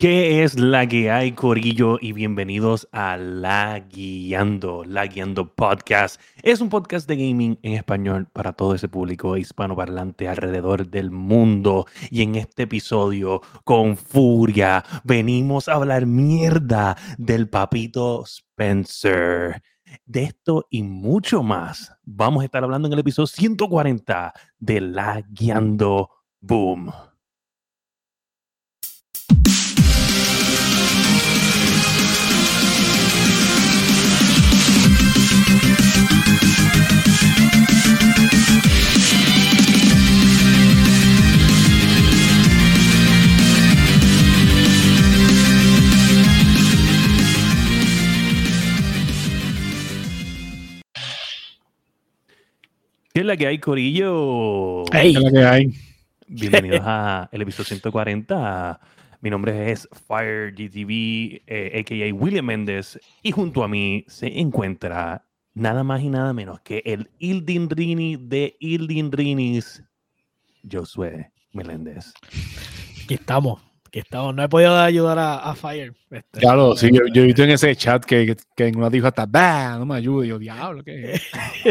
¿Qué 0.00 0.42
es 0.42 0.58
la 0.58 0.86
que 0.86 1.10
hay, 1.10 1.32
Corillo? 1.32 1.98
Y 2.00 2.14
bienvenidos 2.14 2.88
a 2.90 3.18
La 3.18 3.80
Guiando, 3.80 4.82
La 4.82 5.06
Guiando 5.06 5.54
Podcast. 5.54 6.18
Es 6.42 6.62
un 6.62 6.70
podcast 6.70 7.06
de 7.06 7.16
gaming 7.16 7.58
en 7.60 7.74
español 7.74 8.26
para 8.32 8.54
todo 8.54 8.74
ese 8.74 8.88
público 8.88 9.36
hispanoparlante 9.36 10.26
alrededor 10.26 10.88
del 10.88 11.10
mundo. 11.10 11.84
Y 12.10 12.22
en 12.22 12.36
este 12.36 12.62
episodio, 12.62 13.42
con 13.64 13.98
furia, 13.98 14.86
venimos 15.04 15.68
a 15.68 15.74
hablar 15.74 16.06
mierda 16.06 16.96
del 17.18 17.50
papito 17.50 18.24
Spencer. 18.24 19.62
De 20.06 20.22
esto 20.22 20.66
y 20.70 20.82
mucho 20.82 21.42
más 21.42 21.92
vamos 22.04 22.40
a 22.40 22.46
estar 22.46 22.64
hablando 22.64 22.88
en 22.88 22.94
el 22.94 23.00
episodio 23.00 23.26
140 23.26 24.32
de 24.60 24.80
La 24.80 25.22
Guiando 25.28 26.08
Boom. 26.40 26.90
¿Qué 53.12 53.20
es 53.20 53.26
la 53.26 53.36
que 53.36 53.48
hay, 53.48 53.58
Corillo? 53.58 54.84
¿Qué 54.90 55.08
es 55.08 55.14
la 55.20 55.30
que 55.30 55.44
hay? 55.44 55.74
Bienvenidos 56.28 56.80
a 56.84 57.28
el 57.32 57.42
episodio 57.42 57.66
140. 57.66 58.80
Mi 59.20 59.30
nombre 59.30 59.72
es 59.72 59.88
Fire 60.06 60.52
GTV, 60.52 61.42
eh, 61.46 61.80
a.k.a. 61.80 62.14
William 62.14 62.46
Méndez, 62.46 62.98
y 63.22 63.32
junto 63.32 63.62
a 63.62 63.68
mí 63.68 64.04
se 64.06 64.38
encuentra 64.38 65.24
nada 65.54 65.84
más 65.84 66.02
y 66.02 66.08
nada 66.08 66.32
menos 66.32 66.60
que 66.60 66.82
el 66.84 67.10
Ildin 67.18 67.68
Rini 67.70 68.16
de 68.16 68.56
Ildin 68.60 69.12
Rinis, 69.12 69.82
Josué 70.70 71.32
Meléndez. 71.52 72.12
Aquí 73.04 73.14
estamos, 73.14 73.60
aquí 73.86 73.98
estamos. 74.00 74.34
No 74.34 74.42
he 74.42 74.48
podido 74.48 74.78
ayudar 74.78 75.18
a, 75.18 75.54
Fire. 75.54 75.94
Este, 76.10 76.40
claro, 76.40 76.76
sí, 76.76 76.90
yo, 76.92 77.22
he 77.22 77.26
visto 77.26 77.42
en 77.42 77.50
ese 77.50 77.74
chat 77.76 78.04
que, 78.04 78.36
que, 78.56 78.66
en 78.66 78.76
una 78.76 78.90
dijo 78.90 79.06
hasta, 79.06 79.26
bah, 79.26 79.76
no 79.78 79.86
me 79.86 79.96
ayude, 79.96 80.28
yo, 80.28 80.38
diablo, 80.38 80.84
¿qué? 80.84 81.20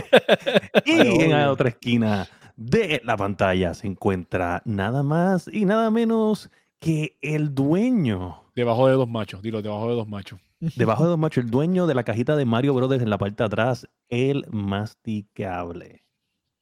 y 0.86 1.24
en 1.24 1.32
la 1.32 1.52
otra 1.52 1.70
esquina 1.70 2.28
de 2.56 3.02
la 3.06 3.16
pantalla 3.16 3.74
se 3.74 3.88
encuentra 3.88 4.62
nada 4.66 5.02
más 5.02 5.50
y 5.52 5.64
nada 5.64 5.90
menos 5.92 6.50
que 6.80 7.18
el 7.22 7.56
dueño. 7.56 8.44
Debajo 8.56 8.88
de 8.88 8.94
dos 8.94 9.08
machos, 9.08 9.42
dilo, 9.42 9.62
debajo 9.62 9.90
de 9.90 9.96
dos 9.96 10.08
machos. 10.08 10.40
Debajo 10.60 11.04
de 11.04 11.10
dos 11.10 11.20
machos, 11.20 11.46
el 11.46 11.50
dueño 11.50 11.88
de 11.88 11.96
la 11.96 12.04
cajita 12.04 12.36
de 12.36 12.46
Mario 12.46 12.74
Brothers 12.74 13.02
en 13.02 13.10
la 13.10 13.18
parte 13.18 13.44
de 13.44 13.46
atrás, 13.46 13.88
el 14.10 14.46
masticable. 14.50 16.04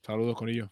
Saludos, 0.04 0.36
con 0.36 0.50
ellos. 0.50 0.70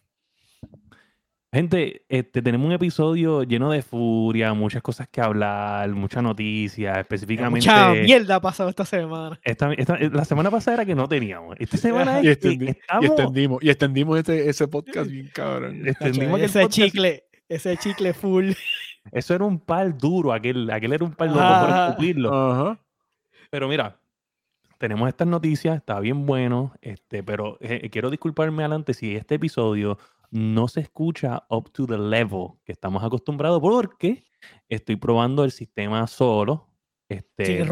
Gente, 1.52 2.04
este, 2.08 2.42
tenemos 2.42 2.66
un 2.66 2.72
episodio 2.72 3.42
lleno 3.42 3.70
de 3.70 3.82
furia, 3.82 4.52
muchas 4.52 4.82
cosas 4.82 5.08
que 5.08 5.20
hablar, 5.20 5.88
muchas 5.90 6.22
noticias, 6.22 6.98
específicamente. 6.98 7.68
Mucha 7.68 7.94
mierda 7.94 8.36
ha 8.36 8.40
pasado 8.40 8.68
esta 8.68 8.84
semana. 8.84 9.40
Esta, 9.42 9.70
la 9.72 10.24
semana 10.24 10.50
pasada 10.50 10.74
era 10.74 10.84
que 10.84 10.94
no 10.94 11.08
teníamos. 11.08 11.56
Esta 11.58 11.78
semana 11.78 12.20
y, 12.22 12.28
extendimos, 12.28 13.62
y 13.62 13.70
extendimos 13.70 14.20
ese, 14.20 14.48
ese 14.48 14.68
podcast 14.68 15.10
bien 15.10 15.30
cabrón. 15.32 15.82
Extendimos 15.88 16.40
ese 16.40 16.68
chicle, 16.68 17.24
ese 17.48 17.76
chicle 17.76 18.12
full. 18.12 18.52
Eso 19.10 19.34
era 19.34 19.44
un 19.44 19.58
pal 19.58 19.96
duro, 19.96 20.32
aquel, 20.32 20.70
aquel 20.70 20.92
era 20.92 21.04
un 21.04 21.12
pal 21.12 21.32
duro 21.32 21.60
por 21.60 21.70
escupirlo. 21.70 22.85
Pero 23.50 23.68
mira, 23.68 24.00
tenemos 24.78 25.08
estas 25.08 25.26
noticias, 25.26 25.76
está 25.76 26.00
bien 26.00 26.26
bueno, 26.26 26.72
este, 26.80 27.22
pero 27.22 27.58
eh, 27.60 27.88
quiero 27.90 28.10
disculparme 28.10 28.62
adelante 28.62 28.94
si 28.94 29.16
este 29.16 29.36
episodio 29.36 29.98
no 30.30 30.68
se 30.68 30.80
escucha 30.80 31.44
up 31.48 31.70
to 31.70 31.86
the 31.86 31.98
level 31.98 32.48
que 32.64 32.72
estamos 32.72 33.02
acostumbrados 33.02 33.60
porque 33.60 34.24
estoy 34.68 34.96
probando 34.96 35.44
el 35.44 35.52
sistema 35.52 36.06
solo. 36.06 36.68
Este, 37.08 37.64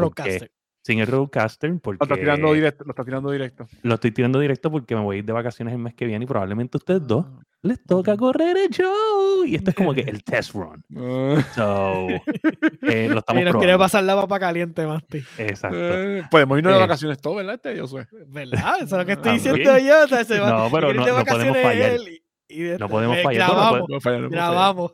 sin 0.85 0.99
el 0.99 1.07
roadcaster. 1.07 1.79
Porque 1.81 1.97
lo 1.99 2.03
está 2.03 2.15
tirando 2.15 2.53
directo. 2.53 2.83
Lo 2.85 2.91
está 2.91 3.03
tirando 3.03 3.31
directo. 3.31 3.67
Lo 3.81 3.95
estoy 3.95 4.11
tirando 4.11 4.39
directo 4.39 4.69
porque 4.69 4.95
me 4.95 5.01
voy 5.01 5.15
a 5.15 5.19
ir 5.19 5.25
de 5.25 5.33
vacaciones 5.33 5.73
el 5.73 5.79
mes 5.79 5.95
que 5.95 6.05
viene 6.05 6.25
y 6.25 6.27
probablemente 6.27 6.77
ustedes 6.77 7.07
dos 7.07 7.25
ah, 7.27 7.41
les 7.63 7.83
toca 7.83 8.15
correr 8.15 8.55
el 8.55 8.69
show. 8.69 9.43
Y 9.45 9.55
esto 9.55 9.71
es 9.71 9.75
como 9.75 9.95
que 9.95 10.01
el 10.01 10.23
test 10.23 10.53
run. 10.53 10.83
Ah. 10.95 11.43
so, 11.55 12.07
eh, 12.83 13.09
lo 13.09 13.17
estamos 13.17 13.43
Nos 13.45 13.55
quiere 13.55 13.77
pasar 13.79 14.03
la 14.03 14.15
papa 14.15 14.39
caliente, 14.39 14.85
Masti. 14.85 15.23
Exacto. 15.39 15.75
Eh, 15.75 16.23
podemos 16.29 16.59
irnos 16.59 16.73
de 16.73 16.77
eh, 16.77 16.81
vacaciones 16.81 17.19
todos, 17.19 17.37
¿verdad? 17.37 17.55
Este, 17.55 17.75
yo 17.75 17.87
sé. 17.87 18.07
¿Verdad? 18.27 18.75
Eso 18.75 18.83
es 18.83 18.91
lo 18.91 19.05
que 19.07 19.13
estoy 19.13 19.33
diciendo 19.33 19.79
yo. 19.79 20.05
no, 20.47 20.69
pero 20.71 20.93
no, 20.93 21.03
no, 21.03 21.25
podemos 21.25 21.57
fallar. 21.57 21.99
no 22.79 22.89
podemos 22.89 23.23
fallar. 23.23 23.49
Grabamos. 23.49 23.89
grabamos. 24.29 24.91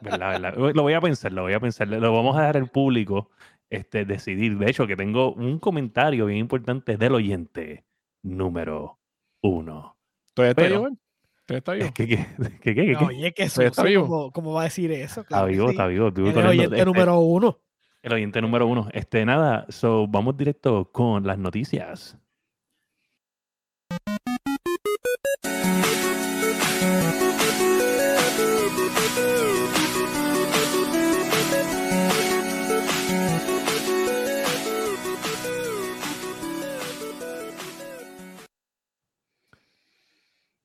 ¿Verdad, 0.00 0.40
verdad? 0.40 0.74
Lo 0.74 0.82
voy 0.82 0.94
a 0.94 1.00
pensar, 1.02 1.30
lo 1.30 1.42
voy 1.42 1.52
a 1.52 1.60
pensar. 1.60 1.88
Lo 1.88 2.12
vamos 2.12 2.38
a 2.38 2.42
dar 2.42 2.56
al 2.56 2.70
público 2.70 3.30
este, 3.70 4.04
decidir. 4.04 4.58
De 4.58 4.70
hecho, 4.70 4.86
que 4.86 4.96
tengo 4.96 5.32
un 5.32 5.58
comentario 5.58 6.26
bien 6.26 6.38
importante 6.38 6.96
del 6.96 7.14
oyente 7.14 7.84
número 8.22 8.98
uno. 9.42 9.96
¿Todavía 10.34 10.50
está 10.50 10.62
vivo? 10.66 10.88
¿Todavía 11.46 11.58
está 11.58 11.72
vivo? 11.72 11.90
¿Qué, 11.94 12.06
qué, 12.08 12.26
qué, 12.60 12.74
qué, 12.74 12.96
oye, 12.96 13.32
que 13.32 13.44
eso, 13.44 13.62
¿cómo, 13.74 14.30
¿cómo, 14.32 14.52
va 14.52 14.62
a 14.62 14.64
decir 14.64 14.90
eso? 14.92 15.22
está 15.22 15.44
vivo, 15.44 15.70
está 15.70 15.86
vivo. 15.86 16.08
El 16.08 16.36
oyente 16.46 16.76
este, 16.76 16.84
número 16.84 17.18
uno. 17.20 17.58
El 18.02 18.12
oyente 18.12 18.42
número 18.42 18.66
uno. 18.66 18.88
Este, 18.92 19.24
nada, 19.24 19.66
so, 19.68 20.06
vamos 20.06 20.36
directo 20.36 20.90
con 20.90 21.26
las 21.26 21.38
noticias. 21.38 22.19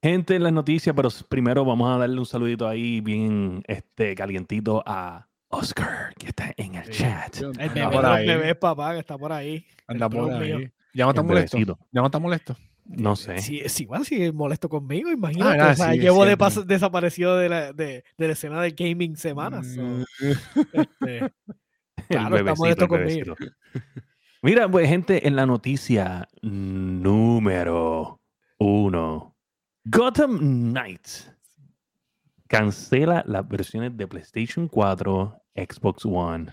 Gente 0.05 0.35
en 0.35 0.43
las 0.43 0.53
noticias, 0.53 0.95
pero 0.95 1.09
primero 1.27 1.65
vamos 1.65 1.89
a 1.89 1.97
darle 1.97 2.19
un 2.19 2.27
saludito 2.27 2.67
ahí 2.67 3.01
bien 3.01 3.63
este, 3.65 4.13
calientito 4.13 4.83
a 4.85 5.27
Oscar, 5.47 6.13
que 6.19 6.27
está 6.27 6.53
en 6.57 6.75
el 6.75 6.87
chat. 6.91 7.35
El 7.57 7.69
bebé, 8.27 8.53
papá, 8.53 8.93
que 8.93 8.99
está 8.99 9.17
por 9.17 9.31
ahí. 9.31 9.65
Anda 9.87 10.07
por 10.07 10.31
ahí. 10.31 10.71
Ya 10.93 11.05
no 11.05 11.09
está 11.09 11.23
molesto. 11.23 11.57
Ya 11.57 12.01
no 12.01 12.05
está 12.05 12.19
molesto. 12.19 12.55
No 12.85 13.15
sé. 13.15 13.39
Si, 13.39 13.67
si, 13.67 13.87
bueno, 13.87 14.05
si 14.05 14.31
molesto 14.31 14.69
conmigo, 14.69 15.09
imagínate. 15.09 15.59
Ah, 15.59 15.71
o 15.71 15.75
sea, 15.75 15.95
llevo 15.95 16.23
de 16.23 16.37
desaparecido 16.67 17.35
de 17.37 17.49
la, 17.49 17.73
de, 17.73 18.03
de 18.15 18.27
la, 18.27 18.33
escena 18.33 18.61
de 18.61 18.75
gaming 18.77 19.17
semanas. 19.17 19.75
Mm. 19.75 20.03
este, 20.71 21.33
claro, 22.09 22.37
está 22.37 22.53
molesto 22.53 22.87
conmigo. 22.87 23.35
Mira, 24.43 24.69
pues, 24.69 24.87
gente, 24.87 25.27
en 25.27 25.35
la 25.35 25.47
noticia 25.47 26.27
número 26.43 28.21
uno 28.59 29.34
Gotham 29.85 30.71
Knights. 30.71 31.31
Cancela 32.47 33.23
las 33.27 33.47
versiones 33.47 33.95
de 33.95 34.07
PlayStation 34.07 34.67
4, 34.67 35.41
Xbox 35.55 36.05
One. 36.05 36.47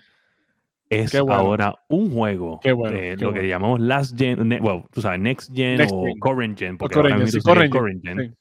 Es 0.89 1.15
ahora 1.15 1.75
un 1.89 2.13
juego 2.13 2.61
de 2.63 3.17
lo 3.17 3.33
que 3.33 3.49
llamamos 3.49 3.81
last 3.81 4.19
gen, 4.19 4.51
bueno, 4.61 4.87
tú 4.93 5.01
sabes, 5.01 5.21
next 5.21 5.51
gen 5.55 5.81
o 5.91 6.05
current 6.21 6.59
gen, 6.59 6.77
porque 6.77 6.97
current 6.97 8.05
gen, 8.05 8.37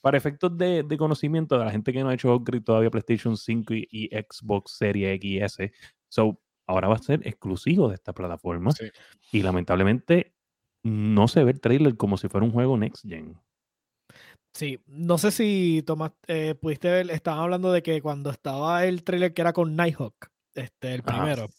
para 0.00 0.16
efectos 0.16 0.56
de, 0.56 0.84
de, 0.84 0.96
conocimiento 0.96 1.58
de 1.58 1.64
la 1.64 1.72
gente 1.72 1.92
que 1.92 2.00
no 2.00 2.10
ha 2.10 2.14
hecho 2.14 2.32
upgrade 2.32 2.62
todavía 2.62 2.90
PlayStation 2.90 3.36
5 3.36 3.74
y, 3.74 4.08
Xbox 4.12 4.76
Series 4.76 5.16
X 5.16 5.24
y 5.28 5.38
S, 5.38 5.72
so, 6.08 6.38
ahora 6.64 6.86
va 6.86 6.94
a 6.94 6.98
ser 6.98 7.26
exclusivo 7.26 7.88
de 7.88 7.96
esta 7.96 8.12
plataforma. 8.12 8.70
Y 9.32 9.42
lamentablemente 9.42 10.32
no 10.84 11.26
se 11.26 11.42
ve 11.42 11.50
el 11.52 11.60
trailer 11.60 11.96
como 11.96 12.16
si 12.16 12.28
fuera 12.28 12.46
un 12.46 12.52
juego 12.52 12.76
next 12.76 13.04
gen. 13.04 13.36
Sí, 14.56 14.80
no 14.86 15.18
sé 15.18 15.32
si 15.32 15.82
Tomás 15.84 16.12
eh, 16.28 16.54
pudiste 16.58 16.88
ver, 16.88 17.10
estaban 17.10 17.40
hablando 17.40 17.72
de 17.72 17.82
que 17.82 18.00
cuando 18.00 18.30
estaba 18.30 18.86
el 18.86 19.04
trailer 19.04 19.34
que 19.34 19.42
era 19.42 19.52
con 19.52 19.76
Nighthawk, 19.76 20.30
este, 20.54 20.94
el 20.94 21.02
primero, 21.02 21.50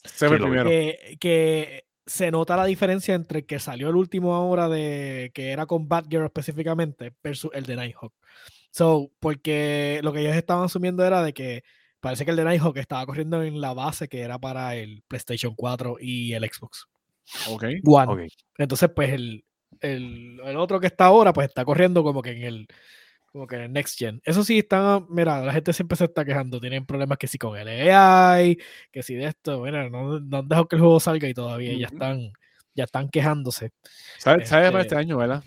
Que, 1.20 1.84
se 2.08 2.32
nota 2.32 2.58
la 2.58 2.66
diferencia 2.66 3.14
entre 3.14 3.40
el 3.40 3.46
que 3.46 3.60
salió 3.60 3.90
el 3.90 3.96
último 3.98 4.34
ahora 4.34 4.68
de 4.68 5.30
que 5.36 5.52
era 5.52 5.68
con 5.68 5.88
Batgirl 5.88 6.26
específicamente 6.26 7.14
versus 7.22 7.52
el 7.54 7.66
de 7.66 7.76
Nighthawk. 7.76 8.14
So, 8.72 9.12
porque 9.20 10.00
lo 10.02 10.12
que 10.12 10.22
ellos 10.22 10.36
estaban 10.36 10.64
asumiendo 10.64 11.06
era 11.06 11.22
de 11.22 11.34
que 11.34 11.64
parece 12.00 12.26
que 12.26 12.32
el 12.32 12.38
de 12.38 12.46
Nighthawk 12.46 12.78
estaba 12.78 13.06
corriendo 13.06 13.44
en 13.44 13.62
la 13.62 13.76
base 13.76 14.08
que 14.08 14.22
era 14.22 14.40
para 14.40 14.76
el 14.76 15.04
PlayStation 15.08 15.54
4 15.54 15.98
y 16.00 16.34
el 16.34 16.50
Xbox. 16.50 16.88
Ok. 17.50 17.66
One. 17.86 18.30
Entonces, 18.58 18.90
pues 18.96 19.12
el, 19.12 19.44
el, 19.82 20.40
otro 20.58 20.80
que 20.80 20.88
está 20.88 21.06
ahora, 21.06 21.34
pues 21.34 21.48
está 21.48 21.66
corriendo 21.66 22.04
como 22.04 22.22
que 22.22 22.32
en 22.32 22.44
el, 22.44 22.68
como 23.32 23.48
que 23.48 23.56
en 23.64 23.74
Next 23.74 23.98
Gen. 23.98 24.22
Eso 24.24 24.44
sí, 24.44 24.60
están, 24.60 25.06
mira, 25.10 25.42
la 25.42 25.54
gente 25.54 25.74
siempre 25.74 25.96
se 25.96 26.06
está 26.06 26.26
quejando. 26.26 26.60
Tienen 26.60 26.86
problemas 26.86 27.18
que 27.18 27.28
si 27.28 27.38
con 27.38 27.58
el 27.58 27.68
AI, 27.68 28.58
que 28.92 29.04
si 29.04 29.16
de 29.16 29.26
esto, 29.26 29.62
mira, 29.62 29.90
no, 29.90 30.20
no 30.20 30.38
han 30.38 30.48
dejado 30.48 30.68
que 30.68 30.76
el 30.76 30.82
juego 30.82 31.00
salga 31.00 31.28
y 31.28 31.34
todavía 31.34 31.74
ya 31.78 31.88
están, 31.88 32.32
ya 32.74 32.86
están 32.86 33.10
quejándose. 33.10 33.72
¿Sabes 34.18 34.50
sabe 34.50 34.72
para 34.72 34.82
este, 34.82 34.96
este 34.96 35.00
año, 35.00 35.18
verdad? 35.18 35.44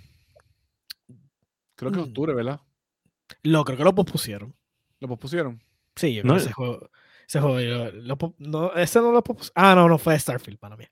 Creo 1.75 1.90
que 1.90 1.99
en 1.99 2.05
mm. 2.05 2.08
octubre, 2.08 2.34
¿verdad? 2.34 2.61
Lo 3.43 3.64
creo 3.64 3.78
que 3.78 3.84
lo 3.84 3.94
pospusieron. 3.94 4.55
¿Lo 5.00 5.08
pospusieron? 5.08 5.62
Sí, 5.96 6.14
yo 6.14 6.22
creo 6.22 6.34
que 6.34 6.40
ese 6.40 6.52
juego. 6.52 6.90
Ese 7.26 7.40
juego 7.40 8.34
no, 8.38 8.75
ese 8.75 9.00
no 9.00 9.12
lo 9.12 9.22
pospusieron. 9.22 9.52
Ah, 9.55 9.75
no, 9.75 9.88
no 9.88 9.99
fue 9.99 10.19
Starfield 10.19 10.58
para 10.58 10.76
mí. 10.76 10.84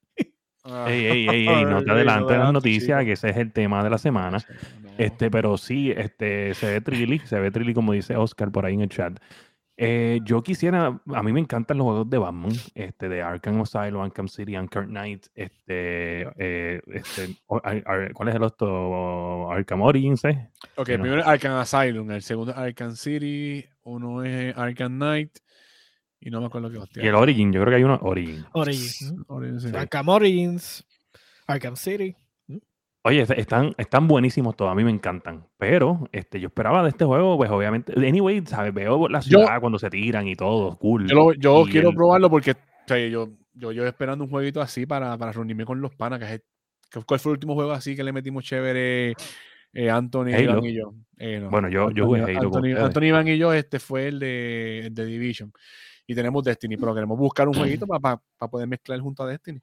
Ey, 0.87 1.07
ey, 1.07 1.29
ey, 1.29 1.49
ey, 1.49 1.65
no 1.65 1.83
te 1.83 1.91
adelantes 1.91 2.39
las 2.39 2.53
noticias, 2.53 3.05
que 3.05 3.13
ese 3.13 3.31
es 3.31 3.37
el 3.37 3.53
tema 3.53 3.83
de 3.83 3.91
la 3.91 3.99
semana. 3.99 4.39
Este, 4.97 5.31
pero 5.31 5.57
sí, 5.57 5.93
este, 5.97 6.55
se 6.55 6.73
ve 6.73 6.81
trilly, 6.81 7.21
se 7.21 7.39
ve 7.39 7.51
trilly 7.51 7.73
como 7.73 7.93
dice 7.93 8.17
Oscar 8.17 8.51
por 8.51 8.67
ahí 8.67 8.75
en 8.75 8.83
el 8.83 8.89
chat. 8.89 9.19
Eh, 9.81 10.19
yo 10.25 10.43
quisiera, 10.43 11.01
a 11.15 11.23
mí 11.23 11.33
me 11.33 11.39
encantan 11.39 11.79
los 11.79 11.85
juegos 11.85 12.11
de 12.11 12.19
Batman, 12.19 12.51
este, 12.75 13.09
de 13.09 13.23
Arkham 13.23 13.61
Asylum, 13.61 14.03
Arkham 14.03 14.27
City, 14.27 14.57
Arkham 14.57 14.89
Knight, 14.89 15.27
este, 15.37 16.23
eh, 16.37 16.81
este, 16.89 17.37
¿cuál 17.47 18.29
es 18.29 18.35
el 18.35 18.43
otro? 18.43 19.53
Arkham 19.53 19.83
Origins, 19.83 20.25
¿eh? 20.25 20.51
Ok, 20.75 20.89
el 20.89 21.01
primero 21.01 21.25
Arkham 21.25 21.53
Asylum, 21.53 22.11
el 22.11 22.23
segundo 22.23 22.53
Arkham 22.57 22.97
City, 22.97 23.65
uno 23.85 24.25
es 24.25 24.57
Arkham 24.59 24.97
Knight, 24.97 25.39
y 26.21 26.31
no 26.31 26.41
me 26.41 26.47
acuerdo 26.47 26.71
qué 26.71 26.79
hostia. 26.79 27.05
Y 27.05 27.07
el 27.07 27.15
Origin, 27.15 27.53
yo 27.53 27.61
creo 27.61 27.71
que 27.71 27.77
hay 27.77 27.85
uno 27.85 27.99
Origin. 28.03 28.45
Origin. 28.53 29.75
Arkham 29.75 30.09
Origins, 30.09 30.85
Arkham 31.47 31.77
City. 31.77 32.15
Oye, 33.03 33.25
están, 33.37 33.75
están 33.79 34.09
buenísimos 34.09 34.57
todos, 34.57 34.73
a 34.73 34.75
mí 34.75 34.85
me 34.85 34.91
encantan. 34.91 35.47
Pero 35.57 36.09
este, 36.13 36.41
yo 36.41 36.49
esperaba 36.49 36.83
de 36.83 36.91
este 36.91 37.05
juego, 37.05 37.37
pues 37.37 37.51
obviamente. 37.51 37.93
Anyway, 37.97 38.45
¿sabes? 38.47 38.75
Veo 38.75 39.09
la 39.09 39.23
ciudad 39.23 39.61
cuando 39.61 39.79
se 39.79 39.89
tiran 39.89 40.27
y 40.27 40.35
todo, 40.35 40.77
cool. 40.77 41.07
Yo, 41.39 41.65
quiero 41.65 41.93
probarlo 41.93 42.29
porque 42.29 42.55
yo, 42.89 43.31
yo, 43.55 43.73
yo 43.73 43.87
esperando 43.87 44.25
un 44.25 44.31
jueguito 44.31 44.61
así 44.61 44.85
para, 44.85 45.17
para 45.17 45.33
reunirme 45.33 45.65
con 45.65 45.81
los 45.81 45.95
panas. 45.95 46.19
Que, 46.19 46.43
¿Cuál 47.07 47.21
fue 47.21 47.33
el 47.33 47.37
último 47.37 47.55
juego 47.55 47.73
así 47.73 47.95
que 47.95 48.03
le 48.03 48.13
metimos 48.13 48.45
chévere 48.45 49.15
eh, 49.73 49.91
Anthony, 49.91 50.31
Iván 50.39 50.65
y 50.65 50.75
yo? 50.75 50.93
Eh, 51.19 51.47
bueno, 51.49 51.69
yo, 51.69 51.91
yo 51.91 52.05
jugué 52.05 52.23
Halo. 52.23 52.49
Anthony, 52.49 52.77
Anthony, 52.77 53.05
Iván 53.05 53.29
y 53.29 53.39
yo, 53.39 53.53
este 53.53 53.79
fue 53.79 54.09
el 54.09 54.19
de, 54.19 54.81
el 54.87 54.95
de 54.95 55.07
Division 55.07 55.53
y 56.09 56.15
tenemos 56.15 56.43
Destiny, 56.43 56.79
pero 56.79 56.95
queremos 56.95 57.19
buscar 57.19 57.47
un 57.47 57.55
jueguito 57.85 57.87
para, 57.87 58.21
poder 58.51 58.67
mezclar 58.67 58.99
junto 58.99 59.23
a 59.23 59.29
Destiny. 59.29 59.61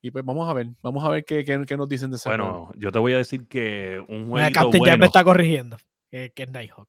Y 0.00 0.12
pues 0.12 0.24
vamos 0.24 0.48
a 0.48 0.52
ver, 0.52 0.68
vamos 0.80 1.04
a 1.04 1.08
ver 1.08 1.24
qué, 1.24 1.44
qué, 1.44 1.76
nos 1.76 1.88
dicen 1.88 2.10
de 2.10 2.16
eso. 2.16 2.28
Bueno, 2.28 2.70
yo 2.76 2.92
te 2.92 3.00
voy 3.00 3.14
a 3.14 3.16
decir 3.16 3.48
que 3.48 3.98
un 4.06 4.28
jueguito 4.28 4.68
bueno, 4.68 4.86
ya 4.86 4.96
me 4.96 5.06
está 5.06 5.24
corrigiendo, 5.24 5.76
que, 6.08 6.32
es 6.36 6.50
Nighthawk. 6.50 6.88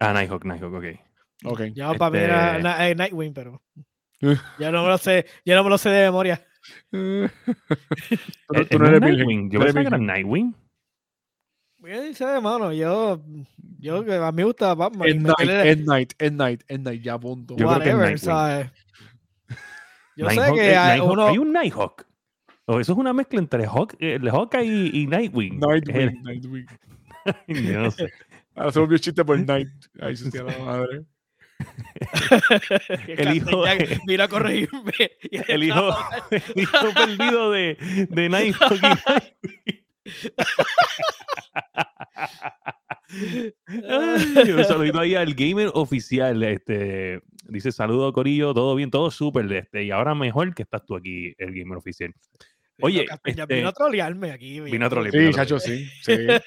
Ah, 0.00 0.12
Nighthawk, 0.12 0.44
Nighthawk, 0.44 0.74
ok. 0.74 0.84
okay. 1.44 1.72
Ya 1.72 1.94
para 1.94 2.10
mí 2.10 2.18
era 2.18 2.56
este 2.56 2.90
eh, 2.90 2.94
Nightwing, 2.96 3.32
pero 3.32 3.62
ya 4.58 4.72
no 4.72 4.82
me 4.82 4.88
lo 4.88 4.98
sé, 4.98 5.26
ya 5.44 5.54
no 5.54 5.62
me 5.62 5.70
lo 5.70 5.78
sé 5.78 5.90
de 5.90 6.06
memoria. 6.06 6.44
¿Tú, 6.90 7.28
no 8.78 8.88
eres 8.88 9.00
Nightwing? 9.00 9.50
Yo 9.50 9.60
pensaba 9.60 9.82
que 9.82 9.88
era 9.88 9.98
Nightwing. 9.98 10.65
Yo 11.86 12.02
dice, 12.02 12.24
hermano, 12.24 12.72
yo, 12.72 13.22
yo 13.78 13.98
a 13.98 14.32
mí 14.32 14.36
me 14.36 14.44
gusta 14.44 14.74
Batman. 14.74 15.08
End 15.08 15.26
Night, 15.26 15.50
End 15.50 15.86
Night, 15.86 16.12
End 16.18 16.36
Night, 16.36 16.62
End 16.68 16.84
Night, 16.84 17.02
ya 17.02 17.18
punto. 17.18 17.56
Yo 17.56 17.66
Whatever, 17.66 18.18
¿sabes? 18.18 18.72
Yo 20.16 20.28
sé 20.30 20.52
que 20.54 20.76
hay, 20.76 20.98
uno... 20.98 21.28
hay 21.28 21.38
un 21.38 21.52
Nighthawk. 21.52 22.04
O 22.64 22.80
eso 22.80 22.92
es 22.92 22.98
una 22.98 23.12
mezcla 23.12 23.38
entre 23.38 23.66
Hawk, 23.66 23.94
eh, 24.00 24.18
Hawkeye 24.18 24.90
y, 24.92 25.06
Nightwing. 25.06 25.60
Nightwing, 25.60 26.22
Nightwing. 26.24 26.66
yo 27.46 27.80
no 27.80 27.90
sé. 27.92 28.10
Ahora 28.56 28.72
se 28.72 28.80
volvió 28.80 28.98
chiste 28.98 29.24
por 29.24 29.38
Night. 29.38 29.68
Ahí 30.00 30.16
se 30.16 30.42
la 30.42 30.58
madre. 30.58 31.04
el 33.06 33.36
hijo 33.36 33.64
mira 34.06 34.24
a 34.24 34.28
corregirme 34.28 34.92
el 35.48 35.64
hijo, 35.64 35.96
el 36.30 36.42
hijo 36.54 36.94
perdido 36.94 37.50
de, 37.50 38.06
de 38.10 38.28
Nighthawk 38.28 38.78
y 43.08 43.52
Nightwing 43.68 44.56
un 44.56 44.64
saludito 44.64 45.00
ahí 45.00 45.14
al 45.14 45.34
gamer 45.34 45.70
oficial. 45.74 46.42
Este, 46.42 47.20
dice 47.44 47.70
saludo 47.72 48.12
Corillo, 48.12 48.52
todo 48.54 48.74
bien, 48.74 48.90
todo 48.90 49.10
súper. 49.10 49.50
Este, 49.52 49.84
y 49.84 49.90
ahora 49.90 50.14
mejor 50.14 50.54
que 50.54 50.62
estás 50.62 50.84
tú 50.84 50.96
aquí, 50.96 51.34
el 51.38 51.54
gamer 51.54 51.78
oficial. 51.78 52.12
Oye, 52.80 53.06
este, 53.24 53.46
vino 53.46 53.68
a 53.68 53.72
trolearme 53.72 54.32
aquí. 54.32 54.60
Vino 54.60 54.86
a 54.86 54.90
trolearme. 54.90 55.28
Sí, 55.28 55.34
chacho, 55.34 55.58
sí. 55.58 55.88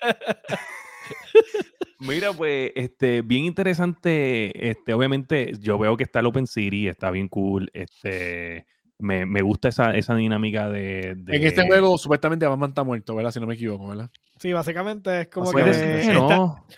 Mira, 2.00 2.32
pues, 2.32 2.72
este, 2.76 3.24
bien 3.24 3.46
interesante. 3.46 4.70
Este, 4.70 4.94
obviamente, 4.94 5.52
yo 5.60 5.78
veo 5.78 5.98
que 5.98 6.04
está 6.04 6.22
el 6.22 6.28
Open 6.28 6.48
City, 6.48 6.88
está 6.88 7.12
bien 7.12 7.28
cool. 7.28 7.70
Este, 7.74 8.66
me, 9.00 9.26
me, 9.26 9.42
gusta 9.42 9.70
esa, 9.70 9.96
esa 9.96 10.14
dinámica 10.16 10.70
de, 10.70 11.12
En 11.12 11.44
este 11.44 11.66
juego, 11.66 11.98
supuestamente 11.98 12.46
Batman 12.46 12.70
está 12.70 12.84
muerto, 12.84 13.16
¿verdad? 13.16 13.32
Si 13.32 13.40
no 13.40 13.48
me 13.48 13.56
equivoco, 13.56 13.88
¿verdad? 13.88 14.10
Sí, 14.38 14.54
básicamente 14.54 15.22
es 15.22 15.28
como 15.30 15.52
que. 15.52 15.62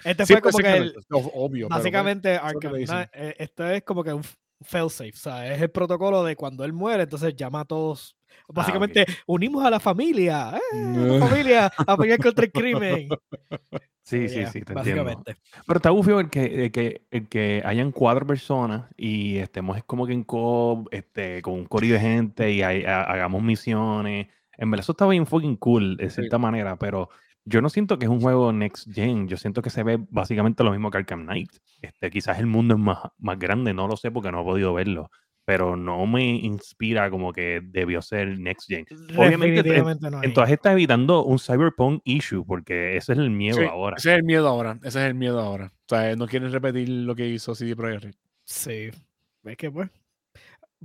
Este, 0.04 0.26
fue 0.26 0.42
como 0.42 0.58
que. 0.60 0.78
El, 0.78 0.96
obvio. 1.10 1.68
Básicamente, 1.68 2.40
eh, 3.14 3.36
esto 3.40 3.68
es 3.70 3.84
como 3.84 4.04
que 4.04 4.14
un 4.14 4.24
failsafe, 4.62 5.12
o 5.14 5.18
sea, 5.18 5.54
es 5.54 5.62
el 5.62 5.72
protocolo 5.72 6.24
de 6.24 6.36
cuando 6.36 6.64
él 6.64 6.74
muere, 6.74 7.04
entonces 7.04 7.36
llama 7.36 7.62
a 7.62 7.66
todos. 7.66 8.16
Ah, 8.52 8.54
básicamente, 8.56 9.06
unimos 9.28 9.64
a 9.64 9.70
la 9.70 9.80
familia, 9.80 10.54
¡eh! 10.56 10.76
la 10.76 11.20
familia, 11.30 11.72
a 11.78 11.98
pelear 11.98 12.20
contra 12.20 12.46
el 12.46 12.52
crimen. 12.52 13.10
Sí, 14.04 14.28
sí, 14.28 14.46
sí, 14.48 14.62
te 14.62 14.74
entiendo. 14.74 15.06
Pero 15.66 15.78
está 15.78 15.90
bufio 15.92 16.20
el 16.20 16.30
que, 16.30 16.66
el 16.66 16.72
que, 16.72 17.06
el 17.12 17.30
que 17.30 17.62
hayan 17.64 17.92
cuatro 17.92 18.28
personas 18.28 18.90
y 18.98 19.38
estemos 19.38 19.82
como 19.86 20.06
que 20.06 20.14
en 20.14 20.24
co 20.26 20.84
este, 20.92 21.42
con 21.42 21.54
un 21.54 21.66
cori 21.66 21.88
de 21.88 22.00
gente 22.00 22.52
y 22.52 22.62
hagamos 22.62 23.42
misiones. 23.42 24.28
En 24.58 24.70
verdad, 24.70 24.84
eso 24.84 24.92
está 24.92 25.08
bien 25.08 25.26
fucking 25.26 25.56
cool, 25.56 25.96
de 25.96 26.10
cierta 26.10 26.38
manera, 26.38 26.76
pero 26.78 27.10
yo 27.46 27.62
no 27.62 27.70
siento 27.70 27.98
que 27.98 28.06
es 28.06 28.12
un 28.12 28.20
juego 28.20 28.52
next 28.52 28.92
gen. 28.94 29.28
Yo 29.28 29.38
siento 29.38 29.62
que 29.62 29.70
se 29.70 29.84
ve 29.84 29.98
básicamente 30.10 30.64
lo 30.64 30.72
mismo 30.72 30.92
que 30.92 30.98
Arkham 30.98 31.24
Knight. 31.24 31.52
Este, 31.82 32.12
quizás 32.12 32.38
el 32.40 32.48
mundo 32.48 32.76
es 32.76 32.82
más, 32.82 33.00
más 33.18 33.40
grande, 33.40 33.74
no 33.74 33.88
lo 33.88 33.96
sé 33.96 34.12
porque 34.12 34.32
no 34.32 34.42
he 34.42 34.44
podido 34.44 34.74
verlo 34.74 35.10
pero 35.46 35.76
no 35.76 36.06
me 36.06 36.24
inspira 36.24 37.10
como 37.10 37.34
que 37.34 37.62
debió 37.64 38.02
ser 38.02 38.40
Next 38.40 38.68
Gen. 38.68 38.86
Obviamente, 39.18 39.60
entonces 40.24 40.54
está 40.54 40.72
evitando 40.72 41.24
un 41.24 41.40
Cyberpunk 41.40 42.02
issue, 42.04 42.46
porque 42.46 42.98
ese 42.98 43.14
es 43.14 43.20
el 43.20 43.32
miedo 43.32 43.68
ahora. 43.70 43.98
Ese 43.98 44.12
es 44.12 44.18
el 44.18 44.24
miedo 44.24 44.48
ahora, 44.48 44.78
ese 44.84 45.00
es 45.00 45.08
el 45.08 45.16
miedo 45.16 45.40
ahora. 45.40 45.72
O 45.86 45.96
sea, 45.96 46.16
no 46.16 46.28
quieren 46.28 46.52
repetir 46.52 46.90
lo 46.90 47.16
que 47.16 47.28
hizo 47.28 47.56
CD 47.56 47.76
Projekt 47.76 48.18
Sí, 48.44 48.92
es 49.44 49.58
que 49.58 49.72
pues. 49.72 49.90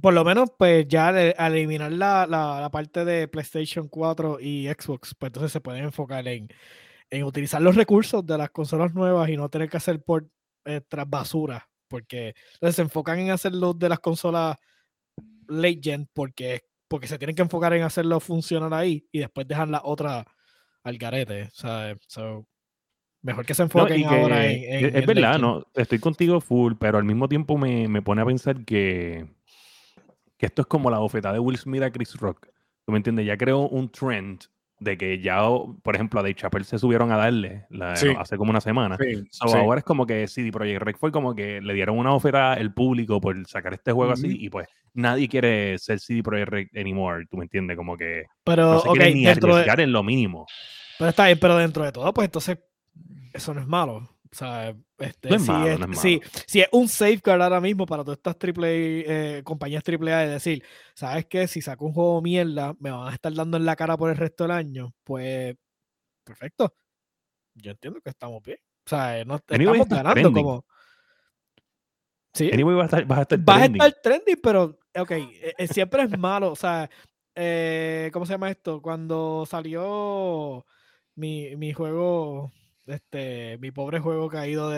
Por 0.00 0.12
lo 0.12 0.24
menos, 0.24 0.50
pues 0.58 0.86
ya 0.88 1.08
al 1.08 1.54
eliminar 1.54 1.90
la, 1.90 2.26
la, 2.26 2.68
parte 2.70 3.06
de 3.06 3.28
PlayStation 3.28 3.88
4 3.88 4.38
y 4.40 4.68
Xbox, 4.68 5.14
pues 5.14 5.30
entonces 5.30 5.52
se 5.52 5.62
pueden 5.62 5.84
enfocar 5.84 6.28
en, 6.28 6.48
en 7.08 7.24
utilizar 7.24 7.62
los 7.62 7.76
recursos 7.76 8.26
de 8.26 8.36
las 8.36 8.50
consolas 8.50 8.92
nuevas 8.92 9.30
y 9.30 9.38
no 9.38 9.48
tener 9.48 9.70
que 9.70 9.78
hacer 9.78 10.02
por 10.02 10.28
eh, 10.66 10.82
tras 10.86 11.08
basura 11.08 11.66
porque 11.88 12.34
se 12.60 12.82
enfocan 12.82 13.18
en 13.18 13.30
hacerlo 13.30 13.74
de 13.74 13.88
las 13.88 14.00
consolas 14.00 14.56
late 15.48 15.80
gen 15.82 16.08
porque, 16.12 16.62
porque 16.88 17.06
se 17.06 17.18
tienen 17.18 17.36
que 17.36 17.42
enfocar 17.42 17.72
en 17.74 17.82
hacerlo 17.82 18.20
funcionar 18.20 18.72
ahí 18.74 19.06
y 19.12 19.20
después 19.20 19.46
dejar 19.46 19.68
la 19.68 19.80
otra 19.84 20.24
al 20.82 20.98
garete. 20.98 21.50
mejor 23.22 23.44
que 23.46 23.54
se 23.54 23.62
enfoquen 23.62 24.04
ahora 24.06 24.46
en, 24.46 24.96
Es 24.96 25.06
verdad, 25.06 25.38
no, 25.38 25.64
estoy 25.74 25.98
contigo 25.98 26.40
full, 26.40 26.74
pero 26.78 26.98
al 26.98 27.04
mismo 27.04 27.28
tiempo 27.28 27.58
me, 27.58 27.88
me, 27.88 28.02
pone 28.02 28.22
a 28.22 28.26
pensar 28.26 28.64
que, 28.64 29.26
que 30.36 30.46
esto 30.46 30.62
es 30.62 30.68
como 30.68 30.90
la 30.90 30.98
bofetada 30.98 31.34
de 31.34 31.40
Will 31.40 31.58
Smith 31.58 31.82
a 31.82 31.90
Chris 31.90 32.14
Rock. 32.16 32.48
¿Tú 32.84 32.92
me 32.92 32.98
entiendes? 32.98 33.26
Ya 33.26 33.36
creo 33.36 33.68
un 33.68 33.90
trend 33.90 34.44
de 34.78 34.98
que 34.98 35.20
ya, 35.20 35.40
por 35.82 35.94
ejemplo, 35.94 36.20
a 36.20 36.22
Dave 36.22 36.34
Chappelle 36.34 36.64
se 36.64 36.78
subieron 36.78 37.10
a 37.10 37.16
darle 37.16 37.66
hace 38.16 38.36
como 38.36 38.50
una 38.50 38.60
semana. 38.60 38.98
Ahora 39.40 39.78
es 39.78 39.84
como 39.84 40.06
que 40.06 40.26
CD 40.28 40.52
Projekt 40.52 40.82
Red 40.82 40.96
fue 40.96 41.12
como 41.12 41.34
que 41.34 41.60
le 41.60 41.74
dieron 41.74 41.98
una 41.98 42.14
oferta 42.14 42.52
al 42.52 42.74
público 42.74 43.20
por 43.20 43.46
sacar 43.46 43.74
este 43.74 43.92
juego 43.92 44.12
así 44.12 44.36
y 44.38 44.50
pues 44.50 44.68
nadie 44.94 45.28
quiere 45.28 45.78
ser 45.78 46.00
CD 46.00 46.22
Projekt 46.22 46.48
Red 46.48 46.66
anymore, 46.76 47.26
¿tú 47.30 47.36
me 47.36 47.44
entiendes? 47.44 47.76
Como 47.76 47.96
que 47.96 48.24
pero, 48.44 48.82
no 48.84 48.94
se 48.94 49.14
ni 49.14 49.26
arriesgar 49.26 49.80
en 49.80 49.92
lo 49.92 50.02
mínimo. 50.02 50.46
Pero 50.98 51.10
está 51.10 51.26
bien, 51.26 51.38
pero 51.38 51.56
dentro 51.56 51.84
de 51.84 51.92
todo, 51.92 52.12
pues 52.12 52.26
entonces 52.26 52.58
eso 53.32 53.54
no 53.54 53.60
es 53.60 53.66
malo. 53.66 54.15
O 54.36 54.38
sea, 54.38 54.76
este, 54.98 55.30
si, 56.46 56.60
es, 56.60 56.68
un 56.70 56.88
safeguard 56.88 57.40
ahora 57.40 57.58
mismo 57.58 57.86
para 57.86 58.04
todas 58.04 58.18
estas 58.18 58.38
triple 58.38 59.38
eh, 59.38 59.42
compañías 59.42 59.82
AAA 59.82 60.18
de 60.18 60.28
decir, 60.28 60.62
¿sabes 60.94 61.24
qué? 61.24 61.48
Si 61.48 61.62
saco 61.62 61.86
un 61.86 61.94
juego 61.94 62.20
mierda, 62.20 62.74
me 62.78 62.90
van 62.90 63.08
a 63.08 63.14
estar 63.14 63.32
dando 63.32 63.56
en 63.56 63.64
la 63.64 63.74
cara 63.76 63.96
por 63.96 64.10
el 64.10 64.16
resto 64.18 64.44
del 64.44 64.50
año. 64.50 64.92
Pues, 65.04 65.56
perfecto. 66.22 66.74
Yo 67.54 67.70
entiendo 67.70 67.98
que 68.02 68.10
estamos 68.10 68.42
bien. 68.42 68.58
O 68.84 68.90
sea, 68.90 69.24
no 69.24 69.36
estamos 69.36 69.88
ganando 69.88 70.30
como. 70.30 70.66
Sí. 72.34 72.50
Anyway, 72.52 72.76
vas 72.76 72.92
a 72.92 72.98
estar, 72.98 73.06
vas 73.06 73.18
a 73.20 73.22
estar 73.22 73.38
vas 73.38 73.56
trending. 73.56 73.80
a 73.80 73.86
estar 73.86 74.02
trending, 74.02 74.40
pero, 74.42 74.78
ok, 74.98 75.10
eh, 75.12 75.54
eh, 75.56 75.66
siempre 75.66 76.02
es 76.02 76.18
malo. 76.18 76.52
O 76.52 76.56
sea, 76.56 76.90
¿cómo 78.12 78.26
se 78.26 78.32
llama 78.34 78.50
esto? 78.50 78.82
Cuando 78.82 79.46
salió 79.46 80.66
mi, 81.14 81.56
mi 81.56 81.72
juego 81.72 82.52
este, 82.86 83.58
mi 83.58 83.70
pobre 83.70 84.00
juego 84.00 84.28
caído 84.28 84.70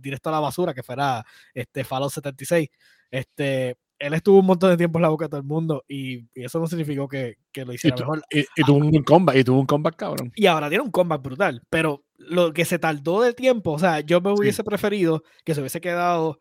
directo 0.00 0.28
a 0.28 0.32
la 0.32 0.40
basura, 0.40 0.74
que 0.74 0.82
fuera 0.82 1.24
este, 1.54 1.84
Fallout 1.84 2.12
76. 2.12 2.68
Este, 3.10 3.76
él 3.98 4.14
estuvo 4.14 4.38
un 4.38 4.46
montón 4.46 4.70
de 4.70 4.76
tiempo 4.76 4.98
en 4.98 5.02
la 5.02 5.08
boca 5.08 5.24
de 5.24 5.30
todo 5.30 5.40
el 5.40 5.46
mundo 5.46 5.84
y, 5.88 6.28
eso 6.34 6.60
no 6.60 6.66
significó 6.66 7.08
que, 7.08 7.36
lo 7.54 7.72
hiciera 7.72 7.96
mejor. 7.96 8.22
Y, 8.30 8.44
tuvo 8.64 8.78
un 8.78 9.02
combat, 9.02 9.36
y 9.36 9.44
tuvo 9.44 9.60
un 9.60 9.66
combat 9.66 9.96
cabrón. 9.96 10.32
Y 10.36 10.46
ahora 10.46 10.68
tiene 10.68 10.84
un 10.84 10.90
combat 10.90 11.20
brutal, 11.20 11.62
pero 11.68 12.04
lo 12.16 12.52
que 12.52 12.64
se 12.64 12.78
tardó 12.78 13.22
de 13.22 13.32
tiempo, 13.32 13.72
o 13.72 13.78
sea, 13.78 14.00
yo 14.00 14.20
me 14.20 14.32
hubiese 14.32 14.62
preferido 14.62 15.22
que 15.44 15.54
se 15.54 15.60
hubiese 15.60 15.80
quedado 15.80 16.38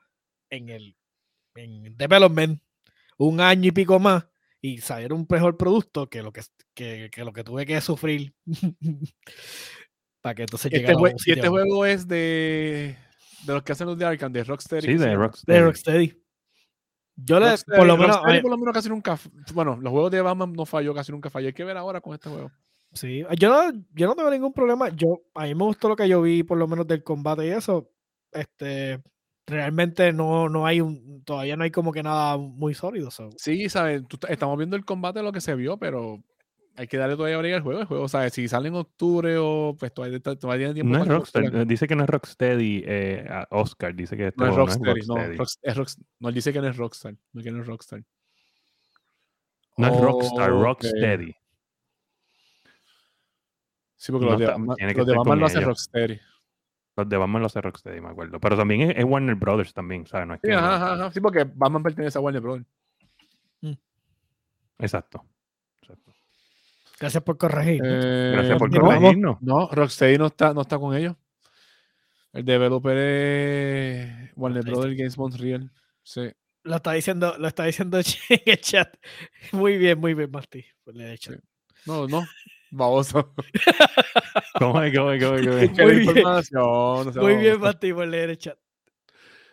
en 0.50 0.70
el 0.70 0.96
en 1.56 1.98
development 1.98 2.62
un 3.18 3.42
año 3.42 3.70
y 3.70 3.72
pico 3.72 4.00
más 4.00 4.28
y 4.62 4.80
salir 4.80 5.14
un 5.14 5.26
mejor 5.30 5.58
producto 5.58 6.10
que 6.10 6.22
lo 6.22 6.32
que, 6.32 6.42
que, 6.74 7.10
lo 7.24 7.34
que 7.34 7.44
tuve 7.44 7.66
que 7.66 7.80
sufrir 7.82 8.34
para 10.28 10.36
que 10.36 10.42
entonces 10.42 10.72
este, 10.74 10.94
y 11.26 11.32
este 11.32 11.48
juego 11.48 11.86
es 11.86 12.06
de 12.06 12.98
de 13.46 13.54
los 13.54 13.64
que 13.64 13.72
hacen 13.72 13.88
los 13.88 13.98
de 13.98 14.06
Arkham, 14.06 14.34
de 14.34 14.44
Rocksteady. 14.44 14.82
Sí, 14.82 14.98
de 14.98 15.62
Rocksteady. 15.62 16.22
Yo 17.16 17.40
le, 17.40 17.56
por 17.66 17.88
lo 17.88 17.98
menos, 17.98 18.18
por 18.18 18.52
lo 18.52 18.58
menos 18.58 18.74
casi 18.74 18.90
nunca, 18.90 19.18
bueno, 19.54 19.78
los 19.82 19.90
juegos 19.90 20.12
de 20.12 20.22
Batman 20.22 20.52
no 20.52 20.66
falló, 20.66 20.94
casi 20.94 21.14
nunca 21.14 21.30
falló. 21.30 21.48
Hay 21.48 21.54
que 21.54 21.64
ver 21.64 21.78
ahora 21.78 22.02
con 22.02 22.14
este 22.14 22.30
juego. 22.30 22.52
Sí, 22.94 23.24
yo 23.40 23.50
no, 23.50 23.84
yo 23.94 24.08
no 24.08 24.16
tengo 24.16 24.30
ningún 24.30 24.52
problema. 24.52 24.90
Yo, 24.90 25.22
a 25.34 25.46
mí 25.46 25.56
me 25.56 25.64
gustó 25.64 25.88
lo 25.88 25.96
que 25.96 26.10
yo 26.10 26.22
vi, 26.22 26.44
por 26.44 26.58
lo 26.58 26.68
menos 26.68 26.86
del 26.86 27.04
combate 27.04 27.48
y 27.48 27.52
eso. 27.52 27.90
Este, 28.34 29.02
realmente 29.48 30.12
no, 30.12 30.50
no 30.50 30.66
hay 30.66 30.82
un, 30.82 31.24
todavía 31.24 31.56
no 31.56 31.64
hay 31.64 31.72
como 31.72 31.94
que 31.94 32.04
nada 32.04 32.38
muy 32.38 32.74
sólido. 32.74 33.10
Sí, 33.38 33.70
sabes, 33.70 34.04
estamos 34.28 34.58
viendo 34.58 34.76
el 34.76 34.84
combate 34.84 35.24
lo 35.24 35.32
que 35.32 35.42
se 35.42 35.56
vio, 35.56 35.78
pero 35.78 36.22
hay 36.78 36.88
que 36.88 36.98
darle 36.98 37.16
todavía 37.16 37.38
abrir 37.38 37.56
al 37.56 37.62
juego. 37.62 37.82
El 37.82 37.88
juego, 37.88 38.08
¿sabes? 38.08 38.34
Si 38.34 38.48
sale 38.48 38.68
en 38.68 38.76
octubre 38.76 39.36
o 39.40 39.76
pues 39.78 39.92
todavía, 39.92 40.20
todavía 40.20 40.68
tiene 40.68 40.74
tiempo. 40.76 40.94
No 40.94 41.04
es 41.04 41.08
Rockstar, 41.08 41.66
dice 41.66 41.88
que 41.88 41.96
no 41.96 42.04
es 42.04 42.10
Rocksteady. 42.10 42.84
Eh, 42.86 43.46
Oscar 43.50 43.96
dice 43.96 44.16
que 44.16 44.32
no 44.38 44.48
es 44.48 44.56
Rocksteady. 44.56 45.02
No, 45.08 45.18
es 45.18 45.38
Rocksteady. 45.76 46.06
no, 46.20 46.32
dice 46.32 46.54
que 46.54 46.62
no 46.62 46.68
es 46.68 46.78
Rockstar. 46.78 47.16
No, 47.34 47.42
que 47.42 47.52
no 47.52 47.62
es 47.62 47.68
Rockstar. 47.68 48.04
No 49.78 49.88
es 49.88 50.00
Rockstar, 50.00 50.52
Rocksteady. 50.52 51.36
Sí, 53.96 54.12
porque 54.12 54.28
los 54.28 54.40
de, 54.40 54.94
los 54.94 55.08
de 55.08 55.16
Batman 55.16 55.40
lo 55.40 55.46
hace 55.48 55.60
Rocksteady. 55.60 56.20
Los 56.96 57.10
de 57.10 57.18
Batman 57.18 57.42
lo 57.42 57.48
hace 57.48 57.62
Rocksteady, 57.62 58.02
me 58.02 58.10
acuerdo. 58.10 58.40
Pero 58.40 58.56
también 58.56 58.92
es, 58.92 59.04
Warner 59.04 59.36
Brothers 59.36 59.74
también, 59.74 60.06
¿sabes? 60.06 60.28
No 60.28 60.36
es 60.36 60.42
sí, 60.44 60.52
ajá, 60.52 60.94
ajá, 60.94 61.12
sí, 61.12 61.20
porque 61.22 61.44
Batman 61.44 61.82
pertenece 61.82 62.20
a 62.20 62.22
Warner 62.22 62.42
Brothers. 62.42 62.68
Mm. 63.62 63.74
Exacto. 64.78 65.26
Gracias 67.00 67.24
por 67.24 67.38
corregir. 67.38 67.82
Eh, 67.84 68.32
Gracias 68.34 68.58
por 68.58 68.72
corregirnos. 68.72 69.42
No, 69.42 69.70
Rocksteady 69.72 70.18
no 70.18 70.28
está, 70.28 70.54
no 70.54 70.62
está 70.62 70.80
con 70.80 70.96
ellos. 70.96 71.16
El 72.34 72.46
developer 72.46 72.98
es 72.98 74.32
Warner 74.36 74.64
Brothers 74.64 74.98
Games 74.98 75.18
Montreal. 75.18 75.72
Sí. 76.04 76.30
Lo 76.64 76.76
está 76.76 76.92
diciendo, 76.92 77.36
lo 77.38 77.48
está 77.48 77.64
diciendo 77.64 77.98
en 78.30 78.42
el 78.46 78.62
chat. 78.62 78.94
Muy 79.52 79.78
bien, 79.78 80.00
muy 80.00 80.14
bien, 80.14 80.30
Martí. 80.32 80.66
No, 81.86 82.08
no. 82.08 82.26
Baboso. 82.70 83.34
¿Cómo 84.60 84.82
es? 84.82 84.96
¿Cómo 84.96 85.12
es? 85.12 85.24
¿Cómo 85.24 85.36
es? 85.36 85.78
Muy 85.78 85.96
bien, 86.00 86.24
no 86.52 87.04
muy 87.22 87.36
bien 87.38 87.60
Martí, 87.60 87.94
por 87.94 88.08
leer 88.08 88.32
el 88.32 88.38
chat. 88.38 88.58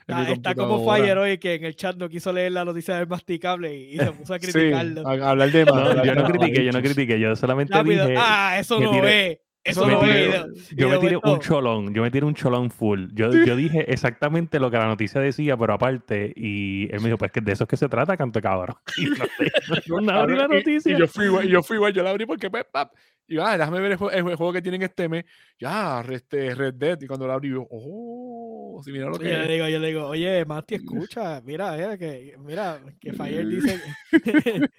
Está, 0.07 0.55
como 0.55 0.85
Fire 0.85 1.17
hoy 1.17 1.39
que 1.39 1.55
en 1.55 1.65
el 1.65 1.77
chat 1.77 1.97
no 1.97 2.09
quiso 2.09 2.33
leer 2.33 2.53
la 2.53 2.65
noticia 2.65 2.97
del 2.97 3.07
masticable 3.07 3.75
y, 3.75 3.97
se 3.97 4.13
puso 4.13 4.35
a 4.35 4.39
criticarlo. 4.39 5.01
Sí, 5.01 5.07
a 5.07 5.31
hablar 5.31 5.51
de 5.51 5.65
más. 5.65 6.05
yo 6.05 6.15
no 6.15 6.25
critiqué, 6.25 6.65
yo 6.65 6.73
no 6.73 6.83
critiqué, 6.83 7.19
yo 7.19 7.35
solamente 7.37 7.83
dije. 7.83 8.15
Ah, 8.17 8.57
eso 8.59 8.81
no 8.81 9.07
es. 9.07 9.39
Eso 9.65 9.87
no 9.87 10.05
es. 10.05 10.69
Yo 10.71 10.89
me 10.89 10.99
tiré 10.99 11.17
un 11.17 11.39
cholón, 11.41 11.95
yo 11.95 12.03
me 12.03 12.11
tiré 12.11 12.27
un 12.27 12.35
cholón 12.35 12.71
full. 12.71 13.07
Yo, 13.15 13.31
yo 13.33 13.57
dije 13.57 13.91
exactamente 13.91 14.61
lo 14.61 14.71
que 14.71 14.77
la 14.77 14.87
noticia 14.87 15.21
decía, 15.21 15.57
pero 15.57 15.73
aparte, 15.73 16.33
y 16.37 16.85
él 16.93 17.01
me 17.01 17.07
dijo, 17.07 17.19
pues 17.19 17.33
que 17.33 17.41
de 17.41 17.53
eso 17.53 17.65
es 17.65 17.71
que 17.71 17.77
se 17.77 17.89
trata, 17.89 18.17
canto 18.17 18.41
cabrón. 18.41 18.77
Y 18.97 19.07
no, 19.07 19.17
sé, 19.17 20.03
no, 20.03 20.13
abrí 20.13 20.37
la 20.37 20.49
noticia. 20.49 20.95
Y, 20.95 20.99
yo 20.99 21.09
fui 21.09 21.25
igual, 21.27 21.49
yo 21.49 21.63
fui 21.63 21.77
igual, 21.77 21.93
yo 21.93 22.03
la 22.03 22.11
abrí 22.11 22.27
porque, 22.27 22.51
pues, 22.51 22.65
pap, 22.71 22.93
y 23.27 23.39
ah, 23.39 23.57
déjame 23.57 23.81
ver 23.81 23.93
el, 23.93 23.97
juego, 23.97 24.53
que 24.53 24.61
tienen 24.61 24.83
este 24.83 25.09
mes. 25.09 25.25
Ya, 25.59 26.05
este, 26.11 26.55
Red 26.55 26.75
Dead. 26.75 27.01
Y 27.01 27.07
cuando 27.07 27.27
la 27.27 27.35
abrí, 27.35 27.51
yo, 27.51 27.67
oh, 27.71 28.81
si 28.85 28.93
mira 28.93 29.07
lo 29.07 29.19
que. 29.19 29.31
Yo 29.31 29.39
le 29.39 29.53
digo, 29.55 29.69
yo 29.69 29.79
le 29.79 29.89
digo, 29.89 30.07
oye, 30.07 30.45
Mati, 30.45 30.75
escucha, 30.75 31.41
mira, 31.43 31.73
mira, 31.73 31.97
que, 31.97 32.37
mira, 32.39 32.81
que 33.01 33.13
Fire 33.15 33.47
dice, 33.49 33.81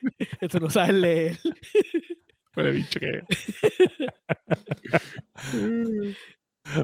esto 0.41 0.59
no 0.59 0.69
sabes 0.69 0.93
leer. 0.93 1.37
Pues 2.55 2.73
bicho 2.73 2.99
que. 2.99 3.21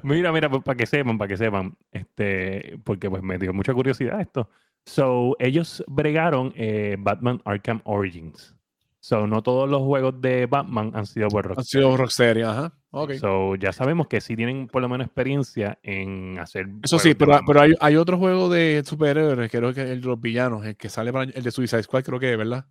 mira, 0.03 0.31
mira, 0.31 0.49
pues, 0.49 0.63
para 0.63 0.77
que 0.77 0.85
sepan, 0.85 1.17
para 1.17 1.29
que 1.29 1.37
sepan, 1.37 1.77
este, 1.91 2.77
porque 2.83 3.09
pues 3.09 3.23
me 3.23 3.37
dio 3.37 3.53
mucha 3.53 3.73
curiosidad 3.73 4.21
esto. 4.21 4.49
So, 4.85 5.35
ellos 5.39 5.83
bregaron 5.87 6.53
eh, 6.55 6.97
Batman 6.99 7.41
Arkham 7.45 7.81
Origins. 7.85 8.55
So, 8.99 9.25
no 9.25 9.41
todos 9.41 9.67
los 9.67 9.81
juegos 9.81 10.21
de 10.21 10.45
Batman 10.45 10.91
han 10.93 11.07
sido 11.07 11.27
por 11.29 11.45
Rocksteady. 11.45 11.83
Han 11.83 11.89
sido 11.89 11.97
Rocksteady, 11.97 12.41
ajá. 12.41 12.73
Okay. 12.91 13.17
So, 13.17 13.55
ya 13.55 13.71
sabemos 13.71 14.07
que 14.07 14.21
sí 14.21 14.35
tienen 14.35 14.67
por 14.67 14.81
lo 14.81 14.89
menos 14.89 15.07
experiencia 15.07 15.79
en 15.81 16.37
hacer. 16.37 16.67
Eso 16.83 16.99
sí, 16.99 17.15
pero, 17.15 17.39
pero 17.47 17.61
hay, 17.61 17.73
hay, 17.79 17.95
otro 17.95 18.17
juego 18.17 18.49
de 18.49 18.83
superhéroes, 18.85 19.49
creo 19.49 19.73
que 19.73 19.83
es 19.83 19.89
el 19.89 20.01
de 20.01 20.07
los 20.07 20.21
villanos, 20.21 20.65
el 20.65 20.75
que 20.75 20.89
sale 20.89 21.11
para 21.11 21.31
el 21.31 21.43
de 21.43 21.51
Suicide 21.51 21.83
Squad, 21.83 22.03
creo 22.03 22.19
que 22.19 22.31
es, 22.31 22.37
¿verdad? 22.37 22.65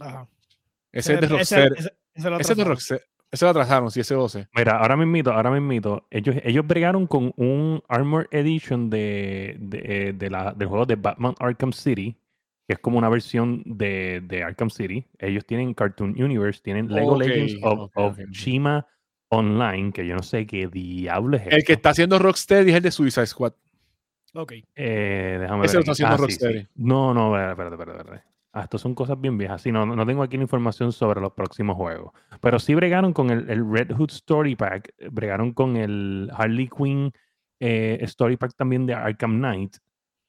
Ajá. 0.00 0.28
Ese, 0.92 1.14
es 1.14 1.20
de 1.20 1.28
Rocksteady. 1.28 1.74
Ese, 1.76 1.92
es 2.14 2.56
de 2.56 2.64
Rocksteady. 2.64 3.00
Ese 3.30 3.44
lo 3.46 3.50
atrasaron, 3.50 3.90
sí, 3.90 3.98
ese 3.98 4.14
12. 4.14 4.46
Mira, 4.54 4.78
ahora 4.78 4.96
me 4.96 5.02
invito, 5.02 5.32
ahora 5.32 5.50
me 5.50 5.58
invito. 5.58 6.06
Ellos, 6.08 6.36
ellos 6.44 6.64
bregaron 6.64 7.08
con 7.08 7.32
un 7.36 7.82
Armor 7.88 8.28
Edition 8.30 8.90
de, 8.90 9.56
de, 9.58 10.14
de 10.16 10.30
la, 10.30 10.52
del 10.52 10.68
juego 10.68 10.86
de 10.86 10.94
Batman 10.94 11.34
Arkham 11.40 11.72
City 11.72 12.16
que 12.66 12.74
es 12.74 12.78
como 12.78 12.98
una 12.98 13.08
versión 13.08 13.62
de, 13.66 14.22
de, 14.24 14.42
Arkham 14.42 14.70
City. 14.70 15.06
Ellos 15.18 15.44
tienen 15.44 15.74
Cartoon 15.74 16.14
Universe, 16.20 16.60
tienen 16.62 16.88
Lego 16.88 17.18
Legends 17.18 17.56
of, 17.62 18.18
Shima 18.30 18.86
Online, 19.28 19.92
que 19.92 20.06
yo 20.06 20.14
no 20.14 20.22
sé 20.22 20.46
qué 20.46 20.68
diablo 20.68 21.36
es 21.36 21.46
El 21.48 21.64
que 21.64 21.74
está 21.74 21.90
haciendo 21.90 22.18
Rocksteady 22.18 22.70
es 22.70 22.76
el 22.76 22.82
de 22.82 22.90
Suicide 22.90 23.26
Squad. 23.26 23.52
Ok. 24.32 24.52
Eh, 24.74 25.38
déjame 25.40 25.66
Ese 25.66 25.74
lo 25.74 25.80
está 25.80 25.92
haciendo 25.92 26.14
ah, 26.14 26.18
Rocksteady. 26.18 26.66
No, 26.76 27.12
no, 27.12 27.36
espérate, 27.36 27.74
espérate, 27.74 27.98
espérate. 28.00 28.33
Ah, 28.56 28.62
estos 28.62 28.80
son 28.80 28.94
cosas 28.94 29.20
bien 29.20 29.36
viejas. 29.36 29.62
Sí, 29.62 29.72
no, 29.72 29.84
no 29.84 30.06
tengo 30.06 30.22
aquí 30.22 30.36
la 30.36 30.44
información 30.44 30.92
sobre 30.92 31.20
los 31.20 31.32
próximos 31.32 31.76
juegos. 31.76 32.12
Pero 32.40 32.58
sí 32.58 32.74
bregaron 32.74 33.12
con 33.12 33.30
el, 33.30 33.50
el 33.50 33.68
Red 33.68 33.92
Hood 33.96 34.10
Story 34.12 34.54
Pack, 34.54 34.94
bregaron 35.10 35.52
con 35.52 35.76
el 35.76 36.30
Harley 36.32 36.68
Quinn 36.68 37.12
eh, 37.60 37.98
Story 38.02 38.36
Pack 38.36 38.54
también 38.56 38.86
de 38.86 38.94
Arkham 38.94 39.38
Knight 39.38 39.76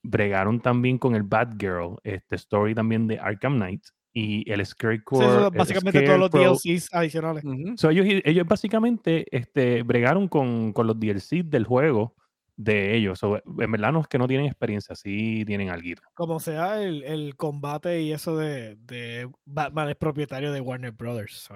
bregaron 0.06 0.60
también 0.60 0.98
con 0.98 1.16
el 1.16 1.24
Batgirl, 1.24 1.98
este 2.04 2.36
story 2.36 2.76
también 2.76 3.08
de 3.08 3.20
Arkham 3.20 3.56
Knight 3.56 3.84
y 4.14 4.50
el 4.50 4.66
Scarecrow. 4.66 5.22
Sí, 5.22 5.58
básicamente 5.58 6.02
todos 6.02 6.20
los 6.20 6.32
DLCs 6.32 6.94
adicionales. 6.94 7.44
ellos, 7.84 8.48
básicamente 8.48 9.26
este, 9.36 9.84
bregaron 9.84 10.28
con, 10.28 10.72
con, 10.74 10.88
los 10.88 11.00
DLCs 11.00 11.50
del 11.50 11.66
juego 11.66 12.16
de 12.58 12.96
ellos. 12.96 13.20
en 13.24 13.72
verdad 13.72 13.92
no 13.92 14.02
es 14.02 14.08
que 14.08 14.18
no 14.18 14.28
tienen 14.28 14.48
experiencia, 14.48 14.96
sí 14.96 15.44
tienen 15.46 15.70
algo. 15.70 16.02
Como 16.14 16.40
sea, 16.40 16.82
el, 16.82 17.04
el 17.04 17.36
combate 17.36 18.02
y 18.02 18.12
eso 18.14 18.38
de, 18.38 18.76
de, 18.78 19.30
Batman 19.46 19.90
es 19.90 19.96
propietario 19.96 20.52
de 20.52 20.62
Warner 20.62 20.92
Brothers. 20.92 21.50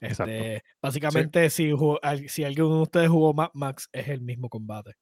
Este, 0.00 0.62
básicamente, 0.80 1.50
si, 1.50 1.72
si 2.28 2.44
alguien 2.44 2.68
de 2.68 2.82
ustedes 2.82 3.08
jugó 3.08 3.34
Mad 3.34 3.50
Max, 3.54 3.88
es 3.92 4.08
el 4.08 4.20
mismo 4.20 4.48
combate. 4.48 4.92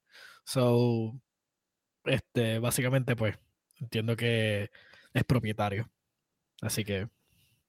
So, 0.45 1.12
este, 2.05 2.59
básicamente, 2.59 3.15
pues, 3.15 3.38
entiendo 3.79 4.17
que 4.17 4.71
es 5.12 5.25
propietario. 5.25 5.91
Así 6.62 6.85
que. 6.85 7.09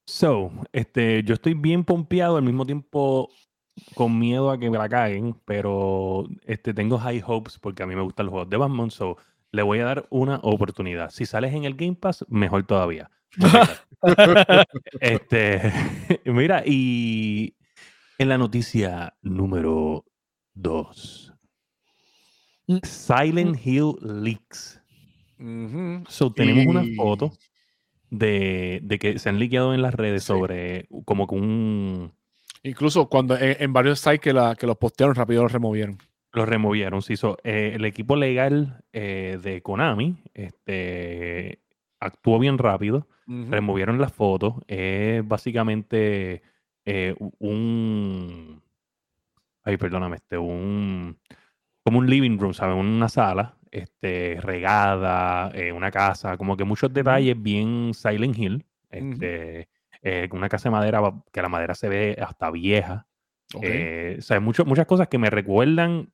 So, 0.05 0.51
este, 0.71 1.21
yo 1.23 1.33
estoy 1.33 1.53
bien 1.53 1.83
pompeado, 1.83 2.37
al 2.37 2.43
mismo 2.43 2.65
tiempo 2.65 3.29
con 3.93 4.17
miedo 4.17 4.51
a 4.51 4.59
que 4.59 4.69
me 4.69 4.77
la 4.77 4.89
caguen, 4.89 5.35
pero 5.45 6.27
este, 6.45 6.73
tengo 6.73 6.97
high 6.97 7.23
hopes 7.25 7.59
porque 7.59 7.83
a 7.83 7.87
mí 7.87 7.95
me 7.95 8.01
gustan 8.01 8.25
los 8.25 8.31
juegos 8.31 8.49
de 8.49 8.57
Batman, 8.57 8.91
so 8.91 9.17
le 9.51 9.63
voy 9.63 9.79
a 9.79 9.85
dar 9.85 10.07
una 10.09 10.39
oportunidad. 10.43 11.09
Si 11.09 11.25
sales 11.25 11.53
en 11.53 11.63
el 11.63 11.75
Game 11.75 11.95
Pass, 11.95 12.25
mejor 12.29 12.65
todavía. 12.65 13.09
este, 14.99 15.71
mira, 16.25 16.63
y 16.65 17.55
en 18.17 18.29
la 18.29 18.37
noticia 18.37 19.15
número 19.21 20.05
2. 20.55 21.33
Mm. 22.67 22.77
Silent. 22.83 23.65
Hill 23.65 23.95
Leaks. 24.01 24.81
So, 26.07 26.33
tenemos 26.33 26.65
una 26.65 26.83
foto 26.95 27.31
de, 28.09 28.97
que 28.99 29.19
se 29.19 29.29
han 29.29 29.39
liqueado 29.39 29.73
en 29.73 29.81
las 29.81 29.93
redes 29.93 30.23
sobre 30.23 30.87
como 31.05 31.27
que 31.27 31.35
un. 31.35 32.13
Incluso 32.63 33.07
cuando 33.07 33.37
en, 33.39 33.71
varios 33.73 33.99
sites 33.99 34.19
que, 34.19 34.33
la, 34.33 34.55
que 34.55 34.67
los 34.67 34.77
postearon 34.77 35.15
rápido 35.15 35.43
los 35.43 35.51
removieron. 35.51 35.97
Los 36.33 36.47
removieron, 36.47 37.01
sí. 37.01 37.15
Eh, 37.43 37.71
el 37.75 37.85
equipo 37.85 38.15
legal 38.15 38.83
eh, 38.93 39.39
de 39.41 39.61
Konami 39.61 40.17
este, 40.33 41.59
actuó 41.99 42.39
bien 42.39 42.57
rápido. 42.57 43.07
Removieron 43.27 43.99
las 43.99 44.13
fotos. 44.13 44.53
Es 44.67 45.27
básicamente 45.27 46.41
eh, 46.85 47.13
un 47.39 48.61
ay, 49.67 49.75
perdóname, 49.75 50.15
este, 50.15 50.37
un, 50.37 51.17
como 51.83 51.99
un 51.99 52.09
living 52.09 52.37
room, 52.37 52.53
¿sabes? 52.53 52.77
Una 52.77 53.09
sala, 53.09 53.57
este, 53.69 54.39
regada, 54.41 55.51
eh, 55.53 55.73
una 55.73 55.91
casa, 55.91 56.37
como 56.37 56.55
que 56.55 56.63
muchos 56.63 56.93
detalles 56.93 57.35
bien 57.41 57.93
Silent 57.93 58.37
Hill, 58.37 58.65
este, 58.89 59.67
eh, 60.01 60.29
una 60.31 60.49
casa 60.49 60.69
de 60.69 60.73
madera, 60.73 61.01
que 61.31 61.41
la 61.41 61.49
madera 61.49 61.75
se 61.75 61.89
ve 61.89 62.17
hasta 62.21 62.51
vieja. 62.51 63.07
Eh, 63.61 64.17
o 64.19 64.21
sea, 64.21 64.39
muchas 64.39 64.85
cosas 64.85 65.07
que 65.07 65.17
me 65.17 65.29
recuerdan 65.29 66.11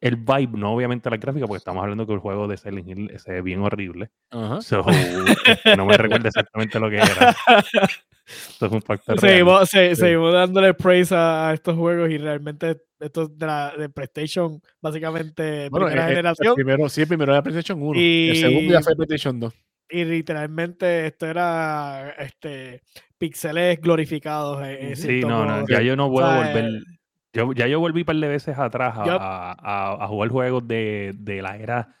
el 0.00 0.16
vibe, 0.16 0.58
no 0.58 0.74
obviamente 0.74 1.08
la 1.08 1.16
gráfica, 1.16 1.46
porque 1.46 1.58
estamos 1.58 1.82
hablando 1.82 2.06
que 2.06 2.12
el 2.12 2.18
juego 2.18 2.46
de 2.46 2.58
Silent 2.58 2.88
Hill 2.88 3.18
se 3.18 3.32
ve 3.32 3.42
bien 3.42 3.62
horrible. 3.62 4.10
Este, 4.58 5.76
no 5.76 5.86
me 5.86 5.96
recuerda 5.96 6.28
exactamente 6.28 6.78
lo 6.78 6.90
que 6.90 6.96
era. 6.96 7.34
Esto 8.26 8.66
es 8.66 8.72
un 8.72 8.82
factor 8.82 9.20
seguimos, 9.20 9.68
seguimos 9.68 10.32
dándole 10.32 10.72
praise 10.72 11.14
a, 11.14 11.52
estos 11.52 11.76
juegos 11.76 12.10
y 12.10 12.16
realmente 12.16 12.80
esto 12.98 13.28
de, 13.28 13.46
la, 13.46 13.74
de 13.76 13.90
PlayStation, 13.90 14.60
básicamente 14.80 15.68
bueno, 15.68 15.86
primera 15.86 16.06
eh, 16.06 16.12
eh, 16.12 16.16
generación. 16.16 16.54
primero, 16.54 16.88
sí, 16.88 17.02
el 17.02 17.08
primero 17.08 17.32
era 17.32 17.42
PlayStation 17.42 17.82
1. 17.82 18.00
Y 18.00 18.30
el 18.30 18.36
segundo 18.36 18.72
ya 18.72 18.82
fue 18.82 18.96
PlayStation 18.96 19.40
2. 19.40 19.54
Y 19.88 20.04
literalmente 20.04 21.06
esto 21.06 21.26
era 21.26 22.10
este 22.18 22.82
píxeles 23.18 23.80
glorificados. 23.80 24.62
sí, 24.94 25.20
no, 25.20 25.44
no, 25.44 25.66
ya 25.68 25.82
yo 25.82 25.96
no 25.96 26.10
puedo 26.10 26.26
volver. 26.26 26.82
Yo, 27.32 27.52
ya 27.52 27.66
yo 27.66 27.80
volví 27.80 28.02
un 28.02 28.06
par 28.06 28.16
de 28.16 28.28
veces 28.28 28.58
atrás 28.58 28.94
a, 28.96 29.96
a, 30.04 30.06
jugar 30.06 30.28
juegos 30.30 30.68
de, 30.68 31.12
de 31.16 31.42
la 31.42 31.56
era 31.56 31.96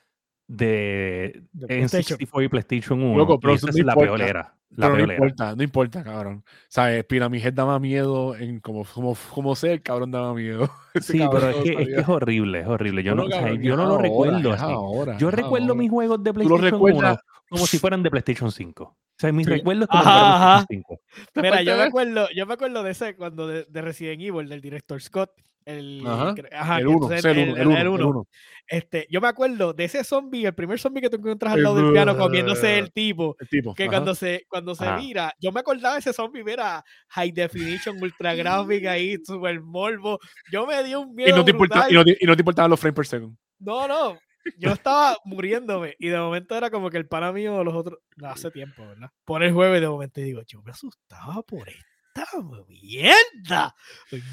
de, 0.46 1.42
de 1.52 1.84
N64 1.84 2.44
y 2.44 2.48
PlayStation 2.48 3.02
1. 3.02 3.16
Loco, 3.16 3.40
pero 3.40 3.54
esa 3.54 3.70
es 3.70 3.84
la 3.84 3.96
peor 3.96 4.20
era. 4.20 4.54
La 4.76 4.88
no 4.88 5.00
importa, 5.00 5.54
no 5.54 5.62
importa, 5.62 6.02
cabrón. 6.02 6.44
¿Sabes? 6.68 7.04
Pyramid 7.04 7.52
daba 7.52 7.78
miedo 7.78 8.34
en 8.34 8.58
como, 8.60 8.84
como, 8.84 9.16
como 9.32 9.54
cabrón 9.82 10.10
daba 10.10 10.34
miedo. 10.34 10.68
sí, 11.00 11.20
pero 11.30 11.50
es 11.50 11.56
que, 11.56 11.72
es 11.72 11.88
que, 11.88 12.00
es 12.00 12.08
horrible, 12.08 12.60
es 12.60 12.66
horrible. 12.66 13.02
Yo 13.02 13.14
no, 13.14 13.28
yo 13.28 13.76
no 13.76 13.86
lo 13.86 13.98
recuerdo 13.98 14.52
así. 14.52 15.18
yo 15.18 15.30
recuerdo 15.30 15.74
mis 15.74 15.90
juegos 15.90 16.22
de 16.22 16.34
PlayStation 16.34 16.80
1 16.80 17.18
como 17.48 17.66
si 17.66 17.78
fueran 17.78 18.02
de 18.02 18.10
PlayStation 18.10 18.50
5. 18.50 18.84
O 18.84 18.96
sea, 19.16 19.32
mis 19.32 19.46
recuerdos 19.46 19.88
como 19.88 20.02
ajá, 20.02 20.60
de 20.60 20.66
PlayStation 20.66 20.84
5. 20.88 21.00
Mira, 21.36 21.62
yo 21.62 21.76
me 21.76 21.82
acuerdo, 21.82 22.28
yo 22.34 22.46
me 22.46 22.54
acuerdo 22.54 22.82
de 22.82 22.90
ese 22.90 23.16
cuando 23.16 23.46
de, 23.46 23.64
de 23.68 23.82
Resident 23.82 24.20
Evil, 24.20 24.48
del 24.48 24.60
director 24.60 25.00
Scott, 25.00 25.30
el, 25.64 26.04
ajá, 26.06 26.78
el 26.78 26.88
1, 26.88 27.10
el 27.14 27.88
1. 27.88 28.28
Este, 28.66 29.06
yo 29.10 29.20
me 29.20 29.28
acuerdo 29.28 29.72
de 29.72 29.84
ese 29.84 30.04
zombie, 30.04 30.44
el 30.44 30.54
primer 30.54 30.78
zombie 30.78 31.00
que 31.00 31.08
tú 31.08 31.16
encuentras 31.16 31.54
al 31.54 31.62
lado 31.62 31.76
del 31.76 31.92
piano 31.92 32.16
comiéndose 32.16 32.78
el 32.78 32.92
tipo, 32.92 33.36
el 33.38 33.48
tipo 33.48 33.74
que 33.74 33.86
cuando 33.86 34.14
se, 34.14 34.44
cuando 34.48 34.74
se 34.74 34.90
mira, 34.92 35.34
yo 35.40 35.52
me 35.52 35.60
acordaba 35.60 35.94
de 35.94 36.00
ese 36.00 36.12
zombie, 36.12 36.44
mira, 36.44 36.84
high 37.08 37.32
definition, 37.32 38.02
ultra 38.02 38.34
gráfica 38.34 38.92
ahí, 38.92 39.16
super 39.24 39.60
morbo, 39.62 40.18
yo 40.52 40.66
me 40.66 40.82
di 40.82 40.94
un 40.94 41.14
miedo. 41.14 41.30
Y 41.30 41.32
no 41.32 41.44
te, 41.44 41.50
importa, 41.52 41.86
y 41.88 41.94
no 41.94 42.02
y 42.02 42.26
no 42.26 42.36
te 42.36 42.42
importaban 42.42 42.70
los 42.70 42.80
frames 42.80 42.96
per 42.96 43.06
second. 43.06 43.36
No, 43.58 43.88
no, 43.88 44.18
yo 44.58 44.72
estaba 44.72 45.16
muriéndome 45.24 45.96
y 45.98 46.08
de 46.08 46.18
momento 46.18 46.56
era 46.56 46.70
como 46.70 46.90
que 46.90 46.98
el 46.98 47.06
pana 47.06 47.32
mío 47.32 47.62
los 47.64 47.74
otros, 47.74 47.98
no, 48.16 48.28
hace 48.28 48.50
tiempo, 48.50 48.86
¿verdad? 48.86 49.10
Por 49.24 49.42
el 49.42 49.52
jueves 49.52 49.80
de 49.80 49.88
momento 49.88 50.20
y 50.20 50.24
digo, 50.24 50.42
yo 50.46 50.62
me 50.62 50.70
asustaba 50.70 51.42
por 51.42 51.68
esta 51.68 52.26
mierda. 52.68 53.74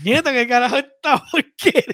Nieta, 0.03 0.31
qué 0.31 0.47
carajo 0.47 0.77
esta 0.77 1.23
porquería. 1.31 1.85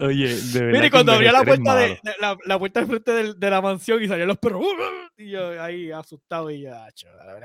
Oye, 0.00 0.34
de 0.34 0.60
verdad. 0.60 0.78
Mire, 0.78 0.90
cuando 0.90 1.12
abría 1.12 1.32
la 1.32 1.44
puerta, 1.44 1.74
de, 1.74 2.00
la, 2.20 2.36
la, 2.44 2.58
puerta 2.58 2.80
de 2.80 2.86
frente 2.86 3.12
de, 3.12 3.34
de, 3.34 3.50
la 3.50 3.60
mansión 3.60 4.02
y 4.02 4.08
salían 4.08 4.28
los 4.28 4.38
perros. 4.38 4.64
Y 5.16 5.30
yo 5.30 5.60
ahí 5.62 5.90
asustado 5.90 6.50
y 6.50 6.62
ya, 6.62 6.88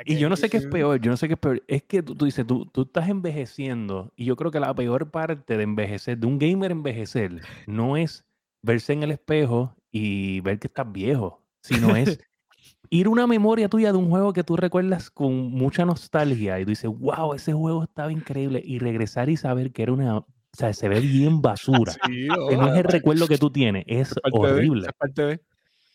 Y 0.05 0.17
yo 0.17 0.29
no 0.29 0.35
sé 0.35 0.49
qué 0.49 0.57
es 0.57 0.67
peor, 0.67 0.99
yo 0.99 1.11
no 1.11 1.17
sé 1.17 1.27
qué 1.27 1.33
es 1.33 1.39
peor. 1.39 1.63
Es 1.67 1.83
que 1.83 2.03
tú, 2.03 2.15
tú 2.15 2.25
dices, 2.25 2.45
tú, 2.45 2.65
tú 2.67 2.83
estás 2.83 3.09
envejeciendo 3.09 4.11
y 4.15 4.25
yo 4.25 4.35
creo 4.35 4.51
que 4.51 4.59
la 4.59 4.73
peor 4.73 5.09
parte 5.11 5.57
de 5.57 5.63
envejecer, 5.63 6.17
de 6.17 6.27
un 6.27 6.39
gamer 6.39 6.71
envejecer, 6.71 7.41
no 7.67 7.97
es 7.97 8.25
verse 8.63 8.93
en 8.93 9.03
el 9.03 9.11
espejo 9.11 9.75
y 9.91 10.39
ver 10.39 10.57
que 10.57 10.67
estás 10.67 10.91
viejo, 10.91 11.43
sino 11.61 11.95
es 11.95 12.17
ir 12.89 13.07
una 13.07 13.27
memoria 13.27 13.69
tuya 13.69 13.91
de 13.91 13.97
un 13.97 14.09
juego 14.09 14.33
que 14.33 14.43
tú 14.43 14.55
recuerdas 14.55 15.11
con 15.11 15.51
mucha 15.51 15.85
nostalgia 15.85 16.59
y 16.59 16.63
tú 16.63 16.69
dices, 16.69 16.89
wow, 16.89 17.33
ese 17.33 17.53
juego 17.53 17.83
estaba 17.83 18.11
increíble 18.11 18.61
y 18.65 18.79
regresar 18.79 19.29
y 19.29 19.37
saber 19.37 19.71
que 19.71 19.83
era 19.83 19.91
una, 19.91 20.17
o 20.17 20.25
sea, 20.53 20.73
se 20.73 20.89
ve 20.89 20.99
bien 20.99 21.41
basura. 21.41 21.93
que 22.07 22.57
no 22.57 22.73
es 22.73 22.77
el 22.79 22.83
recuerdo 22.85 23.27
que 23.27 23.37
tú 23.37 23.51
tienes, 23.51 23.83
es 23.87 24.13
horrible. 24.31 24.87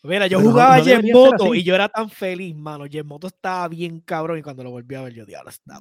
Mira, 0.04 0.28
yo 0.28 0.40
jugaba 0.40 0.78
no, 0.78 1.54
y 1.54 1.64
yo 1.64 1.74
era 1.74 1.88
tan 1.88 2.08
feliz, 2.08 2.54
mano. 2.54 2.84
Moto 3.04 3.26
estaba 3.26 3.66
bien 3.66 4.00
cabrón 4.00 4.38
y 4.38 4.42
cuando 4.42 4.62
lo 4.62 4.70
volví 4.70 4.94
a 4.94 5.02
ver 5.02 5.12
yo, 5.12 5.26
diablo, 5.26 5.50
está 5.50 5.80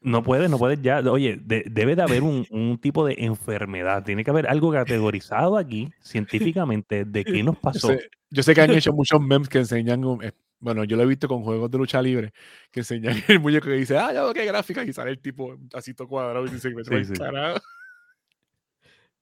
No 0.00 0.22
puedes, 0.22 0.50
no 0.50 0.58
puedes 0.58 0.80
ya. 0.82 1.00
Oye, 1.00 1.38
debe 1.40 1.96
de 1.96 2.02
haber 2.02 2.22
un, 2.22 2.46
un, 2.50 2.78
tipo 2.78 3.06
de 3.06 3.14
enfermedad. 3.18 4.04
Tiene 4.04 4.24
que 4.24 4.30
haber 4.30 4.46
algo 4.46 4.72
categorizado 4.72 5.56
aquí 5.56 5.90
científicamente 6.00 7.04
de 7.06 7.24
qué 7.24 7.42
nos 7.42 7.58
pasó. 7.58 7.90
Yo 8.30 8.42
sé 8.42 8.54
que 8.54 8.60
han 8.60 8.70
hecho 8.84 8.92
muchos 8.92 9.20
memes 9.20 9.48
que 9.48 9.58
enseñan, 9.58 10.04
eh, 10.22 10.32
bueno, 10.58 10.84
yo 10.84 10.96
lo 10.96 11.02
he 11.02 11.06
visto 11.06 11.28
con 11.28 11.42
juegos 11.42 11.70
de 11.70 11.78
lucha 11.78 12.02
libre, 12.02 12.32
que 12.70 12.80
enseñan 12.80 13.16
el 13.28 13.40
muñeco 13.40 13.66
que 13.66 13.74
dice, 13.74 13.96
ah, 13.96 14.12
ya, 14.12 14.32
qué 14.34 14.44
gráfica, 14.44 14.84
y 14.84 14.92
sale 14.92 15.12
el 15.12 15.18
tipo 15.18 15.56
así 15.72 15.94
todo 15.94 16.08
cuadrado 16.08 16.46
y 16.46 16.50
dice, 16.50 16.70
me 16.70 16.84
sí, 16.84 17.04
sí. 17.04 17.22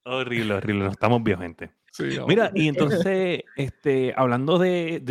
Horrible, 0.04 0.54
horrible, 0.54 0.84
no 0.84 0.90
estamos 0.90 1.22
bien, 1.22 1.38
gente. 1.38 1.70
Mira, 2.26 2.50
y 2.54 2.68
entonces, 2.68 3.42
este, 3.56 4.12
hablando 4.16 4.58
de. 4.58 5.02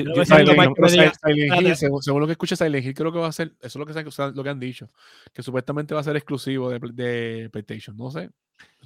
según, 1.75 2.21
lo 2.21 2.25
que 2.27 2.33
escucha 2.33 2.55
Silent 2.55 2.85
Hill, 2.85 2.93
creo 2.93 3.11
que 3.11 3.19
va 3.19 3.27
a 3.27 3.31
ser. 3.31 3.53
Eso 3.61 3.67
es 3.67 3.75
lo 3.75 3.85
que, 3.85 4.33
lo 4.35 4.43
que 4.43 4.49
han 4.49 4.59
dicho. 4.59 4.89
Que 5.33 5.43
supuestamente 5.43 5.93
va 5.93 6.01
a 6.01 6.03
ser 6.03 6.15
exclusivo 6.15 6.69
de, 6.69 6.79
de 6.79 7.49
PlayStation. 7.49 7.95
No 7.97 8.11
sé. 8.11 8.29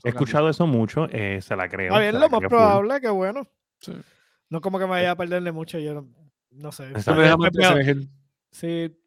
He 0.03 0.09
escuchado 0.09 0.49
eso 0.49 0.65
mucho, 0.65 1.07
eh, 1.11 1.39
se 1.41 1.55
la 1.55 1.69
creo. 1.69 1.93
A 1.93 1.99
ver, 1.99 2.13
lo 2.13 2.29
más 2.29 2.41
probable, 2.41 2.99
que 2.99 3.09
bueno. 3.09 3.47
Sí. 3.79 3.93
No 4.49 4.61
como 4.61 4.79
que 4.79 4.85
me 4.85 4.91
vaya 4.91 5.11
a 5.11 5.15
perderle 5.15 5.51
mucho, 5.51 5.79
yo 5.79 6.05
no, 6.51 6.71
sé. 6.71 6.91
Sí. 8.51 8.97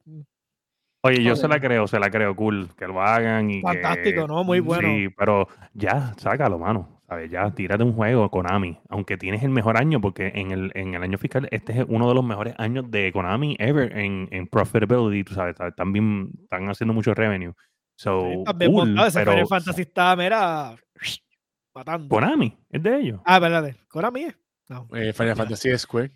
Oye, 1.02 1.22
yo 1.22 1.36
se 1.36 1.48
la 1.48 1.60
creo, 1.60 1.86
se 1.86 1.98
la 1.98 2.10
creo, 2.10 2.34
cool, 2.34 2.70
que 2.78 2.86
lo 2.86 3.02
hagan 3.02 3.50
y 3.50 3.60
Fantástico, 3.60 4.26
¿no? 4.26 4.42
Muy 4.42 4.60
bueno. 4.60 4.88
Sí, 4.88 5.08
pero 5.10 5.48
ya, 5.74 6.14
sácalo, 6.16 6.58
mano. 6.58 6.93
¿Sabes? 7.08 7.30
Ya, 7.30 7.50
tírate 7.50 7.84
un 7.84 7.92
juego, 7.92 8.30
Konami. 8.30 8.78
Aunque 8.88 9.18
tienes 9.18 9.42
el 9.42 9.50
mejor 9.50 9.76
año, 9.76 10.00
porque 10.00 10.32
en 10.34 10.52
el, 10.52 10.72
en 10.74 10.94
el 10.94 11.02
año 11.02 11.18
fiscal, 11.18 11.46
este 11.50 11.72
es 11.78 11.84
uno 11.88 12.08
de 12.08 12.14
los 12.14 12.24
mejores 12.24 12.54
años 12.58 12.90
de 12.90 13.12
Konami 13.12 13.56
ever 13.58 13.96
en, 13.96 14.28
en 14.30 14.46
profitability, 14.46 15.24
tú 15.24 15.34
sabes, 15.34 15.54
también 15.76 16.30
están 16.42 16.68
haciendo 16.68 16.94
mucho 16.94 17.12
revenue. 17.12 17.52
So, 17.96 18.44
sí, 18.46 18.66
cool, 18.66 18.98
ese 19.06 19.24
pero, 19.24 19.46
Fantasy 19.46 19.82
está, 19.82 20.16
mira, 20.16 20.74
matando. 21.74 22.08
Konami, 22.08 22.56
es 22.70 22.82
de 22.82 22.98
ellos. 22.98 23.20
Ah, 23.24 23.38
verdad, 23.38 23.70
Konami 23.88 24.24
es. 24.24 24.36
No. 24.66 24.88
Eh, 24.94 25.12
Final 25.12 25.36
Fantasy 25.36 25.68
es 25.68 25.82
Square. 25.82 26.10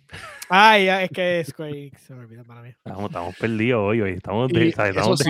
Ay, 0.49 0.85
ya, 0.85 1.03
es 1.03 1.11
que 1.11 1.43
Square 1.45 1.91
se 1.97 2.15
me 2.15 2.21
olvida 2.21 2.43
para 2.43 2.63
mí. 2.63 2.69
Estamos, 2.69 3.05
estamos 3.05 3.35
perdidos 3.37 3.81
hoy, 3.81 4.01
hoy. 4.01 4.11
Estamos, 4.13 4.51
de. 4.51 4.69
Estamos 4.69 4.97
eso, 4.97 5.17
sí, 5.17 5.29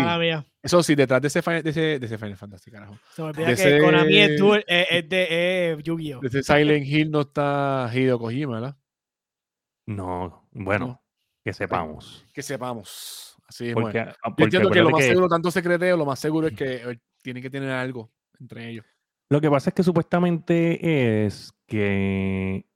eso 0.64 0.84
sí, 0.84 0.96
detrás 0.96 1.22
de 1.22 1.28
ese, 1.28 1.42
de 1.42 1.70
ese, 1.70 2.00
de 2.00 2.06
ese 2.06 2.18
Final 2.18 2.38
Fantasy, 2.38 2.72
carajo. 2.72 2.98
Se 3.14 3.22
me 3.22 3.30
olvida 3.30 3.48
de 3.48 3.56
que 3.56 3.62
ese, 3.62 3.80
Konami 3.80 4.18
es, 4.20 4.42
es, 4.68 4.88
es 4.90 5.10
de 5.10 5.28
eh, 5.30 5.78
Yu-Gi-Oh! 5.84 6.22
Desde 6.22 6.44
Silent 6.44 6.86
Hill 6.86 7.12
no 7.12 7.22
está 7.22 7.92
Hideo 7.94 8.20
Kojima, 8.20 8.54
¿verdad? 8.54 8.78
No, 9.86 10.48
bueno, 10.52 10.88
no. 10.88 11.04
que 11.44 11.52
sepamos. 11.52 12.26
Que 12.34 12.42
sepamos. 12.42 13.36
Así 13.48 13.68
es, 13.68 13.74
porque, 13.74 14.00
bueno. 14.00 14.14
Yo 14.38 14.44
entiendo 14.46 14.70
que 14.70 14.82
lo 14.82 14.92
más 14.92 15.02
que... 15.02 15.08
seguro, 15.08 15.28
tanto 15.28 15.52
secreteo, 15.52 15.98
lo 15.98 16.06
más 16.06 16.20
seguro 16.20 16.48
es 16.48 16.54
que 16.54 16.76
eh, 16.76 17.00
tienen 17.22 17.44
que 17.44 17.50
tener 17.50 17.72
algo 17.72 18.12
entre 18.40 18.70
ellos. 18.70 18.86
Lo 19.30 19.42
que 19.42 19.50
pasa 19.50 19.72
es 19.72 19.74
que 19.74 19.84
supuestamente 19.84 21.26
es 21.26 21.54
que 21.68 22.69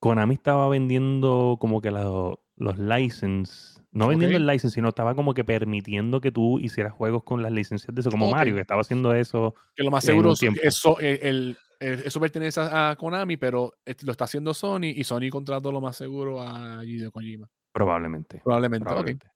Konami 0.00 0.34
estaba 0.34 0.68
vendiendo 0.68 1.56
como 1.60 1.80
que 1.80 1.90
los, 1.90 2.38
los 2.56 2.78
licenses, 2.78 3.82
no 3.90 4.08
vendiendo 4.08 4.36
el 4.36 4.46
license, 4.46 4.74
sino 4.74 4.88
estaba 4.88 5.14
como 5.14 5.34
que 5.34 5.44
permitiendo 5.44 6.20
que 6.20 6.30
tú 6.30 6.58
hicieras 6.60 6.92
juegos 6.92 7.24
con 7.24 7.42
las 7.42 7.52
licencias 7.52 7.94
de 7.94 8.00
eso, 8.00 8.10
como 8.10 8.30
Mario, 8.30 8.54
que 8.54 8.60
estaba 8.60 8.82
haciendo 8.82 9.14
eso. 9.14 9.54
Que 9.74 9.82
lo 9.82 9.90
más 9.90 10.04
seguro 10.04 10.32
es 10.32 10.42
eso, 10.62 10.98
el, 11.00 11.56
eso 11.80 12.20
pertenece 12.20 12.60
a 12.60 12.96
Konami, 12.98 13.36
pero 13.36 13.74
lo 14.02 14.12
está 14.12 14.24
haciendo 14.24 14.54
Sony 14.54 14.92
y 14.94 15.04
Sony 15.04 15.30
contrató 15.30 15.72
lo 15.72 15.80
más 15.80 15.96
seguro 15.96 16.42
a 16.42 16.84
Hideo 16.84 17.12
Kojima. 17.12 17.48
Probablemente. 17.72 18.40
Probablemente. 18.42 18.84
Probablemente. 18.84 19.26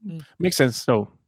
Mm. 0.00 0.18
Makes 0.38 0.56
sense. 0.56 0.80
So, 0.84 1.18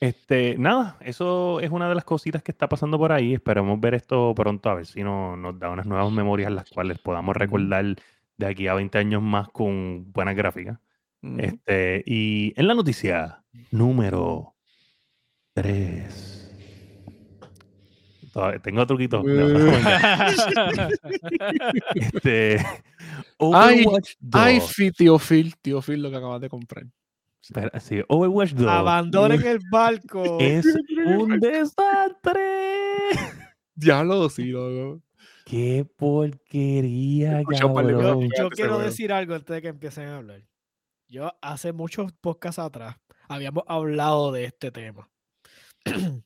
este, 0.00 0.56
nada, 0.58 0.96
eso 1.00 1.60
es 1.60 1.70
una 1.70 1.88
de 1.88 1.94
las 1.94 2.04
cositas 2.04 2.42
que 2.42 2.52
está 2.52 2.68
pasando 2.68 2.98
por 2.98 3.12
ahí. 3.12 3.34
Esperamos 3.34 3.80
ver 3.80 3.94
esto 3.94 4.34
pronto, 4.34 4.70
a 4.70 4.74
ver 4.74 4.86
si 4.86 5.02
no, 5.02 5.36
nos 5.36 5.58
da 5.58 5.70
unas 5.70 5.86
nuevas 5.86 6.10
memorias 6.12 6.52
las 6.52 6.70
cuales 6.70 6.98
podamos 6.98 7.36
recordar 7.36 7.84
de 8.36 8.46
aquí 8.46 8.68
a 8.68 8.74
20 8.74 8.98
años 8.98 9.22
más 9.22 9.48
con 9.48 10.12
buenas 10.12 10.36
gráficas. 10.36 10.78
Este, 11.20 12.04
y 12.06 12.52
en 12.56 12.68
la 12.68 12.74
noticia 12.74 13.42
número 13.72 14.54
3. 15.54 16.38
Tengo 18.62 18.86
truquito. 18.86 19.24
este, 21.94 22.64
ay, 23.52 23.84
ay, 24.32 24.60
tío 24.96 25.18
Phil, 25.18 25.56
tío 25.60 25.82
Phil, 25.82 26.02
lo 26.02 26.10
que 26.10 26.16
acabas 26.16 26.40
de 26.40 26.48
comprar. 26.48 26.86
Sí, 27.80 28.02
Overwatch 28.08 28.52
2. 28.52 28.66
Abandonen 28.66 29.46
el 29.46 29.60
barco. 29.70 30.38
Es 30.40 30.66
un 30.96 31.40
desastre. 31.40 33.10
Diablo, 33.74 34.28
sí, 34.28 34.46
loco. 34.46 35.02
Qué 35.44 35.86
porquería, 35.96 37.42
cabrón. 37.44 38.28
Yo, 38.36 38.50
quiero 38.50 38.78
decir 38.78 39.12
algo 39.12 39.34
antes 39.34 39.54
de 39.54 39.62
que 39.62 39.68
empiecen 39.68 40.08
a 40.08 40.18
hablar. 40.18 40.42
Yo 41.08 41.32
hace 41.40 41.72
muchos 41.72 42.12
podcasts 42.12 42.58
atrás 42.58 42.96
habíamos 43.28 43.64
hablado 43.66 44.32
de 44.32 44.44
este 44.44 44.70
tema. 44.70 45.08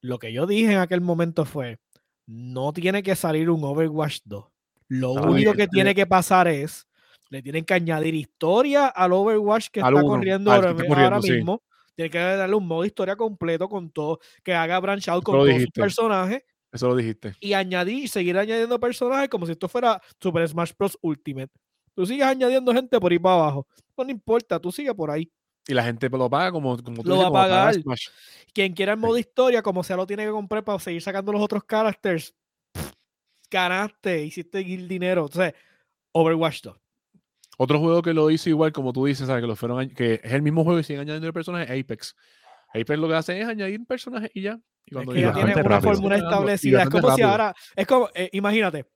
Lo 0.00 0.18
que 0.18 0.32
yo 0.32 0.46
dije 0.46 0.72
en 0.72 0.78
aquel 0.78 1.00
momento 1.00 1.44
fue, 1.44 1.78
no 2.26 2.72
tiene 2.72 3.02
que 3.02 3.14
salir 3.14 3.50
un 3.50 3.62
Overwatch 3.62 4.20
2. 4.24 4.44
Lo 4.88 5.12
único 5.12 5.54
que 5.54 5.68
tiene 5.68 5.94
que 5.94 6.06
pasar 6.06 6.48
es, 6.48 6.86
le 7.32 7.42
tienen 7.42 7.64
que 7.64 7.72
añadir 7.72 8.14
historia 8.14 8.88
al 8.88 9.12
Overwatch 9.12 9.68
que 9.68 9.80
está 9.80 10.02
corriendo 10.02 10.52
ahora, 10.52 11.18
mismo. 11.18 11.62
Tiene 11.94 12.10
que 12.10 12.18
darle 12.18 12.54
un 12.54 12.66
modo 12.66 12.84
historia 12.84 13.16
completo 13.16 13.68
con 13.70 13.90
todo, 13.90 14.18
que 14.42 14.52
haga 14.54 14.78
branch 14.80 15.08
out 15.08 15.24
con 15.24 15.36
todos 15.36 15.62
sus 15.62 15.70
personajes. 15.70 16.42
Eso 16.70 16.88
lo 16.88 16.96
dijiste. 16.96 17.34
Y 17.40 17.54
añadir, 17.54 18.08
seguir 18.08 18.36
añadiendo 18.36 18.78
personajes 18.78 19.30
como 19.30 19.46
si 19.46 19.52
esto 19.52 19.66
fuera 19.66 20.00
Super 20.20 20.46
Smash 20.46 20.72
Bros. 20.78 20.98
Ultimate. 21.00 21.50
Tú 21.94 22.04
sigues 22.04 22.26
añadiendo 22.26 22.72
gente 22.72 23.00
por 23.00 23.12
ahí 23.12 23.18
para 23.18 23.34
abajo. 23.36 23.66
No, 23.96 24.10
importa, 24.10 24.58
tú 24.58 24.70
sigues 24.70 24.94
por 24.94 25.10
ahí. 25.10 25.30
Y 25.66 25.74
la 25.74 25.84
gente 25.84 26.08
lo 26.10 26.28
paga 26.28 26.52
como, 26.52 26.82
como 26.82 27.02
tú 27.02 27.08
Lo 27.08 27.16
va 27.16 27.28
a 27.28 27.32
pagar. 27.32 27.74
Quien 28.52 28.74
quiera 28.74 28.92
el 28.92 28.98
modo 28.98 29.16
historia, 29.16 29.62
como 29.62 29.82
sea, 29.82 29.96
lo 29.96 30.06
tiene 30.06 30.24
que 30.24 30.30
comprar 30.30 30.64
para 30.64 30.78
seguir 30.78 31.00
sacando 31.00 31.32
los 31.32 31.40
otros 31.40 31.62
characters. 31.64 32.34
ganaste, 33.50 34.24
hiciste 34.24 34.58
el 34.58 34.88
dinero. 34.88 35.26
Entonces, 35.26 35.54
Overwatch 36.12 36.62
2. 36.62 36.81
Otro 37.58 37.78
juego 37.78 38.02
que 38.02 38.14
lo 38.14 38.30
hizo 38.30 38.48
igual, 38.48 38.72
como 38.72 38.92
tú 38.92 39.04
dices, 39.04 39.26
¿sabes? 39.26 39.42
que 39.42 39.46
lo 39.46 39.56
fueron 39.56 39.90
que 39.90 40.20
es 40.22 40.32
el 40.32 40.42
mismo 40.42 40.64
juego 40.64 40.80
y 40.80 40.84
siguen 40.84 41.02
añadiendo 41.02 41.32
personajes, 41.32 41.68
Apex. 41.68 42.16
Apex 42.74 42.98
lo 42.98 43.08
que 43.08 43.14
hace 43.14 43.40
es 43.40 43.46
añadir 43.46 43.84
personajes 43.86 44.30
y 44.34 44.42
ya. 44.42 44.58
Y 44.86 44.94
cuando 44.94 45.12
es 45.12 45.16
que 45.16 45.22
ya 45.22 45.32
tiene 45.32 45.54
una 45.54 45.80
fórmula 45.80 46.16
establecida. 46.16 46.82
Es 46.82 46.88
como 46.88 47.14
si 47.14 47.22
ahora, 47.22 47.54
es 47.76 47.86
como, 47.86 48.08
eh, 48.14 48.30
imagínate, 48.32 48.86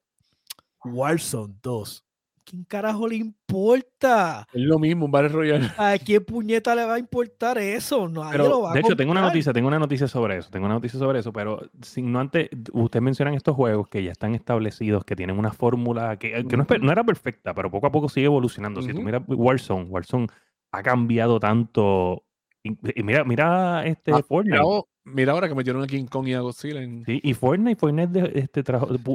Warzone 0.85 1.55
2. 1.63 2.06
¿Quién 2.49 2.63
carajo 2.63 3.09
le 3.09 3.17
importa? 3.17 4.47
Es 4.53 4.63
lo 4.63 4.79
mismo, 4.79 5.07
un 5.07 5.11
Battle 5.11 5.31
Royale. 5.31 5.69
¿A 5.77 5.99
quién 5.99 6.25
puñeta 6.25 6.77
le 6.77 6.85
va 6.85 6.95
a 6.95 6.99
importar 7.01 7.59
eso? 7.59 8.09
No, 8.09 8.33
lo 8.33 8.63
va 8.63 8.73
de 8.73 8.81
hecho, 8.81 8.95
tengo 8.95 9.11
una 9.11 9.21
noticia, 9.21 9.53
tengo 9.53 9.67
una 9.67 9.81
noticia 9.81 10.07
sobre 10.07 10.37
eso, 10.39 10.49
tengo 10.49 10.67
una 10.67 10.77
noticia 10.77 10.97
sobre 10.97 11.19
eso, 11.19 11.33
pero 11.33 11.69
si 11.83 12.03
no 12.03 12.21
antes, 12.21 12.49
ustedes 12.73 13.03
mencionan 13.03 13.35
estos 13.35 13.57
juegos 13.57 13.89
que 13.89 14.05
ya 14.05 14.13
están 14.13 14.37
establecidos, 14.37 15.05
que 15.05 15.17
tienen 15.17 15.41
una 15.41 15.53
fórmula 15.53 16.19
que, 16.19 16.45
no, 16.45 16.67
no, 16.81 16.93
era 16.93 17.03
perfecta, 17.03 17.53
pero 17.53 17.69
poco 17.69 17.89
a 17.89 17.91
poco 17.91 18.09
sigue 18.09 18.27
evolucionando. 18.27 18.81
Si 18.81 18.93
tú 18.93 19.03
miras 19.03 19.23
Warzone, 19.27 19.87
Warzone 19.87 20.29
ha 20.71 20.83
cambiado 20.85 21.41
tanto 21.41 22.23
y 22.63 23.03
mira, 23.03 23.25
mira 23.25 23.85
este 23.87 24.13
ah, 24.13 24.23
Fortnite. 24.23 24.63
Mira, 25.07 25.33
ahora 25.33 25.49
que 25.49 25.55
metieron 25.55 25.85
a 25.85 25.87
King 25.87 26.07
Kong 26.07 26.27
y 26.27 26.35
a 26.35 26.41
Godzilla. 26.41 26.81
Sí, 27.07 27.21
y 27.23 27.33
Fortnite, 27.33 27.79
Fortnite 27.79 28.39
este, 28.39 28.65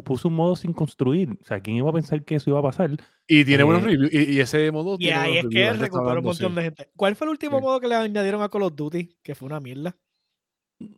puso 0.04 0.30
un 0.30 0.36
modo 0.36 0.56
sin 0.56 0.71
construir. 0.71 1.30
O 1.41 1.45
sea, 1.45 1.60
¿quién 1.60 1.75
iba 1.75 1.89
a 1.89 1.93
pensar 1.93 2.23
que 2.23 2.36
eso 2.36 2.49
iba 2.49 2.60
a 2.60 2.63
pasar? 2.63 2.91
Y 3.27 3.43
tiene 3.43 3.63
buenos 3.63 3.84
eh, 3.84 3.88
reviews. 3.88 4.13
Y, 4.13 4.39
ese 4.39 4.71
modo. 4.71 4.95
Y 4.97 5.10
ahí 5.10 5.38
es 5.38 5.45
que 5.47 5.73
recuperó 5.73 6.19
un 6.19 6.25
montón 6.25 6.56
de 6.56 6.63
gente. 6.63 6.89
¿Cuál 6.95 7.17
fue 7.17 7.25
el 7.25 7.32
último 7.32 7.60
modo 7.60 7.82
que 7.82 7.89
le 7.89 7.95
añadieron 7.95 8.41
a 8.41 8.47
Call 8.47 8.63
of 8.63 8.75
Duty? 8.75 9.17
Que 9.21 9.36
fue 9.36 9.47
una 9.47 9.60
mierda 9.60 9.97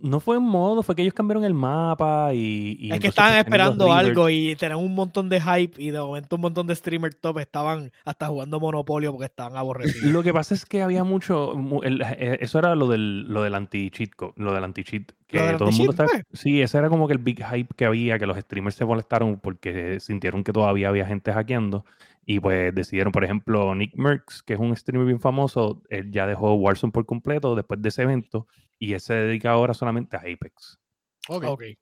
no 0.01 0.19
fue 0.19 0.37
en 0.37 0.43
modo, 0.43 0.83
fue 0.83 0.95
que 0.95 1.01
ellos 1.01 1.13
cambiaron 1.13 1.43
el 1.43 1.53
mapa 1.53 2.33
y... 2.33 2.89
es 2.91 2.99
que 2.99 3.07
estaban 3.07 3.37
esperando 3.37 3.91
algo 3.91 4.29
y 4.29 4.55
tenían 4.55 4.79
un 4.79 4.93
montón 4.95 5.29
de 5.29 5.41
hype 5.41 5.81
y 5.81 5.91
de 5.91 5.99
momento 5.99 6.35
un 6.35 6.41
montón 6.41 6.67
de 6.67 6.75
streamers 6.75 7.17
top 7.19 7.39
estaban 7.39 7.91
hasta 8.05 8.27
jugando 8.27 8.59
Monopolio 8.59 9.11
porque 9.11 9.25
estaban 9.25 9.57
aborrecidos. 9.57 10.11
Lo 10.11 10.23
que 10.23 10.33
pasa 10.33 10.53
es 10.53 10.65
que 10.65 10.81
había 10.81 11.03
mucho... 11.03 11.53
Eh, 11.83 12.37
eso 12.41 12.59
era 12.59 12.75
lo 12.75 12.87
del, 12.87 13.23
lo 13.23 13.43
del 13.43 13.55
anti-cheat, 13.55 14.11
lo 14.35 14.53
del 14.53 14.63
anti-cheat. 14.63 15.11
Que 15.27 15.39
todo 15.57 15.69
el 15.69 15.75
mundo 15.75 15.91
está, 15.91 16.05
Sí, 16.33 16.61
ese 16.61 16.77
era 16.77 16.89
como 16.89 17.07
que 17.07 17.13
el 17.13 17.19
big 17.19 17.43
hype 17.43 17.73
que 17.75 17.85
había, 17.85 18.19
que 18.19 18.25
los 18.25 18.37
streamers 18.37 18.75
se 18.75 18.85
molestaron 18.85 19.39
porque 19.39 19.99
sintieron 19.99 20.43
que 20.43 20.53
todavía 20.53 20.89
había 20.89 21.05
gente 21.05 21.33
hackeando. 21.33 21.85
Y 22.25 22.39
pues 22.39 22.73
decidieron, 22.73 23.11
por 23.11 23.23
ejemplo, 23.23 23.75
Nick 23.75 23.95
Merckx, 23.95 24.43
que 24.43 24.53
es 24.53 24.59
un 24.59 24.75
streamer 24.75 25.07
bien 25.07 25.19
famoso, 25.19 25.81
él 25.89 26.11
ya 26.11 26.25
dejó 26.25 26.53
Warzone 26.53 26.93
por 26.93 27.05
completo 27.05 27.55
después 27.55 27.81
de 27.81 27.89
ese 27.89 28.03
evento 28.03 28.47
y 28.79 28.93
él 28.93 29.01
se 29.01 29.13
dedica 29.13 29.51
ahora 29.51 29.73
solamente 29.73 30.15
a 30.15 30.21
Apex. 30.21 30.79
Ok. 31.27 31.43
okay. 31.45 31.77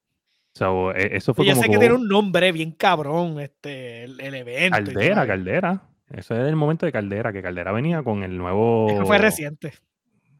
E, 0.60 1.16
eso 1.16 1.34
fue 1.34 1.46
y 1.46 1.56
sé 1.56 1.70
que 1.70 1.78
tiene 1.78 1.94
un 1.94 2.08
nombre 2.08 2.52
bien 2.52 2.72
cabrón, 2.72 3.40
este, 3.40 4.04
el, 4.04 4.20
evento. 4.20 4.78
Caldera, 4.78 5.26
Caldera. 5.26 5.84
Ese 6.10 6.42
es 6.42 6.48
el 6.48 6.58
momento 6.58 6.86
de 6.86 6.92
Caldera, 6.92 7.32
que 7.32 7.42
Caldera 7.42 7.72
venía 7.72 8.04
con 8.04 8.24
el 8.24 8.38
nuevo. 8.38 8.90
Eso 8.90 9.06
fue 9.06 9.18
reciente. 9.18 9.74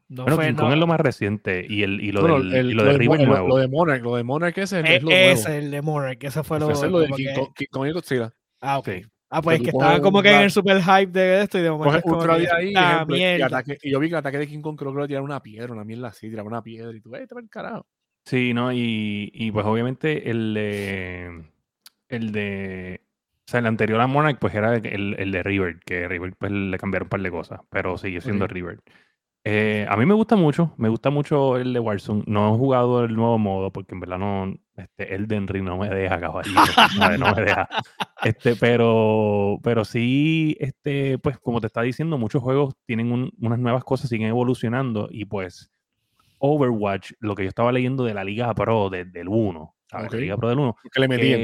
No 0.08 0.24
bueno, 0.24 0.36
fue, 0.36 0.52
no. 0.52 0.70
es 0.70 0.78
lo 0.78 0.86
más 0.86 1.00
reciente 1.00 1.64
y, 1.66 1.82
el, 1.82 1.98
y 2.02 2.12
lo, 2.12 2.38
del, 2.38 2.54
el, 2.54 2.70
y 2.72 2.74
lo, 2.74 2.84
de, 2.84 2.98
nuevo. 3.24 3.48
Lo 3.48 3.56
de 3.56 3.66
Monarch, 3.66 4.02
lo 4.02 4.16
de 4.16 4.22
Monarch 4.22 4.58
ese 4.58 4.80
es, 4.80 4.90
es 4.90 5.02
lo 5.02 5.10
ese, 5.10 5.56
el 5.56 5.70
de 5.70 5.80
Monarch, 5.80 6.22
ese 6.22 6.42
fue 6.42 6.60
lo, 6.60 6.70
ese 6.70 6.84
es 6.84 6.92
lo 6.92 6.98
de 6.98 7.08
King, 7.08 7.66
Kong 7.70 7.86
y 7.86 7.92
Godzilla. 7.92 8.34
Ah, 8.60 8.78
ok. 8.78 8.90
Ah, 9.34 9.40
pues 9.40 9.62
que 9.62 9.70
estaba 9.70 9.98
como 10.02 10.20
que 10.20 10.30
en 10.30 10.42
el 10.42 10.50
super 10.50 10.82
hype 10.82 11.06
de 11.06 11.40
esto 11.40 11.58
y 11.58 11.62
de 11.62 11.70
momento. 11.70 11.96
Es 11.96 12.02
como 12.02 12.22
que, 12.22 12.30
ahí, 12.30 12.74
y, 12.74 13.40
ataque, 13.40 13.78
y, 13.82 13.90
yo 13.90 13.98
vi 13.98 14.08
que 14.08 14.14
el 14.14 14.18
ataque 14.18 14.36
de 14.36 14.46
King 14.46 14.60
Kong 14.60 14.76
creo 14.76 14.92
que 14.92 14.98
lo 14.98 15.06
tiraron 15.06 15.24
una 15.24 15.40
piedra, 15.40 15.72
una 15.72 15.84
mierda 15.84 16.08
así, 16.08 16.28
tiraba 16.28 16.46
una 16.46 16.62
piedra 16.62 16.94
y 16.94 17.00
tú, 17.00 17.08
vete 17.08 17.28
para 17.28 17.40
el 17.40 17.48
carajo. 17.48 17.86
Sí, 18.26 18.52
¿no? 18.52 18.74
Y, 18.74 19.30
y 19.32 19.50
pues 19.50 19.64
obviamente 19.64 20.30
el 20.30 20.52
de. 20.52 21.44
El 22.10 22.32
de. 22.32 23.00
O 23.48 23.50
sea, 23.50 23.60
el 23.60 23.66
anterior 23.66 24.02
a 24.02 24.06
Monarch, 24.06 24.38
pues 24.38 24.54
era 24.54 24.76
el, 24.76 25.16
el 25.18 25.32
de 25.32 25.42
River, 25.42 25.80
que 25.80 26.06
River 26.08 26.34
pues 26.38 26.52
le 26.52 26.76
cambiaron 26.76 27.06
un 27.06 27.10
par 27.10 27.22
de 27.22 27.30
cosas, 27.30 27.60
pero 27.70 27.96
sigue 27.96 28.20
siendo 28.20 28.46
River. 28.46 28.80
Eh, 29.44 29.86
a 29.88 29.96
mí 29.96 30.06
me 30.06 30.14
gusta 30.14 30.36
mucho, 30.36 30.72
me 30.76 30.88
gusta 30.88 31.10
mucho 31.10 31.56
el 31.56 31.72
de 31.72 31.80
Warzone. 31.80 32.22
No 32.26 32.54
he 32.54 32.58
jugado 32.58 33.04
el 33.04 33.16
nuevo 33.16 33.38
modo 33.38 33.72
porque 33.72 33.94
en 33.94 34.00
verdad 34.00 34.18
no, 34.18 34.54
este, 34.76 35.14
Elden 35.14 35.48
Ring 35.48 35.64
no 35.64 35.76
me 35.78 35.88
deja, 35.88 36.20
caballito. 36.20 36.60
no, 37.18 37.34
me 37.34 37.42
deja. 37.42 37.68
Este, 38.22 38.54
pero, 38.54 39.58
pero 39.64 39.84
sí, 39.84 40.56
este, 40.60 41.18
pues 41.18 41.40
como 41.40 41.60
te 41.60 41.66
está 41.66 41.82
diciendo, 41.82 42.18
muchos 42.18 42.40
juegos 42.40 42.76
tienen 42.86 43.32
unas 43.36 43.58
nuevas 43.58 43.82
cosas, 43.82 44.08
siguen 44.08 44.28
evolucionando 44.28 45.08
y 45.10 45.24
pues 45.24 45.72
Overwatch, 46.38 47.14
lo 47.18 47.34
que 47.34 47.42
yo 47.42 47.48
estaba 47.48 47.72
leyendo 47.72 48.04
de 48.04 48.14
la 48.14 48.22
Liga 48.22 48.54
Pro 48.54 48.90
del 48.90 49.26
1, 49.26 49.74
La 49.90 50.08
Liga 50.08 50.36
Pro 50.36 50.50
del 50.50 50.60
1. 50.60 50.76
Que 50.92 51.00
le 51.00 51.08
metían. 51.08 51.40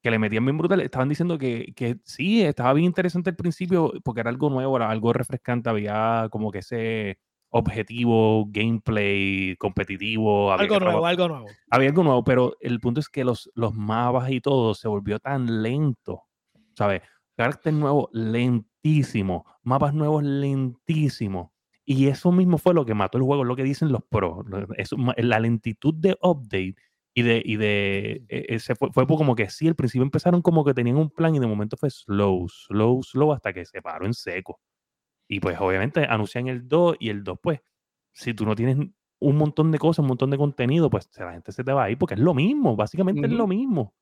Que, 0.00 0.10
le 0.10 0.18
metían 0.20 0.44
bien 0.44 0.58
brutal. 0.58 0.80
Estaban 0.80 1.08
diciendo 1.08 1.38
que, 1.38 1.72
que 1.74 1.96
sí, 2.04 2.42
estaba 2.42 2.72
bien 2.72 2.86
interesante 2.86 3.30
al 3.30 3.36
principio 3.36 3.92
porque 4.04 4.20
era 4.20 4.30
algo 4.30 4.48
nuevo, 4.48 4.76
era 4.76 4.90
algo 4.90 5.12
refrescante, 5.12 5.70
había 5.70 6.28
como 6.30 6.52
que 6.52 6.58
ese 6.58 7.18
objetivo, 7.52 8.46
gameplay, 8.48 9.54
competitivo. 9.56 10.52
Algo 10.52 10.80
nuevo, 10.80 11.06
algo 11.06 11.28
nuevo. 11.28 11.46
Había 11.70 11.90
algo 11.90 12.02
nuevo, 12.02 12.24
pero 12.24 12.56
el 12.60 12.80
punto 12.80 12.98
es 12.98 13.08
que 13.08 13.24
los, 13.24 13.50
los 13.54 13.74
mapas 13.74 14.30
y 14.30 14.40
todo 14.40 14.74
se 14.74 14.88
volvió 14.88 15.20
tan 15.20 15.62
lento, 15.62 16.22
¿sabes? 16.74 17.02
Carácter 17.36 17.74
nuevo, 17.74 18.08
lentísimo. 18.12 19.44
Mapas 19.62 19.92
nuevos, 19.92 20.24
lentísimo. 20.24 21.52
Y 21.84 22.06
eso 22.08 22.32
mismo 22.32 22.56
fue 22.56 22.72
lo 22.72 22.86
que 22.86 22.94
mató 22.94 23.18
el 23.18 23.24
juego, 23.24 23.44
lo 23.44 23.54
que 23.54 23.64
dicen 23.64 23.92
los 23.92 24.02
pros. 24.02 24.46
la 25.18 25.40
lentitud 25.40 25.94
de 25.94 26.16
update 26.22 26.76
y 27.14 27.22
de, 27.22 27.42
y 27.44 27.56
de 27.56 28.24
ese 28.28 28.74
fue, 28.74 28.90
fue 28.92 29.06
como 29.06 29.34
que 29.34 29.50
sí, 29.50 29.68
al 29.68 29.74
principio 29.74 30.04
empezaron 30.04 30.40
como 30.40 30.64
que 30.64 30.72
tenían 30.72 30.96
un 30.96 31.10
plan 31.10 31.34
y 31.34 31.38
de 31.38 31.46
momento 31.46 31.76
fue 31.76 31.90
slow, 31.90 32.48
slow, 32.48 33.02
slow 33.02 33.32
hasta 33.32 33.52
que 33.52 33.66
se 33.66 33.82
paró 33.82 34.06
en 34.06 34.14
seco. 34.14 34.58
Y 35.28 35.40
pues 35.40 35.56
obviamente 35.60 36.04
anuncian 36.04 36.48
el 36.48 36.68
2 36.68 36.96
y 37.00 37.08
el 37.08 37.24
2, 37.24 37.38
pues, 37.42 37.60
si 38.12 38.34
tú 38.34 38.44
no 38.44 38.54
tienes 38.54 38.76
un 39.18 39.36
montón 39.36 39.70
de 39.70 39.78
cosas, 39.78 40.00
un 40.00 40.08
montón 40.08 40.30
de 40.30 40.36
contenido, 40.36 40.90
pues 40.90 41.08
la 41.16 41.32
gente 41.32 41.52
se 41.52 41.64
te 41.64 41.72
va 41.72 41.84
a 41.84 41.90
ir 41.90 41.96
porque 41.96 42.14
es 42.14 42.20
lo 42.20 42.34
mismo, 42.34 42.76
básicamente 42.76 43.26
es 43.26 43.32
lo 43.32 43.46
mismo. 43.46 43.94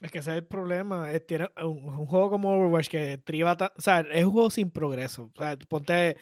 Es 0.00 0.10
que 0.10 0.18
ese 0.18 0.32
es 0.32 0.36
el 0.38 0.44
problema. 0.44 1.08
tiene 1.28 1.48
un, 1.62 2.06
juego 2.06 2.30
como 2.30 2.56
Overwatch 2.56 2.88
que 2.88 3.18
triba, 3.18 3.56
o 3.76 3.80
sea, 3.80 4.00
es 4.00 4.24
un 4.24 4.32
juego 4.32 4.50
sin 4.50 4.70
progreso. 4.70 5.30
O 5.34 5.38
sea, 5.38 5.56
ponte. 5.68 6.16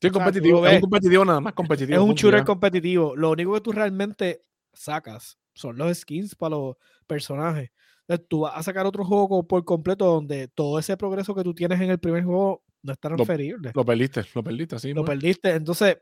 Sí, 0.00 0.10
competitivo, 0.10 0.66
es 0.66 0.74
un 0.74 0.80
competitivo 0.82 1.24
nada 1.24 1.40
más 1.40 1.54
competitivo. 1.54 2.00
Es 2.00 2.08
un 2.08 2.14
shooter 2.14 2.44
competitivo. 2.44 3.16
Lo 3.16 3.30
único 3.30 3.54
que 3.54 3.60
tú 3.62 3.72
realmente 3.72 4.44
sacas 4.72 5.38
son 5.54 5.76
los 5.76 5.96
skins 5.98 6.34
para 6.34 6.56
los 6.56 6.76
personajes. 7.06 7.70
Entonces, 8.06 8.26
tú 8.28 8.40
vas 8.40 8.56
a 8.56 8.62
sacar 8.62 8.86
otro 8.86 9.04
juego 9.04 9.46
por 9.48 9.64
completo 9.64 10.04
donde 10.04 10.46
todo 10.48 10.78
ese 10.78 10.96
progreso 10.96 11.34
que 11.34 11.42
tú 11.42 11.54
tienes 11.54 11.80
en 11.80 11.90
el 11.90 11.98
primer 11.98 12.22
juego 12.22 12.62
no 12.84 12.92
es 12.92 12.98
tan 12.98 13.16
referible. 13.16 13.72
Lo 13.74 13.84
perdiste, 13.84 14.22
lo 14.34 14.44
perdiste, 14.44 14.78
sí. 14.78 14.92
Lo 14.92 15.04
perdiste. 15.04 15.50
Entonces, 15.50 15.96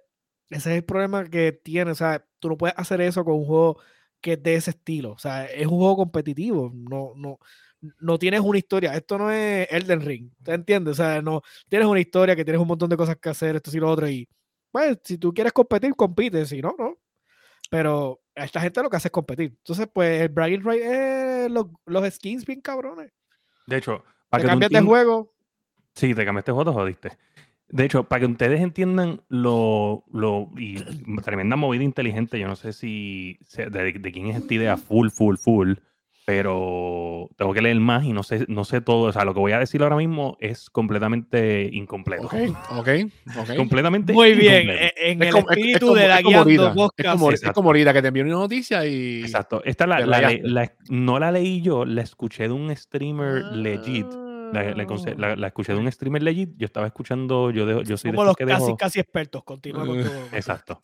ese 0.50 0.70
es 0.70 0.76
el 0.78 0.84
problema 0.84 1.24
que 1.24 1.52
tiene. 1.52 1.92
O 1.92 1.94
sea, 1.94 2.26
tú 2.40 2.48
no 2.48 2.58
puedes 2.58 2.76
hacer 2.76 3.00
eso 3.00 3.24
con 3.24 3.34
un 3.34 3.44
juego 3.44 3.80
que 4.20 4.32
es 4.32 4.42
de 4.42 4.56
ese 4.56 4.70
estilo. 4.72 5.12
O 5.12 5.18
sea, 5.18 5.46
es 5.46 5.66
un 5.66 5.78
juego 5.78 5.96
competitivo. 5.96 6.72
No, 6.74 7.12
no, 7.14 7.38
no 8.00 8.18
tienes 8.18 8.40
una 8.40 8.58
historia. 8.58 8.94
Esto 8.94 9.16
no 9.16 9.30
es 9.30 9.68
Elden 9.70 10.00
Ring. 10.00 10.30
¿Te 10.42 10.54
entiendes? 10.54 10.92
O 10.92 11.02
sea, 11.02 11.22
no 11.22 11.42
tienes 11.68 11.86
una 11.86 12.00
historia 12.00 12.34
que 12.34 12.44
tienes 12.44 12.60
un 12.60 12.68
montón 12.68 12.90
de 12.90 12.96
cosas 12.96 13.16
que 13.16 13.28
hacer, 13.28 13.54
esto 13.54 13.70
y 13.72 13.78
lo 13.80 13.88
otro. 13.88 14.08
Y, 14.08 14.28
pues, 14.72 14.98
si 15.04 15.18
tú 15.18 15.32
quieres 15.32 15.52
competir, 15.52 15.94
compite. 15.94 16.44
Si 16.46 16.60
no, 16.60 16.74
no. 16.76 16.98
Pero 17.70 18.20
a 18.34 18.44
esta 18.44 18.60
gente 18.60 18.82
lo 18.82 18.90
que 18.90 18.96
hace 18.96 19.06
es 19.06 19.12
competir. 19.12 19.54
Entonces, 19.56 19.86
pues, 19.92 20.20
el 20.20 20.30
bragging 20.30 20.64
right 20.68 20.82
es 20.82 21.50
los, 21.50 21.66
los 21.86 22.12
skins 22.12 22.44
bien 22.44 22.60
cabrones. 22.60 23.12
De 23.68 23.76
hecho, 23.76 24.04
para 24.28 24.42
que 24.42 24.48
cambias 24.48 24.72
de 24.72 24.80
juego, 24.80 25.32
Sí, 25.94 26.14
te 26.14 26.24
cambiaste 26.24 26.52
juego, 26.52 26.72
jodiste. 26.72 27.10
De 27.72 27.86
hecho, 27.86 28.04
para 28.04 28.20
que 28.20 28.26
ustedes 28.26 28.60
entiendan 28.60 29.22
lo, 29.28 30.04
lo 30.12 30.50
y 30.58 30.76
tremenda 31.24 31.56
movida 31.56 31.82
inteligente, 31.82 32.38
yo 32.38 32.46
no 32.46 32.56
sé 32.56 32.72
si 32.72 33.38
de, 33.56 33.92
de 33.92 34.12
quién 34.12 34.28
es 34.28 34.36
esta 34.36 34.54
idea 34.54 34.76
full, 34.76 35.08
full, 35.08 35.36
full, 35.36 35.72
pero 36.26 37.30
tengo 37.36 37.54
que 37.54 37.62
leer 37.62 37.80
más 37.80 38.04
y 38.04 38.12
no 38.12 38.22
sé, 38.22 38.44
no 38.48 38.64
sé 38.64 38.82
todo. 38.82 39.08
O 39.08 39.12
sea, 39.12 39.24
lo 39.24 39.32
que 39.32 39.40
voy 39.40 39.52
a 39.52 39.58
decir 39.58 39.82
ahora 39.82 39.96
mismo 39.96 40.36
es 40.38 40.68
completamente 40.68 41.68
incompleto. 41.72 42.26
Ok, 42.26 42.34
ok, 42.76 42.88
ok. 43.38 43.56
Completamente 43.56 44.12
Muy 44.12 44.34
bien, 44.34 44.68
e, 44.68 44.92
en 44.98 45.22
el 45.22 45.34
espíritu 45.34 45.94
de 45.94 46.08
la 46.08 46.20
guiando 46.20 46.92
Es 46.96 47.06
como, 47.10 47.30
es 47.30 47.42
como 47.52 47.70
ahorita 47.70 47.94
que 47.94 48.02
te 48.02 48.08
envió 48.08 48.22
una 48.22 48.34
noticia 48.34 48.86
y... 48.86 49.22
Exacto. 49.22 49.62
Esta 49.64 49.86
la, 49.86 50.00
la, 50.00 50.72
no 50.90 51.18
la 51.18 51.32
leí 51.32 51.62
yo, 51.62 51.86
la 51.86 52.02
escuché 52.02 52.44
de 52.44 52.52
un 52.52 52.76
streamer 52.76 53.44
legit 53.46 54.06
la, 54.52 55.36
la, 55.36 55.46
escuché 55.46 55.72
de 55.72 55.78
un 55.78 55.90
streamer 55.90 56.22
legit. 56.22 56.50
Yo 56.56 56.66
estaba 56.66 56.86
escuchando, 56.86 57.50
yo 57.50 57.66
dejo, 57.66 57.82
yo 57.82 57.96
soy 57.96 58.10
Como 58.10 58.24
los 58.24 58.36
casi, 58.36 58.76
casi 58.76 59.00
expertos, 59.00 59.42
continúa 59.44 59.86
con 59.86 60.02
todo. 60.02 60.12
Exacto. 60.32 60.80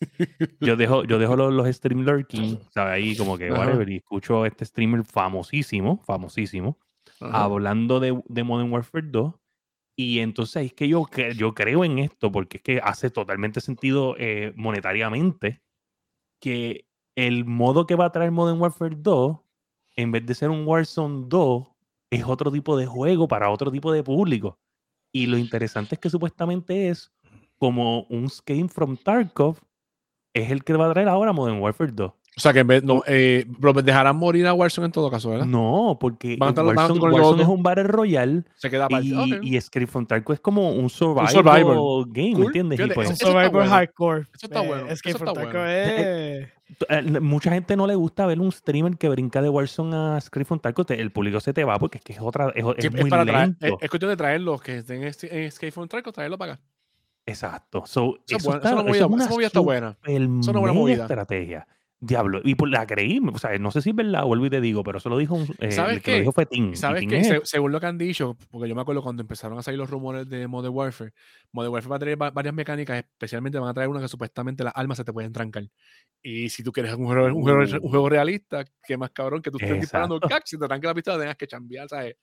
Yo 0.61 0.76
dejo, 0.76 1.04
yo 1.04 1.18
dejo 1.18 1.37
los, 1.37 1.52
los 1.52 1.68
stream 1.74 2.00
lurking, 2.00 2.59
¿sabes? 2.70 2.94
Ahí 2.94 3.16
como 3.16 3.37
que, 3.37 3.50
whatever, 3.52 3.88
y 3.88 3.96
escucho 3.96 4.42
a 4.42 4.48
este 4.48 4.64
streamer 4.64 5.04
famosísimo, 5.04 6.02
famosísimo, 6.04 6.78
hablando 7.20 8.00
de, 8.00 8.20
de, 8.26 8.42
Modern 8.42 8.72
Warfare 8.72 9.07
2. 9.09 9.35
Y 9.96 10.20
entonces 10.20 10.66
es 10.66 10.72
que 10.72 10.88
yo, 10.88 11.07
yo 11.37 11.54
creo 11.54 11.85
en 11.85 11.98
esto, 11.98 12.31
porque 12.31 12.59
es 12.59 12.62
que 12.62 12.81
hace 12.83 13.11
totalmente 13.11 13.61
sentido 13.61 14.14
eh, 14.18 14.52
monetariamente 14.57 15.61
que 16.40 16.87
el 17.16 17.44
modo 17.44 17.87
que 17.87 17.96
va 17.96 18.07
a 18.07 18.12
traer 18.12 18.31
Modern 18.31 18.61
Warfare 18.61 18.94
2, 18.96 19.38
en 19.96 20.12
vez 20.12 20.24
de 20.24 20.35
ser 20.35 20.50
un 20.50 20.64
Warzone 20.64 21.24
2, 21.26 21.66
es 22.11 22.25
otro 22.25 22.51
tipo 22.51 22.77
de 22.77 22.87
juego 22.87 23.29
para 23.29 23.51
otro 23.51 23.71
tipo 23.71 23.92
de 23.92 24.03
público. 24.03 24.59
Y 25.12 25.27
lo 25.27 25.38
interesante 25.38 25.94
es 25.94 26.01
que 26.01 26.11
supuestamente 26.11 26.88
es 26.88 27.12
como 27.59 28.03
un 28.05 28.29
Scheme 28.29 28.68
from 28.68 28.97
Tarkov, 28.97 29.59
es 30.35 30.51
el 30.51 30.64
que 30.64 30.75
va 30.75 30.88
a 30.88 30.92
traer 30.92 31.09
ahora 31.09 31.33
Modern 31.33 31.61
Warfare 31.61 31.92
2. 31.92 32.12
O 32.38 32.40
sea 32.40 32.53
que 32.53 32.61
en 32.61 32.68
vez, 32.68 32.85
no, 32.85 33.03
eh, 33.09 33.44
dejarán 33.83 34.14
morir 34.14 34.46
a 34.46 34.55
Warzone 34.55 34.87
en 34.87 34.92
todo 34.92 35.11
caso, 35.11 35.31
¿verdad? 35.31 35.44
No, 35.44 35.98
porque 36.01 36.38
Warzone, 36.40 37.42
es 37.42 37.48
un 37.48 37.64
Battle 37.64 37.83
Royale 37.83 38.44
Se 38.55 38.70
queda 38.70 38.87
y, 39.03 39.57
y 39.57 39.61
Scream 39.61 39.88
from 39.88 40.07
Tarkov 40.07 40.35
es 40.35 40.40
como 40.40 40.70
un 40.70 40.88
survival, 40.88 42.05
game, 42.07 42.37
¿me 42.37 42.46
entiendes? 42.46 42.81
Pues, 42.94 43.11
un 43.11 43.16
survival 43.16 43.68
hardcore. 43.68 44.20
Eso 44.20 44.46
está 44.46 44.61
bueno. 44.61 44.87
Es 44.87 45.03
que 45.03 45.14
from 45.14 45.35
Tarkov 45.35 45.66
es... 45.66 46.48
Eh, 46.88 47.03
mucha 47.20 47.51
gente 47.51 47.74
no 47.74 47.88
le 47.88 47.96
gusta 47.96 48.24
ver 48.24 48.38
un 48.38 48.53
streamer 48.53 48.96
que 48.96 49.09
brinca 49.09 49.42
de 49.42 49.48
Warzone 49.48 49.96
a 49.96 50.20
Scream 50.20 50.46
from 50.46 50.61
Tarkov. 50.61 50.87
El 50.90 51.11
público 51.11 51.40
se 51.40 51.53
te 51.53 51.64
va 51.64 51.77
porque 51.81 51.98
es 51.98 52.05
que 52.05 52.12
es 52.12 52.20
otra. 52.20 52.53
Es, 52.55 52.64
es 52.77 52.92
muy 52.92 53.11
para 53.11 53.24
lento. 53.24 53.59
Traer, 53.59 53.74
es, 53.81 53.90
cuestión 53.90 54.11
de 54.11 54.16
traerlos 54.16 54.62
que 54.62 54.79
estén 54.79 55.03
en, 55.03 55.09
Escape 55.09 55.72
from 55.72 55.88
Tarkov, 55.88 56.12
traerlo 56.12 56.38
para 56.38 56.53
acá. 56.53 56.62
Exacto. 57.27 57.83
So, 57.85 58.18
eso, 58.29 58.37
eso, 58.37 58.57
está, 58.57 58.70
eso, 58.70 58.87
es 58.87 59.03
una 59.03 59.27
movida 59.27 59.46
está 59.48 59.61
buena. 59.61 59.98
El 60.05 60.38
es 60.38 60.46
una 60.46 60.61
buena 60.61 60.72
movida. 60.72 61.03
estrategia. 61.03 61.66
Diablo, 62.01 62.41
y 62.45 62.55
pues 62.55 62.71
la 62.71 62.87
creí, 62.87 63.21
o 63.21 63.39
sea, 63.39 63.59
no 63.59 63.73
sé 63.73 63.83
si 63.83 63.91
es 63.91 63.97
verdad, 63.97 64.23
vuelvo 64.23 64.47
y 64.47 64.51
te 64.51 64.61
digo, 64.61 64.85
pero 64.85 64.99
eso 64.99 65.09
lo 65.09 65.19
dijo 65.19 65.35
un, 65.35 65.49
eh, 65.59 65.73
¿Sabes 65.73 65.97
el 65.97 66.03
que 66.03 66.13
lo 66.13 66.19
dijo 66.19 66.33
fue 66.33 66.47
Tim. 66.47 66.77
¿Sabes 66.77 67.05
qué? 67.09 67.41
según 67.43 67.73
lo 67.73 67.81
que 67.81 67.87
han 67.87 67.99
dicho, 67.99 68.37
porque 68.51 68.69
yo 68.69 68.77
me 68.77 68.83
acuerdo 68.83 69.03
cuando 69.03 69.23
empezaron 69.23 69.59
a 69.59 69.63
salir 69.63 69.79
los 69.79 69.91
rumores 69.91 70.29
de 70.29 70.47
Modern 70.47 70.73
Warfare, 70.73 71.13
Modern 71.51 71.73
Warfare 71.73 71.91
va 71.91 71.97
a 71.97 71.99
traer 71.99 72.17
varias 72.17 72.55
mecánicas, 72.55 72.99
especialmente 72.99 73.59
van 73.59 73.69
a 73.69 73.75
traer 73.75 73.89
una 73.89 74.01
que 74.01 74.07
supuestamente 74.07 74.63
las 74.63 74.75
armas 74.77 74.97
se 74.97 75.05
te 75.05 75.13
pueden 75.13 75.33
trancar. 75.33 75.65
Y 76.23 76.49
si 76.51 76.63
tú 76.63 76.71
quieres 76.71 76.95
un 76.95 77.07
juego, 77.07 77.27
un 77.37 77.43
juego, 77.43 77.61
un 77.61 77.91
juego 77.91 78.09
realista, 78.09 78.65
qué 78.87 78.97
más 78.97 79.11
cabrón 79.11 79.43
que 79.43 79.51
tú 79.51 79.59
estés 79.61 79.81
disparando 79.81 80.21
cac, 80.21 80.45
si 80.47 80.57
te 80.57 80.69
tranca 80.69 80.87
la 80.87 80.95
pistola 80.95 81.19
tengas 81.19 81.37
que 81.37 81.49
chambear, 81.49 81.89
¿sabes? 81.89 82.15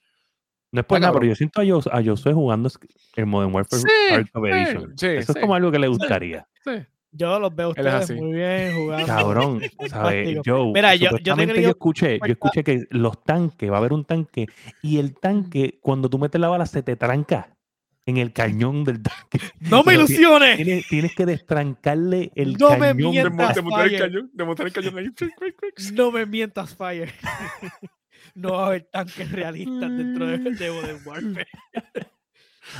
No 0.71 0.81
es 0.81 0.87
por 0.87 1.01
nada, 1.01 1.11
pero 1.13 1.25
yo 1.25 1.35
siento 1.35 1.61
a, 1.61 2.03
Josué 2.03 2.33
jugando 2.33 2.69
el 3.15 3.25
Modern 3.25 3.53
Warfare 3.53 3.81
sí, 3.81 3.87
Edition. 4.33 4.97
Sí, 4.97 5.07
Eso 5.07 5.33
es 5.33 5.39
como 5.39 5.53
algo 5.53 5.69
que 5.69 5.79
le 5.79 5.87
gustaría. 5.87 6.47
Sí. 6.63 6.71
Yo 7.17 7.39
los 7.39 7.55
veo 7.55 7.69
ustedes 7.69 8.11
muy 8.11 8.33
bien 8.33 8.75
jugando. 8.75 9.07
Cabrón, 9.07 9.61
¿sabes? 9.89 10.39
Yo, 10.43 10.71
Mira, 10.73 10.95
yo, 10.95 11.17
yo, 11.19 11.35
yo, 11.35 11.69
escuché, 11.69 12.19
yo 12.19 12.31
escuché 12.33 12.63
que 12.63 12.85
los 12.89 13.23
tanques, 13.23 13.71
va 13.71 13.75
a 13.75 13.79
haber 13.79 13.93
un 13.93 14.03
tanque, 14.03 14.47
y 14.81 14.97
el 14.97 15.15
tanque, 15.15 15.79
cuando 15.81 16.09
tú 16.09 16.19
metes 16.19 16.41
la 16.41 16.49
bala, 16.49 16.65
se 16.65 16.83
te 16.83 16.97
tranca 16.97 17.55
en 18.05 18.17
el 18.17 18.33
cañón 18.33 18.83
del 18.83 19.01
tanque. 19.01 19.39
¡No 19.61 19.83
me 19.83 19.93
ilusiones! 19.93 20.57
Tienes, 20.57 20.87
tienes, 20.87 21.15
que 21.15 21.25
destrancarle 21.25 22.31
el 22.35 22.53
no 22.53 22.67
cañón. 22.67 22.79
Me 22.81 22.93
mientas, 22.93 23.55
de, 23.55 23.61
montar 23.61 23.87
el 23.87 23.97
cañón, 23.97 24.29
de 24.33 24.43
montar 24.43 24.67
el 24.67 24.73
cañón 24.73 24.97
ahí. 24.97 25.07
No 25.93 26.11
me 26.11 26.25
mientas, 26.25 26.75
Fire. 26.75 27.13
no 28.35 28.53
va 28.53 28.63
a 28.63 28.67
haber 28.67 28.83
tanques 28.91 29.31
realistas 29.31 29.97
dentro 29.97 30.27
de, 30.27 30.37
de 30.37 30.71
Modern 30.71 30.99
Warfare. 31.05 31.47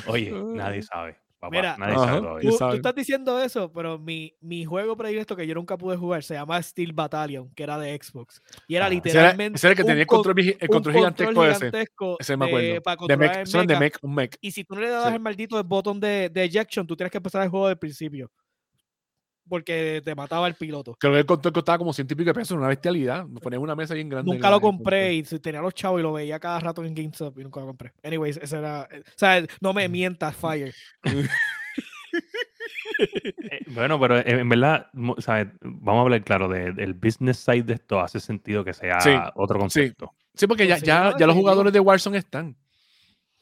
Oye, 0.08 0.32
nadie 0.32 0.82
sabe. 0.82 1.25
Mira, 1.50 1.78
tú, 2.42 2.74
estás 2.74 2.96
diciendo 2.96 3.42
eso, 3.42 3.72
pero 3.72 3.98
mi, 3.98 4.34
mi 4.42 4.66
juego 4.66 4.96
predilecto 4.96 5.36
que 5.36 5.48
yo 5.48 5.56
nunca 5.56 5.78
pude 5.78 5.98
jugar 5.98 6.24
se 6.24 6.36
llama 6.36 6.62
Steel 6.62 6.94
Battalion, 6.94 7.50
que 7.56 7.64
era 7.64 7.78
de 7.78 7.98
Xbox. 8.02 8.42
Y 8.68 8.76
era 8.76 8.90
literalmente. 8.90 9.58
Ese 9.58 9.68
era, 9.68 9.72
el 9.72 9.78
que 9.78 9.84
tenía 9.84 10.02
el 10.02 10.08
control, 10.08 10.40
el 10.40 10.70
control 10.70 10.96
gigantesco, 10.96 11.46
ese. 11.46 11.72
Ese 12.20 12.38
me 12.38 12.46
acuerdo. 12.46 13.08
De, 13.08 13.18
mech, 13.18 13.46
son 13.46 13.68
de 13.68 13.80
mech, 13.80 13.98
un 14.02 14.16
mech. 14.16 14.38
Y 14.42 14.52
si 14.52 14.64
tú 14.64 14.76
no 14.76 14.82
le 14.82 14.90
das 14.90 15.14
el 15.14 15.20
maldito 15.20 15.62
botón 15.64 16.00
de, 16.00 16.30
de 16.30 16.44
ejection, 16.44 16.86
tú 16.86 16.96
tienes 16.96 17.12
que 17.12 17.18
empezar 17.18 17.44
el 17.44 17.50
juego 17.50 17.68
del 17.68 17.78
principio 17.78 18.32
porque 19.48 20.02
te 20.04 20.16
mataba 20.16 20.48
el 20.48 20.56
piloto. 20.56 20.96
Creo 21.00 21.14
que 21.14 21.20
el 21.20 21.26
control 21.26 21.54
costaba 21.54 21.78
como 21.78 21.94
ciento 21.94 22.14
y 22.14 22.18
pico 22.18 22.30
de 22.30 22.34
pesos, 22.34 22.58
una 22.58 22.68
bestialidad. 22.68 23.26
Me 23.26 23.40
ponía 23.40 23.60
una 23.60 23.76
mesa 23.76 23.94
bien 23.94 24.10
grande. 24.10 24.32
Nunca 24.32 24.50
lo 24.50 24.60
compré 24.62 25.14
y 25.14 25.24
tenía 25.24 25.62
los 25.62 25.74
chavos 25.74 26.00
y 26.00 26.04
lo 26.04 26.14
veía 26.14 26.40
cada 26.40 26.60
rato 26.60 26.84
en 26.84 26.94
GameStop 26.94 27.40
y 27.40 27.44
nunca 27.44 27.60
lo 27.60 27.68
compré. 27.68 27.94
Anyways, 28.04 28.38
ese 28.38 28.58
era. 28.58 28.88
O 28.92 29.18
sea, 29.18 29.46
no 29.62 29.74
me 29.74 29.88
mientas, 29.90 30.36
Fire. 30.36 30.74
Eh, 32.98 33.60
bueno, 33.68 34.00
pero 34.00 34.26
en 34.26 34.48
verdad, 34.48 34.88
vamos 34.94 35.28
a 35.28 35.42
hablar 36.02 36.24
claro 36.24 36.48
del 36.48 36.94
business 36.94 37.38
side 37.38 37.64
de 37.64 37.74
esto. 37.74 38.00
Hace 38.00 38.20
sentido 38.20 38.64
que 38.64 38.74
sea 38.74 39.32
otro 39.36 39.60
concepto. 39.60 40.14
Sí, 40.34 40.48
porque 40.48 40.68
ya, 40.68 40.78
ya, 40.78 41.14
ya 41.18 41.28
los 41.28 41.36
jugadores 41.36 41.72
de 41.72 41.80
Warzone 41.80 42.18
están. 42.18 42.56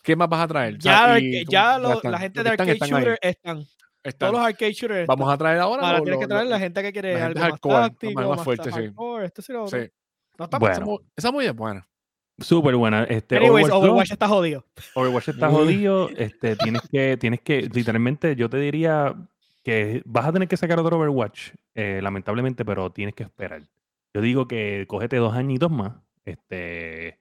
¿Qué 0.04 0.16
más 0.18 0.28
vas 0.28 0.42
a 0.42 0.48
traer? 0.48 0.78
Ya, 0.78 1.18
ya, 1.48 1.80
la 1.80 2.20
gente 2.20 2.44
de 2.44 2.50
Arcade 2.50 2.78
Shooter 2.78 3.20
están. 3.22 3.66
Todos 4.18 4.34
los 4.34 4.42
arcade 4.42 4.74
shooters. 4.74 5.08
Vamos 5.08 5.32
a 5.32 5.38
traer 5.38 5.60
ahora. 5.60 5.88
Ahora 5.88 6.02
tienes 6.02 6.20
que 6.20 6.28
traer 6.28 6.48
la 6.48 6.60
gente 6.60 6.82
que 6.82 6.92
quiere 6.92 7.22
algo 7.22 7.40
más 7.40 7.60
táctico, 7.62 8.22
más, 8.22 8.30
más 8.30 8.44
fuerte, 8.44 8.72
sí. 8.72 8.82
Sí, 9.42 9.54
lo 9.54 9.68
sí. 9.68 9.78
No 10.38 10.46
está 10.46 10.60
bueno. 10.60 11.00
Esa 11.16 11.32
muy 11.32 11.50
buena. 11.50 11.88
Súper 12.40 12.76
buena. 12.76 13.04
Este, 13.04 13.38
Anyways, 13.38 13.68
Overwatch, 13.68 13.84
Overwatch, 13.84 14.12
está 14.12 14.28
jodido. 14.28 14.66
Overwatch 14.96 15.30
está 15.30 15.50
jodido. 15.50 16.10
Este, 16.10 16.56
tienes 16.56 16.82
que, 16.92 17.18
tienes 17.18 17.42
que, 17.42 17.70
literalmente, 17.72 18.36
yo 18.36 18.50
te 18.50 18.58
diría 18.58 19.16
que 19.64 20.02
vas 20.06 20.26
a 20.26 20.34
tener 20.34 20.48
que 20.48 20.58
sacar 20.58 20.80
otro 20.80 20.98
Overwatch, 20.98 21.52
eh, 21.76 22.00
lamentablemente, 22.02 22.66
pero 22.66 22.92
tienes 22.92 23.14
que 23.16 23.24
esperar. 23.24 23.62
Yo 24.14 24.22
digo 24.22 24.48
que 24.48 24.86
cógete 24.88 25.18
dos 25.18 25.36
añitos 25.36 25.72
más 25.72 25.94
este, 26.26 27.20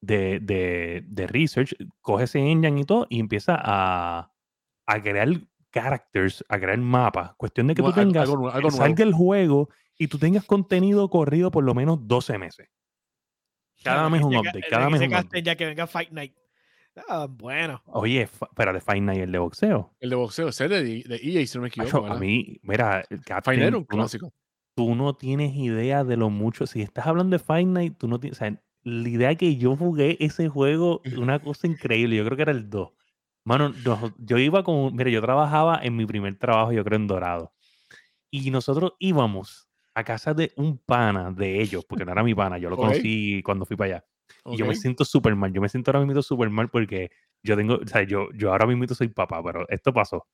de, 0.00 0.40
de, 0.40 1.04
de 1.06 1.26
research, 1.26 1.74
coge 2.00 2.24
ese 2.24 2.38
engine 2.38 2.80
y 2.80 2.84
todo 2.84 3.06
y 3.08 3.18
empieza 3.18 3.58
a, 3.58 4.30
a 4.86 5.02
crear 5.02 5.28
characters, 5.70 6.44
a 6.48 6.58
crear 6.58 6.78
mapas. 6.78 7.34
Cuestión 7.36 7.66
de 7.68 7.74
que 7.74 7.82
tú 7.82 7.92
tengas, 7.92 8.28
algo, 8.28 8.70
salga 8.70 9.04
el 9.04 9.12
juego 9.12 9.68
y 9.96 10.08
tú 10.08 10.18
tengas 10.18 10.44
contenido 10.44 11.08
corrido 11.08 11.50
por 11.50 11.64
lo 11.64 11.74
menos 11.74 12.06
12 12.06 12.38
meses. 12.38 12.68
Cada 13.82 14.08
mes 14.10 14.22
un 14.22 14.36
update, 14.36 14.62
cada 14.68 14.90
mes 14.90 15.00
un 15.00 15.08
update. 15.08 15.42
Ya 15.42 15.56
que 15.56 15.66
venga 15.66 15.86
Fight 15.86 16.10
Night. 16.10 16.34
Ah, 17.08 17.26
bueno. 17.30 17.82
Oye, 17.86 18.28
de 18.28 18.80
Fight 18.80 19.02
Night, 19.02 19.20
el 19.20 19.32
de 19.32 19.38
boxeo. 19.38 19.94
El 20.00 20.10
de 20.10 20.16
boxeo, 20.16 20.48
ese 20.48 20.68
de, 20.68 20.82
de 20.82 21.20
EA, 21.22 21.46
si 21.46 21.56
no 21.56 21.62
me 21.62 21.68
equivoco. 21.68 22.06
a 22.06 22.18
mí, 22.18 22.58
mira, 22.62 23.04
Fight 23.42 23.60
Night 23.60 23.74
un 23.74 23.84
clásico. 23.84 24.32
Tú 24.74 24.94
no 24.94 25.14
tienes 25.14 25.54
idea 25.54 26.04
de 26.04 26.16
lo 26.16 26.30
mucho. 26.30 26.66
Si 26.66 26.82
estás 26.82 27.06
hablando 27.06 27.36
de 27.36 27.42
Fight 27.42 27.66
Night, 27.66 27.96
tú 27.98 28.08
no 28.08 28.18
tienes. 28.20 28.38
O 28.38 28.40
sea, 28.40 28.60
la 28.82 29.08
idea 29.08 29.34
que 29.34 29.56
yo 29.56 29.76
jugué 29.76 30.16
ese 30.20 30.48
juego, 30.48 31.02
una 31.16 31.38
cosa 31.38 31.66
increíble. 31.66 32.16
Yo 32.16 32.24
creo 32.24 32.36
que 32.36 32.42
era 32.42 32.52
el 32.52 32.70
2. 32.70 32.90
Mano, 33.44 33.72
yo 34.18 34.38
iba 34.38 34.62
con. 34.62 34.94
Mira, 34.94 35.10
yo 35.10 35.20
trabajaba 35.20 35.80
en 35.82 35.96
mi 35.96 36.06
primer 36.06 36.36
trabajo, 36.36 36.72
yo 36.72 36.84
creo, 36.84 36.96
en 36.96 37.06
Dorado. 37.06 37.52
Y 38.30 38.50
nosotros 38.50 38.92
íbamos 38.98 39.68
a 39.94 40.04
casa 40.04 40.34
de 40.34 40.52
un 40.56 40.78
pana 40.78 41.32
de 41.32 41.60
ellos, 41.60 41.84
porque 41.84 42.04
no 42.04 42.12
era 42.12 42.22
mi 42.22 42.34
pana, 42.34 42.58
yo 42.58 42.70
lo 42.70 42.76
conocí 42.76 43.42
cuando 43.42 43.64
fui 43.64 43.76
para 43.76 43.96
allá. 43.96 44.04
Y 44.46 44.56
yo 44.56 44.66
me 44.66 44.74
siento 44.74 45.04
súper 45.04 45.34
mal, 45.34 45.52
yo 45.52 45.60
me 45.60 45.68
siento 45.68 45.90
ahora 45.90 46.04
mismo 46.04 46.22
súper 46.22 46.48
mal 46.50 46.68
porque 46.68 47.10
yo 47.42 47.56
tengo, 47.56 47.74
o 47.74 47.86
sea, 47.86 48.02
yo, 48.02 48.28
yo 48.32 48.52
ahora 48.52 48.66
mismo 48.66 48.86
soy 48.94 49.08
papá, 49.08 49.42
pero 49.42 49.68
esto 49.68 49.92
pasó. 49.92 50.26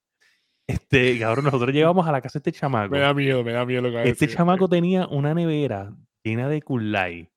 Este, 0.68 1.22
ahora 1.24 1.42
nosotros 1.42 1.72
llegamos 1.72 2.06
a 2.06 2.12
la 2.12 2.20
casa 2.20 2.38
de 2.38 2.50
este 2.50 2.52
chamaco. 2.60 2.92
Me 2.92 3.00
da 3.00 3.14
miedo, 3.14 3.42
me 3.42 3.52
da 3.52 3.64
miedo 3.64 3.82
lo 3.82 3.90
que 3.90 4.08
Este 4.08 4.28
chamaco 4.28 4.68
tenía 4.68 5.06
una 5.06 5.32
nevera 5.32 5.96
llena 6.22 6.48
de 6.48 6.60
Kulai 6.60 7.30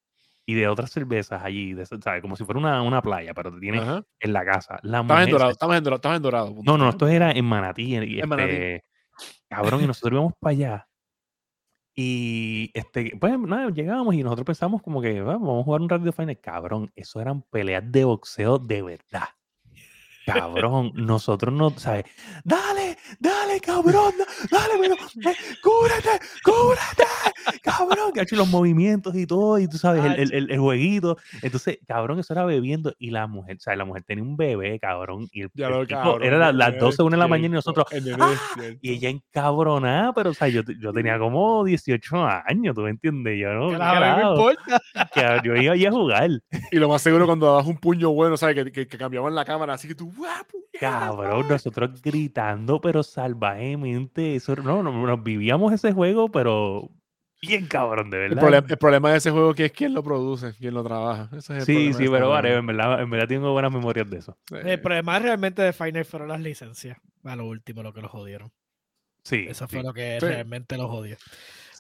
y 0.50 0.56
de 0.56 0.68
otras 0.68 0.90
cervezas 0.90 1.44
allí, 1.44 1.74
de, 1.74 1.86
¿sabes? 1.86 2.22
como 2.24 2.36
si 2.36 2.44
fuera 2.44 2.60
una, 2.60 2.82
una 2.82 3.04
playa, 3.04 3.36
pero 3.36 3.54
te 3.54 3.60
tiene 3.60 3.80
en 4.20 4.34
la 4.34 4.44
casa. 4.44 4.80
La 4.82 5.02
estamos, 5.02 5.24
en 5.24 5.30
dorado, 5.30 5.52
estamos, 5.52 5.78
en 5.78 5.84
dorado, 5.84 5.98
estamos 5.98 6.16
en 6.18 6.24
dorado, 6.24 6.56
No, 6.64 6.76
no, 6.76 6.90
esto 6.90 7.08
era 7.08 7.32
en 7.32 7.46
Manatí. 7.46 7.96
En 7.96 8.04
este, 8.04 8.84
Cabrón, 9.48 9.84
y 9.84 9.88
nosotros 9.88 10.14
íbamos 10.14 10.34
para 10.40 10.52
allá 10.52 10.90
y 12.02 12.72
este, 12.74 13.12
pues 13.20 13.38
nada, 13.38 13.70
llegábamos 13.70 14.16
y 14.16 14.24
nosotros 14.24 14.46
pensamos 14.46 14.82
como 14.82 15.02
que 15.02 15.22
vamos 15.22 15.62
a 15.62 15.64
jugar 15.66 15.82
un 15.82 15.90
radio 15.90 16.12
final. 16.12 16.40
Cabrón, 16.40 16.92
eso 16.96 17.22
eran 17.22 17.44
peleas 17.44 17.84
de 17.86 18.06
boxeo 18.06 18.58
de 18.58 18.82
verdad. 18.82 19.28
cabrón, 20.26 20.94
nosotros 20.96 21.54
no, 21.54 21.72
¿sabes? 21.78 22.06
Dale, 22.44 22.98
dale, 23.20 23.60
cabrón, 23.60 24.14
dale, 24.50 24.74
pero, 24.80 24.96
eh, 24.96 25.38
cúbrete, 25.62 26.26
cúbrete, 26.42 27.04
cabrón, 27.90 28.14
que 28.14 28.20
ha 28.20 28.24
hecho 28.24 28.36
los 28.36 28.48
movimientos 28.48 29.16
y 29.16 29.26
todo, 29.26 29.60
y 29.60 29.68
tú 29.68 29.78
sabes, 29.78 30.04
el, 30.06 30.34
el, 30.34 30.52
el, 30.52 30.60
jueguito. 30.60 31.18
Entonces, 31.42 31.80
cabrón, 31.88 32.20
eso 32.20 32.34
era 32.34 32.46
bebiendo, 32.46 32.94
y 33.00 33.12
la 33.12 33.28
mujer, 33.28 33.58
¿sabes? 33.60 33.78
La 33.78 33.86
mujer 33.86 34.04
tenía 34.04 34.24
un 34.24 34.38
bebé, 34.38 34.80
cabrón, 34.80 35.28
y 35.32 35.42
el, 35.42 35.52
era 36.22 36.52
las 36.52 36.78
12, 36.78 37.04
1 37.04 37.12
de 37.12 37.18
la 37.18 37.28
mañana, 37.28 37.48
y 37.48 37.58
nosotros, 37.58 37.86
¡ah! 38.20 38.34
y 38.82 38.92
ella 38.92 39.10
encabronada, 39.10 40.14
pero, 40.14 40.32
o 40.32 40.34
sea, 40.34 40.48
yo, 40.48 40.62
yo 40.80 40.94
tenía 40.94 41.18
como 41.20 41.64
18 41.64 42.26
años, 42.48 42.76
¿tú 42.76 42.82
me 42.82 42.92
entiendes? 42.92 43.40
Yo 43.40 43.54
no, 43.54 43.76
claro, 43.76 44.32
importa. 44.32 44.82
Que 45.14 45.40
yo 45.44 45.56
iba 45.56 45.74
ahí 45.74 45.86
a 45.86 45.92
jugar. 45.92 46.30
Y 46.72 46.78
lo 46.78 46.90
más 46.90 47.02
seguro 47.02 47.26
cuando 47.26 47.48
dabas 47.48 47.66
un 47.66 47.78
puño 47.78 48.12
bueno, 48.12 48.38
¿sabes? 48.38 48.56
Que, 48.56 48.72
que, 48.72 48.88
que 48.88 48.98
cambiaban 48.98 49.34
la 49.34 49.46
cámara, 49.46 49.74
así 49.74 49.88
que 49.88 49.96
tú, 49.96 50.12
Cabrón, 50.80 51.48
nosotros 51.50 52.02
gritando, 52.02 52.80
pero 52.80 53.04
salvajemente. 53.04 54.36
Eso, 54.36 54.56
no, 54.56 54.84
no, 54.84 54.92
nos 54.92 55.24
vivíamos 55.24 55.74
ese 55.74 55.92
juego, 55.92 56.30
pero 56.30 56.90
bien 57.42 57.68
cabrón, 57.68 58.10
de 58.10 58.18
verdad. 58.18 58.66
El 58.68 58.78
problema, 58.78 59.12
de 59.12 59.18
ese 59.18 59.32
juego 59.32 59.54
que 59.54 59.66
es 59.66 59.72
quién 59.72 59.94
lo 59.94 60.04
produce, 60.04 60.54
quién 60.58 60.74
lo 60.74 60.84
trabaja. 60.84 61.30
sí, 61.66 61.94
sí, 61.94 62.08
pero 62.10 62.30
vale, 62.30 62.56
en 62.56 62.66
verdad, 62.66 63.02
en 63.02 63.10
verdad 63.10 63.28
tengo 63.28 63.52
buenas 63.52 63.72
memorias 63.72 64.10
de 64.10 64.18
eso. 64.18 64.38
El 64.52 64.80
problema 64.82 65.20
realmente 65.20 65.62
de 65.62 65.74
Final 65.74 66.06
fueron 66.06 66.30
las 66.30 66.42
licencias. 66.42 66.98
A 67.24 67.36
lo 67.36 67.48
último, 67.48 67.84
lo 67.84 67.94
que 67.94 68.02
lo 68.02 68.10
jodieron. 68.10 68.52
Sí. 69.24 69.46
Eso 69.48 69.68
fue 69.68 69.84
lo 69.84 69.94
que 69.94 70.20
realmente 70.20 70.78
lo 70.78 70.88
jodió. 70.88 71.18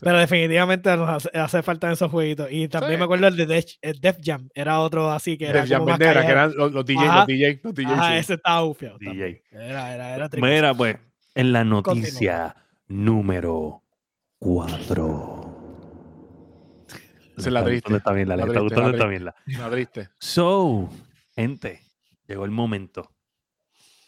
Pero 0.01 0.17
definitivamente 0.17 0.95
nos 0.95 1.27
hace, 1.33 1.61
falta 1.61 1.91
esos 1.91 2.09
jueguitos. 2.09 2.47
Y 2.51 2.67
también 2.67 2.99
me 2.99 3.05
acuerdo 3.05 3.27
el 3.27 3.35
de 3.35 3.45
Def, 3.45 4.17
Jam. 4.23 4.49
Era 4.53 4.79
otro 4.79 5.11
así 5.11 5.37
que 5.37 5.47
era. 5.47 5.61
Def 5.61 5.69
Jam 5.69 5.85
que 5.97 6.05
eran 6.05 6.55
los, 6.55 6.71
los 6.71 6.85
DJs. 6.85 7.03
Los 7.03 7.27
DJs, 7.27 7.59
los 7.63 7.75
DJs 7.75 7.97
ah, 7.97 8.17
ese 8.17 8.33
estaba 8.35 8.63
ufiado. 8.63 8.97
DJ. 8.97 9.43
Era, 9.51 9.93
era, 9.93 10.15
era 10.15 10.29
Mira, 10.33 10.73
pues, 10.73 10.97
en 11.35 11.51
la 11.51 11.63
noticia 11.63 12.55
número 12.87 13.83
4. 14.39 15.38
Se 17.39 17.51
la 17.51 17.63
triste. 17.63 17.89
¿Dónde 17.89 17.99
está 17.99 18.13
bien 18.13 18.27
la, 18.27 18.37
¿Dónde 18.37 18.91
está 18.91 19.07
bien 19.07 19.25
la? 19.25 19.35
La 19.45 19.69
triste. 19.69 20.09
So, 20.19 20.89
gente, 21.35 21.81
llegó 22.27 22.45
el 22.45 22.51
momento. 22.51 23.11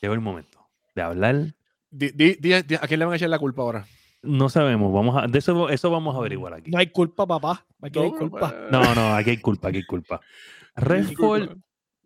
Llegó 0.01 0.13
el 0.13 0.21
momento 0.21 0.69
de 0.95 1.01
hablar. 1.01 1.55
Di, 1.89 2.09
di, 2.09 2.35
di, 2.35 2.53
¿A 2.53 2.61
quién 2.61 2.99
le 2.99 3.05
van 3.05 3.13
a 3.13 3.17
echar 3.17 3.29
la 3.29 3.39
culpa 3.39 3.61
ahora? 3.61 3.85
No 4.23 4.49
sabemos, 4.49 4.93
vamos 4.93 5.21
a, 5.21 5.27
de 5.27 5.39
eso, 5.39 5.67
eso 5.69 5.89
vamos 5.89 6.15
a 6.15 6.19
averiguar 6.19 6.53
aquí. 6.53 6.69
No 6.69 6.77
hay 6.77 6.85
culpa, 6.87 7.25
papá. 7.25 7.65
Aquí 7.81 7.97
no, 7.97 8.05
hay 8.05 8.11
culpa. 8.11 8.53
No, 8.69 8.93
no, 8.93 9.15
aquí 9.15 9.31
hay 9.31 9.37
culpa, 9.37 9.69
aquí 9.69 9.77
hay 9.77 9.85
culpa. 9.85 10.21
Redfall 10.75 11.59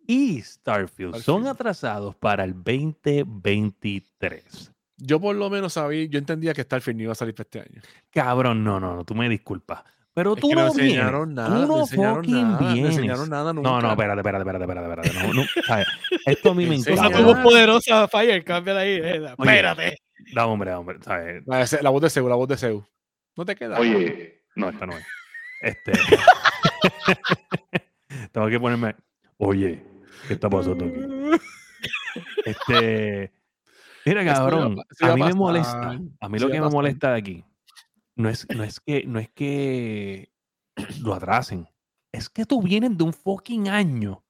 y 0.06 0.40
Starfield 0.40 1.16
son 1.16 1.46
atrasados 1.46 2.16
para 2.16 2.44
el 2.44 2.54
2023. 2.54 4.72
Yo 4.98 5.20
por 5.20 5.36
lo 5.36 5.50
menos 5.50 5.74
sabía, 5.74 6.06
yo 6.06 6.18
entendía 6.18 6.54
que 6.54 6.62
Starfield 6.62 6.96
no 6.96 7.02
iba 7.04 7.12
a 7.12 7.16
salir 7.16 7.34
para 7.34 7.44
este 7.44 7.60
año. 7.60 7.82
Cabrón, 8.10 8.64
no, 8.64 8.80
no, 8.80 8.96
no, 8.96 9.04
tú 9.04 9.14
me 9.14 9.28
disculpas. 9.28 9.84
Pero 10.16 10.34
tú 10.34 10.50
no, 10.50 10.68
enseñaron 10.68 11.34
nada. 11.34 11.60
Tú 11.60 11.66
no, 11.66 11.80
enseñaron 11.80 12.24
nada, 12.26 12.58
no 12.58 12.86
enseñaron 12.86 13.28
nada 13.28 13.52
nunca. 13.52 13.68
No, 13.68 13.82
no, 13.82 13.90
espérate, 13.90 14.20
espérate, 14.20 14.44
espérate, 14.44 14.64
espérate. 14.64 15.08
espérate. 15.08 15.28
No, 15.28 15.34
no, 15.34 15.42
Esto 16.24 16.52
a 16.52 16.54
mí 16.54 16.64
me 16.64 16.76
encanta. 16.76 17.08
Esa 17.08 17.18
tuvo 17.18 17.42
poderosa, 17.42 18.08
Fire, 18.08 18.42
cámbiala 18.42 18.80
ahí. 18.80 18.92
Eh, 18.92 19.26
espérate. 19.26 19.98
Da, 20.32 20.46
hombre, 20.46 20.72
hombre. 20.72 21.00
¿sabes? 21.02 21.44
La, 21.82 21.90
voz 21.90 22.00
de 22.00 22.08
Seu, 22.08 22.26
la 22.30 22.34
voz 22.34 22.48
de 22.48 22.56
Seu. 22.56 22.82
No 23.36 23.44
te 23.44 23.54
queda. 23.54 23.78
Oye, 23.78 24.40
no, 24.54 24.70
esta 24.70 24.86
no 24.86 24.96
es. 24.96 25.04
Este. 25.60 25.92
Tengo 28.32 28.48
que 28.48 28.58
ponerme. 28.58 28.96
Oye, 29.36 29.84
¿qué 30.28 30.32
está 30.32 30.48
pasando 30.48 30.86
aquí? 30.86 30.98
Este. 32.46 33.32
Mira, 34.06 34.24
cabrón, 34.24 34.78
a 34.98 35.14
mí 35.14 35.22
me 35.24 35.34
molesta. 35.34 36.00
A 36.20 36.28
mí 36.30 36.38
lo 36.38 36.48
que 36.48 36.58
me 36.58 36.70
molesta 36.70 37.12
de 37.12 37.18
aquí 37.18 37.44
no 38.16 38.28
es, 38.28 38.46
no 38.54 38.64
es 38.64 38.80
que 38.80 39.04
no 39.06 39.18
es 39.18 39.30
que 39.30 40.32
lo 41.02 41.14
atrasen. 41.14 41.68
Es 42.12 42.28
que 42.28 42.44
tú 42.44 42.62
vienes 42.62 42.96
de 42.96 43.04
un 43.04 43.12
fucking 43.12 43.68
año 43.68 44.24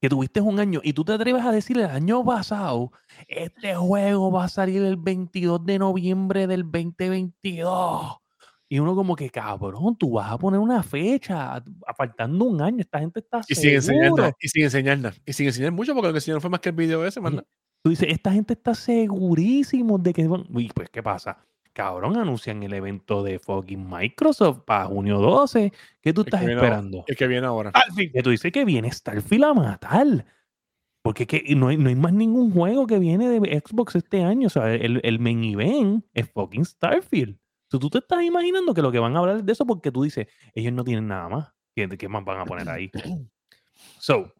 que 0.00 0.08
tuviste 0.08 0.40
un 0.40 0.58
año 0.58 0.80
y 0.82 0.94
tú 0.94 1.04
te 1.04 1.12
atreves 1.12 1.44
a 1.44 1.52
decir 1.52 1.78
el 1.78 1.86
año 1.86 2.24
pasado, 2.24 2.90
este 3.28 3.74
juego 3.74 4.32
va 4.32 4.44
a 4.44 4.48
salir 4.48 4.82
el 4.82 4.96
22 4.96 5.64
de 5.66 5.78
noviembre 5.78 6.46
del 6.46 6.62
2022. 6.62 8.16
Y 8.72 8.78
uno 8.78 8.94
como 8.94 9.16
que, 9.16 9.28
cabrón, 9.28 9.96
tú 9.96 10.12
vas 10.12 10.30
a 10.30 10.38
poner 10.38 10.60
una 10.60 10.82
fecha, 10.82 11.62
faltando 11.96 12.44
un 12.44 12.62
año, 12.62 12.80
esta 12.80 13.00
gente 13.00 13.20
está 13.20 13.40
Y 13.48 13.54
sin 13.56 13.70
enseñar 13.70 14.34
y 14.40 14.48
sin 14.48 14.62
enseñar 14.62 15.14
y 15.26 15.32
sin 15.32 15.46
enseñar 15.46 15.72
mucho, 15.72 15.92
porque 15.92 16.06
lo 16.06 16.12
que 16.12 16.18
enseñaron 16.18 16.40
fue 16.40 16.50
más 16.50 16.60
que 16.60 16.68
el 16.68 16.76
video 16.76 17.04
ese, 17.04 17.20
manda. 17.20 17.44
Tú 17.82 17.90
dices, 17.90 18.08
esta 18.10 18.32
gente 18.32 18.52
está 18.52 18.74
segurísimo 18.74 19.98
de 19.98 20.12
que. 20.12 20.28
Uy, 20.28 20.70
pues, 20.74 20.88
¿qué 20.90 21.02
pasa? 21.02 21.44
Cabrón, 21.72 22.16
anuncian 22.16 22.62
el 22.62 22.74
evento 22.74 23.22
de 23.22 23.38
fucking 23.38 23.88
Microsoft 23.88 24.64
para 24.64 24.86
junio 24.86 25.18
12. 25.18 25.72
¿Qué 26.00 26.12
tú 26.12 26.22
estás 26.22 26.42
esperando? 26.42 27.04
El 27.06 27.16
que 27.16 27.26
viene 27.26 27.46
ahora. 27.46 27.72
Que 27.96 28.22
tú 28.22 28.30
dices 28.30 28.50
que 28.52 28.64
viene 28.64 28.90
Starfield 28.90 29.44
a 29.44 29.54
matar. 29.54 30.26
Porque 31.02 31.26
que 31.26 31.42
no, 31.54 31.68
hay, 31.68 31.76
no 31.76 31.88
hay 31.88 31.94
más 31.94 32.12
ningún 32.12 32.52
juego 32.52 32.86
que 32.86 32.98
viene 32.98 33.28
de 33.28 33.62
Xbox 33.64 33.94
este 33.94 34.22
año. 34.22 34.48
O 34.48 34.50
sea, 34.50 34.74
el, 34.74 35.00
el 35.02 35.18
main 35.18 35.44
event 35.44 36.04
es 36.12 36.30
fucking 36.30 36.64
Starfield. 36.64 37.38
So, 37.70 37.78
tú 37.78 37.88
te 37.88 37.98
estás 37.98 38.22
imaginando 38.24 38.74
que 38.74 38.82
lo 38.82 38.90
que 38.90 38.98
van 38.98 39.14
a 39.14 39.20
hablar 39.20 39.44
de 39.44 39.52
eso 39.52 39.64
porque 39.64 39.92
tú 39.92 40.02
dices, 40.02 40.26
ellos 40.54 40.72
no 40.72 40.82
tienen 40.82 41.06
nada 41.06 41.28
más. 41.28 41.48
¿Qué, 41.74 41.88
qué 41.88 42.08
más 42.08 42.24
van 42.24 42.40
a 42.40 42.44
poner 42.44 42.68
ahí? 42.68 42.90
So, 43.98 44.34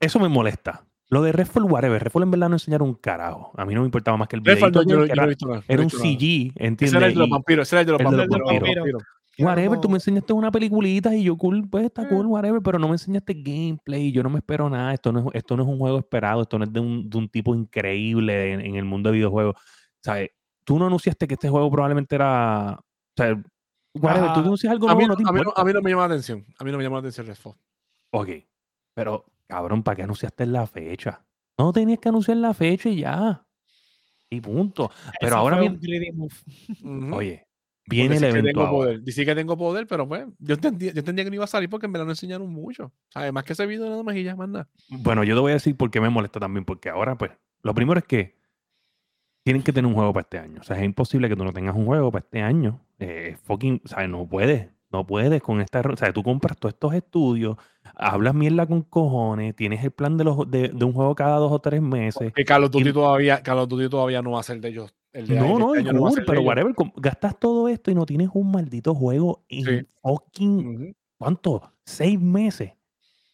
eso 0.00 0.18
me 0.18 0.28
molesta. 0.28 0.85
Lo 1.08 1.22
de 1.22 1.32
Redfall, 1.32 1.64
whatever. 1.64 2.02
Redfall 2.02 2.24
en 2.24 2.30
verdad 2.30 2.48
no 2.48 2.56
enseñaron 2.56 2.88
un 2.88 2.94
carajo. 2.94 3.52
A 3.56 3.64
mí 3.64 3.74
no 3.74 3.80
me 3.82 3.86
importaba 3.86 4.16
más 4.16 4.28
que 4.28 4.36
el 4.36 4.42
video. 4.42 5.04
era, 5.68 5.82
un 5.82 5.90
CG, 5.90 6.52
¿entiendes? 6.56 6.82
Ese 6.88 6.96
era 6.96 7.06
el 7.06 7.14
de 7.14 7.20
los 7.20 7.28
vampiros. 7.28 7.68
Ese 7.68 7.76
era 7.76 7.80
el 7.80 7.86
de 7.86 7.92
los 7.92 8.28
vampiros. 8.28 9.02
Whatever, 9.38 9.78
tú 9.80 9.88
me 9.88 9.96
enseñaste 9.96 10.32
una 10.32 10.50
peliculita 10.50 11.14
y 11.14 11.24
yo, 11.24 11.36
cool, 11.36 11.68
pues 11.68 11.84
está 11.84 12.08
cool, 12.08 12.26
whatever, 12.26 12.62
pero 12.62 12.78
no 12.78 12.88
me 12.88 12.94
enseñaste 12.94 13.34
gameplay. 13.34 14.10
Yo 14.10 14.22
no 14.22 14.30
me 14.30 14.38
espero 14.38 14.70
nada. 14.70 14.94
Esto 14.94 15.12
no 15.12 15.20
es, 15.20 15.26
esto 15.34 15.56
no 15.56 15.62
es 15.62 15.68
un 15.68 15.78
juego 15.78 15.98
esperado. 15.98 16.42
Esto 16.42 16.58
no 16.58 16.64
es 16.64 16.72
de 16.72 16.80
un, 16.80 17.08
de 17.08 17.18
un 17.18 17.28
tipo 17.28 17.54
increíble 17.54 18.54
en, 18.54 18.60
en, 18.62 18.76
el 18.76 18.84
mundo 18.84 19.10
de 19.10 19.16
videojuegos. 19.16 19.56
¿Sabes? 20.02 20.30
Tú 20.64 20.78
no 20.78 20.86
anunciaste 20.86 21.28
que 21.28 21.34
este 21.34 21.50
juego 21.50 21.70
probablemente 21.70 22.14
era. 22.14 22.80
O 22.80 23.14
sea, 23.16 23.40
whatever, 23.94 24.32
tú 24.32 24.40
anuncias 24.40 24.72
algo 24.72 24.88
a 24.88 24.94
mí, 24.94 25.04
no, 25.06 25.12
a, 25.12 25.32
mí 25.32 25.40
no, 25.42 25.52
a 25.54 25.64
mí 25.64 25.72
no 25.72 25.82
me 25.82 25.90
llama 25.90 26.08
la 26.08 26.14
atención. 26.14 26.44
A 26.58 26.64
mí 26.64 26.72
no 26.72 26.78
me 26.78 26.84
llama 26.84 26.96
la 26.96 27.00
atención 27.00 27.26
Redfall. 27.26 27.54
Ok, 28.12 28.30
pero 28.94 29.26
Cabrón, 29.46 29.82
¿para 29.82 29.96
qué 29.96 30.02
anunciaste 30.02 30.46
la 30.46 30.66
fecha? 30.66 31.24
No 31.58 31.72
tenías 31.72 31.98
que 31.98 32.08
anunciar 32.08 32.36
la 32.38 32.52
fecha 32.52 32.88
y 32.88 33.00
ya. 33.00 33.46
Y 34.28 34.40
punto. 34.40 34.90
Pero 35.20 35.36
ahora 35.36 35.60
bien. 35.60 35.78
Oye, 37.12 37.46
viene 37.86 38.16
el 38.16 38.24
evento. 38.24 38.98
Dice 38.98 39.24
que 39.24 39.34
tengo 39.34 39.56
poder, 39.56 39.86
pero 39.86 40.06
pues 40.06 40.26
yo 40.38 40.54
entendía, 40.54 40.92
yo 40.92 40.98
entendía 40.98 41.24
que 41.24 41.30
no 41.30 41.36
iba 41.36 41.44
a 41.44 41.48
salir 41.48 41.70
porque 41.70 41.88
me 41.88 41.98
lo 41.98 42.08
enseñaron 42.08 42.50
mucho. 42.50 42.92
Además 43.14 43.44
que 43.44 43.52
ese 43.52 43.66
video 43.66 43.88
nada 43.88 44.02
más 44.02 44.16
y 44.16 44.24
ya 44.24 44.34
manda. 44.34 44.68
Bueno, 44.88 45.24
yo 45.24 45.34
te 45.34 45.40
voy 45.40 45.52
a 45.52 45.54
decir 45.54 45.76
por 45.76 45.90
qué 45.90 46.00
me 46.00 46.10
molesta 46.10 46.40
también, 46.40 46.64
porque 46.64 46.88
ahora, 46.88 47.16
pues, 47.16 47.30
lo 47.62 47.74
primero 47.74 47.98
es 47.98 48.04
que 48.04 48.36
tienen 49.44 49.62
que 49.62 49.72
tener 49.72 49.86
un 49.86 49.94
juego 49.94 50.12
para 50.12 50.22
este 50.22 50.38
año. 50.38 50.60
O 50.60 50.64
sea, 50.64 50.76
es 50.76 50.84
imposible 50.84 51.28
que 51.28 51.36
tú 51.36 51.44
no 51.44 51.52
tengas 51.52 51.76
un 51.76 51.86
juego 51.86 52.10
para 52.10 52.24
este 52.24 52.42
año. 52.42 52.84
Eh, 52.98 53.36
fucking, 53.44 53.80
o 53.84 53.88
sea, 53.88 54.08
no 54.08 54.26
puedes. 54.26 54.68
No 54.96 55.06
puedes 55.06 55.42
con 55.42 55.60
esta. 55.60 55.82
O 55.82 55.96
sea, 55.96 56.10
tú 56.10 56.22
compras 56.22 56.56
todos 56.56 56.72
estos 56.72 56.94
estudios, 56.94 57.58
hablas 57.94 58.34
mierda 58.34 58.66
con 58.66 58.80
cojones, 58.80 59.54
tienes 59.54 59.84
el 59.84 59.90
plan 59.90 60.16
de, 60.16 60.24
los, 60.24 60.50
de, 60.50 60.70
un 60.72 60.94
juego 60.94 61.14
cada 61.14 61.36
dos 61.36 61.52
o 61.52 61.58
tres 61.58 61.82
meses. 61.82 62.32
Que 62.32 62.46
Carlos 62.46 62.70
Duty, 62.70 62.94
todavía, 62.94 63.42
Carlos 63.42 63.68
Duty 63.68 63.90
todavía 63.90 64.22
no 64.22 64.30
va 64.30 64.40
a 64.40 64.42
ser 64.42 64.58
de 64.58 64.70
ellos. 64.70 64.94
no, 65.12 65.58
no, 65.58 65.74
este 65.74 65.92
no 65.92 66.10
pero 66.26 66.40
whatever. 66.40 66.74
Gastas 66.96 67.38
todo 67.38 67.68
esto 67.68 67.90
y 67.90 67.94
no 67.94 68.06
tienes 68.06 68.30
un 68.32 68.50
maldito 68.50 68.94
juego 68.94 69.44
en 69.50 69.86
fucking. 70.00 70.96
¿Cuánto? 71.18 71.70
¿Seis 71.84 72.18
meses? 72.18 72.72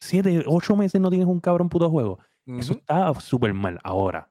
¿Siete, 0.01 0.43
ocho 0.45 0.75
meses 0.75 1.01
no 1.01 1.11
tienes 1.11 1.29
un 1.29 1.39
cabrón 1.39 1.69
puto 1.69 1.89
juego? 1.89 2.19
Eso 2.45 2.73
está 2.73 3.15
súper 3.21 3.55
mal. 3.55 3.79
Ahora, 3.85 4.29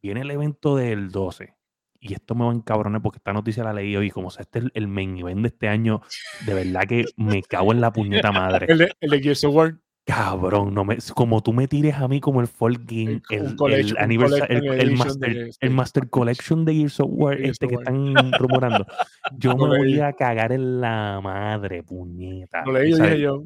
viene 0.00 0.20
el 0.20 0.30
evento 0.30 0.76
del 0.76 1.10
12 1.10 1.52
y 2.00 2.14
esto 2.14 2.34
me 2.34 2.44
va 2.44 2.52
a 2.52 2.54
encabronar 2.54 3.02
porque 3.02 3.18
esta 3.18 3.32
noticia 3.32 3.62
la 3.62 3.72
leí 3.72 3.94
hoy, 3.96 4.10
como 4.10 4.30
sea, 4.30 4.42
este 4.42 4.60
es 4.60 4.64
el 4.74 4.88
main 4.88 5.18
event 5.18 5.42
de 5.42 5.48
este 5.48 5.68
año, 5.68 6.00
de 6.46 6.54
verdad 6.54 6.82
que 6.88 7.04
me 7.16 7.42
cago 7.42 7.72
en 7.72 7.80
la 7.80 7.92
puñeta 7.92 8.32
madre. 8.32 8.66
el, 8.68 8.78
de, 8.78 8.92
el 9.00 9.10
de 9.10 9.20
Gears 9.20 9.44
of 9.44 9.54
War. 9.54 9.76
Cabrón, 10.06 10.74
no 10.74 10.84
me, 10.84 10.96
como 11.14 11.42
tú 11.42 11.52
me 11.52 11.68
tires 11.68 11.94
a 11.94 12.08
mí 12.08 12.20
como 12.20 12.40
el 12.40 12.48
Fall 12.48 12.78
Game, 12.84 13.20
el, 13.30 13.54
el, 13.68 13.96
el, 13.98 14.92
master, 14.92 15.50
el, 15.60 15.70
Master, 15.70 16.08
Collection 16.08 16.64
de 16.64 16.74
Gears 16.74 17.00
of 17.00 17.10
War, 17.12 17.40
este 17.40 17.68
que 17.68 17.74
están 17.74 18.32
rumorando, 18.32 18.86
yo 19.38 19.56
me 19.56 19.78
voy 19.78 20.00
a 20.00 20.12
cagar 20.14 20.52
en 20.52 20.80
la 20.80 21.20
madre, 21.22 21.82
puñeta. 21.82 22.64
Lo 22.64 22.72
leí 22.72 22.90
yo, 22.90 22.96
dije 22.96 23.20
yo. 23.20 23.44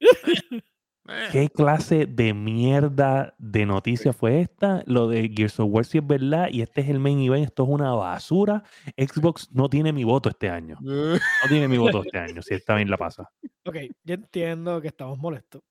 Eh. 1.08 1.12
Eh. 1.12 1.28
¿Qué 1.32 1.48
clase 1.50 2.06
de 2.06 2.32
mierda 2.32 3.34
de 3.38 3.66
noticia 3.66 4.12
fue 4.12 4.40
esta? 4.40 4.82
Lo 4.86 5.08
de 5.08 5.28
Gears 5.34 5.60
of 5.60 5.70
War 5.70 5.84
si 5.84 5.98
es 5.98 6.06
verdad 6.06 6.48
y 6.50 6.62
este 6.62 6.80
es 6.80 6.88
el 6.88 6.98
main 6.98 7.20
event, 7.20 7.46
esto 7.46 7.64
es 7.64 7.68
una 7.68 7.92
basura. 7.92 8.62
Xbox 8.96 9.50
no 9.52 9.68
tiene 9.68 9.92
mi 9.92 10.04
voto 10.04 10.28
este 10.28 10.48
año. 10.48 10.78
No 10.80 11.18
tiene 11.48 11.68
mi 11.68 11.76
voto 11.78 12.02
este 12.02 12.18
año, 12.18 12.42
si 12.42 12.54
está 12.54 12.74
bien 12.76 12.90
la 12.90 12.96
pasa. 12.96 13.30
Ok, 13.66 13.76
yo 14.02 14.14
entiendo 14.14 14.80
que 14.80 14.88
estamos 14.88 15.18
molestos. 15.18 15.62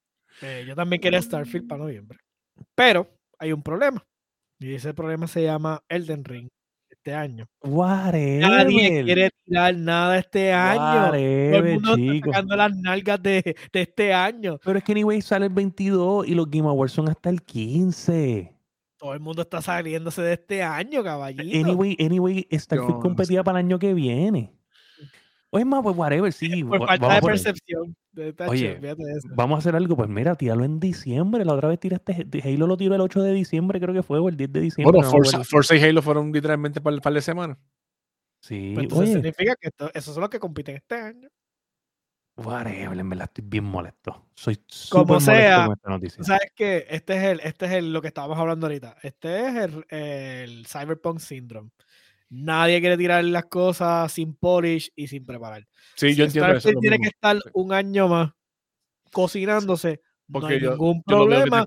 Eh, 0.41 0.65
yo 0.67 0.75
también 0.75 1.01
quería 1.01 1.21
Starfield 1.21 1.67
para 1.67 1.83
noviembre. 1.83 2.19
Pero 2.75 3.07
hay 3.39 3.53
un 3.53 3.61
problema. 3.61 4.05
Y 4.59 4.75
ese 4.75 4.93
problema 4.93 5.27
se 5.27 5.43
llama 5.43 5.83
Elden 5.89 6.23
Ring 6.23 6.49
este 7.03 7.13
año. 7.13 7.45
Nadie 7.63 9.03
quiere 9.03 9.29
tirar 9.45 9.75
nada 9.75 10.17
este 10.19 10.53
año. 10.53 11.07
Todo 11.11 11.15
el 11.15 11.73
mundo 11.73 11.95
está 11.95 12.31
sacando 12.31 12.55
las 12.55 12.75
nalgas 12.77 13.21
de, 13.21 13.55
de, 13.73 13.81
este 13.81 14.13
año. 14.13 14.57
Pero 14.63 14.77
es 14.77 14.85
que 14.85 14.93
anyway 14.93 15.21
sale 15.21 15.47
el 15.47 15.53
22 15.53 16.27
y 16.27 16.33
los 16.33 16.49
Game 16.49 16.69
Awards 16.69 16.93
son 16.93 17.09
hasta 17.09 17.29
el 17.29 17.41
15. 17.41 18.55
Todo 18.97 19.13
el 19.13 19.19
mundo 19.19 19.41
está 19.41 19.61
saliéndose 19.61 20.21
de 20.21 20.33
este 20.33 20.63
año, 20.63 21.03
caballito. 21.03 21.43
Anyway, 21.43 21.97
anyway, 21.99 22.47
Starfield 22.49 23.01
competía 23.01 23.43
para 23.43 23.59
el 23.59 23.65
año 23.65 23.79
que 23.79 23.93
viene. 23.93 24.53
O 25.53 25.59
es 25.59 25.65
más, 25.67 25.83
pues 25.83 25.95
whatever, 25.95 26.33
sí. 26.33 26.63
Por 26.63 26.83
falta 26.87 27.13
de 27.13 27.21
percepción. 27.21 27.95
Oye, 28.47 28.79
vamos 29.35 29.57
a 29.57 29.59
hacer 29.59 29.75
algo. 29.75 29.95
Pues 29.95 30.09
mira, 30.09 30.35
tíralo 30.35 30.63
en 30.63 30.79
diciembre. 30.79 31.45
La 31.45 31.53
otra 31.53 31.69
vez 31.69 31.79
tiraste. 31.79 32.25
Halo 32.43 32.65
lo 32.65 32.75
tiró 32.75 32.95
el 32.95 33.01
8 33.01 33.21
de 33.21 33.33
diciembre, 33.33 33.79
creo 33.79 33.93
que 33.93 34.01
fue, 34.01 34.17
o 34.17 34.29
el 34.29 34.35
10 34.35 34.51
de 34.51 34.59
diciembre. 34.61 34.99
Bueno, 34.99 35.43
Forza, 35.43 35.75
y 35.75 35.83
Halo 35.83 36.01
fueron 36.01 36.31
literalmente 36.31 36.81
para 36.81 36.95
el 36.95 37.01
par 37.01 37.13
de 37.13 37.21
semanas. 37.21 37.59
Sí. 38.41 38.71
Pues 38.73 38.85
entonces 38.85 39.13
significa 39.13 39.55
que 39.55 39.69
esos 39.93 40.15
son 40.15 40.21
los 40.21 40.29
que 40.31 40.39
compiten 40.39 40.75
este 40.77 40.95
año. 40.95 41.29
Whatever, 42.35 42.97
en 42.97 43.09
verdad 43.09 43.25
estoy 43.25 43.43
bien 43.47 43.63
molesto. 43.63 44.25
Soy 44.33 44.59
Como 44.89 45.19
sea, 45.19 45.67
sabes 46.21 46.51
que 46.55 46.87
este 46.89 47.15
es 47.15 47.23
el, 47.25 47.39
este 47.41 47.65
es 47.67 47.71
el, 47.73 47.93
lo 47.93 48.01
que 48.01 48.07
estábamos 48.07 48.39
hablando 48.39 48.65
ahorita. 48.65 48.97
Este 49.03 49.47
es 49.47 49.55
el, 49.55 49.85
el 49.89 50.65
Cyberpunk 50.65 51.19
Syndrome. 51.19 51.69
Nadie 52.29 52.79
quiere 52.79 52.97
tirar 52.97 53.23
las 53.23 53.45
cosas 53.45 54.11
sin 54.11 54.35
polish 54.35 54.91
y 54.95 55.07
sin 55.07 55.25
preparar. 55.25 55.67
Sí, 55.95 56.15
yo 56.15 56.25
entiendo 56.25 56.53
eso. 56.53 56.69
Tiene 56.79 56.97
que 56.99 57.09
estar 57.09 57.37
un 57.53 57.71
año 57.71 58.07
más 58.07 58.31
cocinándose. 59.11 60.01
Porque 60.31 60.59
no 60.59 60.71
hay 60.71 60.71
ningún 60.71 61.03
problema. 61.03 61.65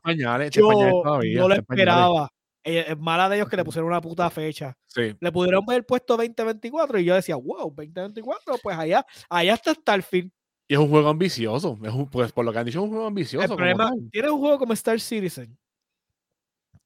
yo 0.51 1.43
no 1.43 1.49
lo 1.49 1.55
esperaba. 1.55 2.29
Es 2.65 2.99
mala 2.99 3.29
de 3.29 3.37
ellos 3.37 3.49
que 3.49 3.57
le 3.57 3.65
pusieron 3.65 3.89
una 3.89 4.01
puta 4.01 4.29
fecha. 4.29 4.77
Sí. 4.89 5.15
Le 5.21 5.31
pudieron 5.31 5.63
haber 5.69 5.87
puesto 5.87 6.17
2024 6.17 6.99
y 6.99 7.05
yo 7.05 7.15
decía, 7.15 7.37
wow, 7.37 7.73
2024, 7.77 8.59
pues 8.61 8.77
allá, 8.77 9.07
allá 9.31 9.55
está 9.55 9.73
Starfield. 9.73 10.33
Y 10.67 10.75
es 10.75 10.81
un 10.81 10.89
juego 10.89 11.09
ambicioso. 11.09 11.79
Es 11.85 11.93
pues 12.11 12.33
por 12.33 12.45
lo 12.45 12.53
que 12.53 12.59
han 12.59 12.67
dicho, 12.67 12.81
es 12.81 12.85
un 12.85 12.91
juego 12.91 13.07
ambicioso. 13.07 13.45
El 13.45 13.57
problema, 13.57 13.93
tiene 14.11 14.31
un 14.31 14.41
juego 14.41 14.59
como 14.59 14.73
Star 14.73 14.99
Citizen 14.99 15.57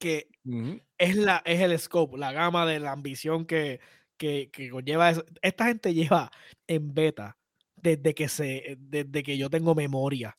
que 0.00 0.30
es, 0.98 1.14
la, 1.14 1.42
es 1.44 1.60
el 1.60 1.78
scope, 1.78 2.18
la 2.18 2.32
gama 2.32 2.66
de 2.66 2.80
la 2.80 2.92
ambición 2.92 3.44
que, 3.44 3.78
que, 4.16 4.50
que 4.50 4.70
conlleva 4.70 5.10
eso. 5.10 5.24
Esta 5.42 5.66
gente 5.66 5.94
lleva 5.94 6.32
en 6.66 6.92
beta 6.92 7.36
desde 7.76 8.14
que, 8.14 8.28
se, 8.28 8.76
desde 8.80 9.22
que 9.22 9.38
yo 9.38 9.48
tengo 9.48 9.74
memoria. 9.74 10.36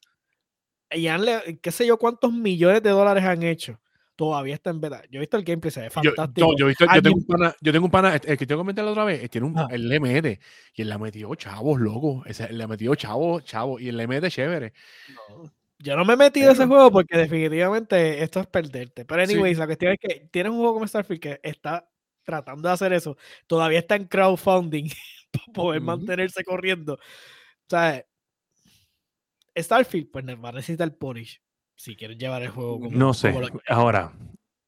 Y 0.89 1.07
han, 1.07 1.23
qué 1.61 1.71
sé 1.71 1.85
yo, 1.85 1.97
cuántos 1.97 2.33
millones 2.33 2.83
de 2.83 2.89
dólares 2.89 3.23
han 3.23 3.43
hecho. 3.43 3.79
Todavía 4.15 4.55
está 4.55 4.71
en 4.71 4.81
beta. 4.81 5.03
Yo 5.09 5.19
he 5.19 5.21
visto 5.21 5.37
el 5.37 5.43
gameplay, 5.43 5.71
se 5.71 5.81
ve 5.81 5.89
fantástico. 5.89 6.53
Yo, 6.57 6.69
yo, 6.69 6.75
yo, 6.93 7.01
tengo, 7.01 7.17
un 7.17 7.25
pana, 7.25 7.55
yo 7.61 7.71
tengo 7.71 7.85
un 7.85 7.91
pana, 7.91 8.15
el 8.15 8.37
que 8.37 8.45
te 8.45 8.55
comenté 8.55 8.83
la 8.83 8.91
otra 8.91 9.05
vez, 9.05 9.29
tiene 9.29 9.47
un, 9.47 9.57
ah. 9.57 9.67
el 9.71 9.99
mete, 10.01 10.39
y 10.75 10.81
él 10.81 10.89
le 10.89 10.97
metió 10.97 11.33
chavos, 11.35 11.79
loco. 11.79 12.23
Ese, 12.25 12.51
le 12.51 12.67
metió 12.67 12.93
chavos, 12.95 13.43
chavos, 13.45 13.81
y 13.81 13.91
le 13.91 14.07
mete 14.07 14.29
chévere. 14.29 14.73
No. 15.29 15.51
Yo 15.83 15.95
no 15.95 16.05
me 16.05 16.13
he 16.13 16.17
metido 16.17 16.47
en 16.47 16.53
ese 16.53 16.65
juego 16.65 16.91
porque 16.91 17.17
definitivamente 17.17 18.23
esto 18.23 18.39
es 18.39 18.47
perderte. 18.47 19.05
Pero 19.05 19.23
anyways, 19.23 19.57
la 19.57 19.65
cuestión 19.65 19.93
es 19.93 19.99
que 19.99 20.27
tienes 20.31 20.51
un 20.51 20.57
juego 20.57 20.75
como 20.75 20.87
Starfield 20.87 21.21
que 21.21 21.39
está 21.43 21.89
tratando 22.23 22.67
de 22.67 22.73
hacer 22.73 22.93
eso. 22.93 23.17
Todavía 23.47 23.79
está 23.79 23.95
en 23.95 24.05
crowdfunding 24.05 24.89
para 25.31 25.53
poder 25.53 25.81
mantenerse 25.81 26.43
corriendo. 26.43 26.93
O 26.93 27.69
sea, 27.69 28.05
Starfield, 29.57 30.11
pues 30.11 30.25
va 30.25 30.49
a 30.49 30.53
necesitar 30.53 30.87
el 30.87 30.93
polish 30.93 31.41
si 31.75 31.95
quieres 31.95 32.17
llevar 32.17 32.43
el 32.43 32.49
juego 32.49 32.79
como, 32.79 32.97
No 32.97 33.13
sé. 33.13 33.33
Ahora, 33.67 34.13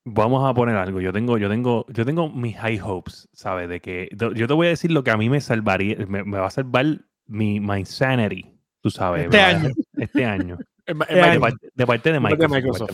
vamos 0.03 0.49
a 0.49 0.53
poner 0.53 0.75
algo. 0.75 0.99
Yo 0.99 1.13
tengo, 1.13 1.37
yo 1.37 1.47
tengo, 1.49 1.85
yo 1.89 2.05
tengo 2.05 2.29
mis 2.29 2.57
high 2.57 2.79
hopes, 2.79 3.29
¿sabes? 3.33 3.69
De 3.69 3.79
que 3.79 4.09
yo 4.11 4.47
te 4.47 4.53
voy 4.53 4.67
a 4.67 4.71
decir 4.71 4.91
lo 4.91 5.03
que 5.03 5.11
a 5.11 5.17
mí 5.17 5.29
me 5.29 5.41
salvaría, 5.41 5.97
me, 6.07 6.23
va 6.23 6.47
a 6.47 6.51
salvar 6.51 7.01
mi 7.25 7.59
my 7.59 7.85
sanity, 7.85 8.51
tú 8.81 8.89
sabes. 8.89 9.25
Este 9.25 9.39
año. 9.39 9.69
Este 9.93 10.25
año. 10.25 10.57
De, 10.85 11.87
parte, 11.87 12.11
de 12.11 12.19
Microsoft. 12.19 12.91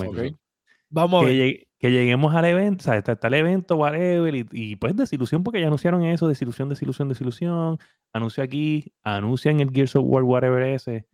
Vamos 0.89 1.25
que, 1.25 1.67
que, 1.77 1.91
lleguemos 1.91 2.33
al 2.33 2.45
evento, 2.45 2.81
o 2.81 2.83
sea, 2.83 2.97
está, 2.97 3.27
el 3.27 3.33
evento, 3.35 3.75
whatever, 3.75 4.33
y, 4.33 4.47
y, 4.51 4.75
pues 4.75 4.95
desilusión 4.95 5.43
porque 5.43 5.61
ya 5.61 5.67
anunciaron 5.67 6.03
eso, 6.03 6.27
desilusión, 6.27 6.69
desilusión, 6.69 7.09
desilusión. 7.09 7.77
Anuncio 8.11 8.43
aquí, 8.43 8.91
anuncian 9.03 9.59
el 9.59 9.71
Gears 9.71 9.95
of 9.95 10.05
War, 10.07 10.23
whatever 10.23 10.63
ese. 10.63 11.07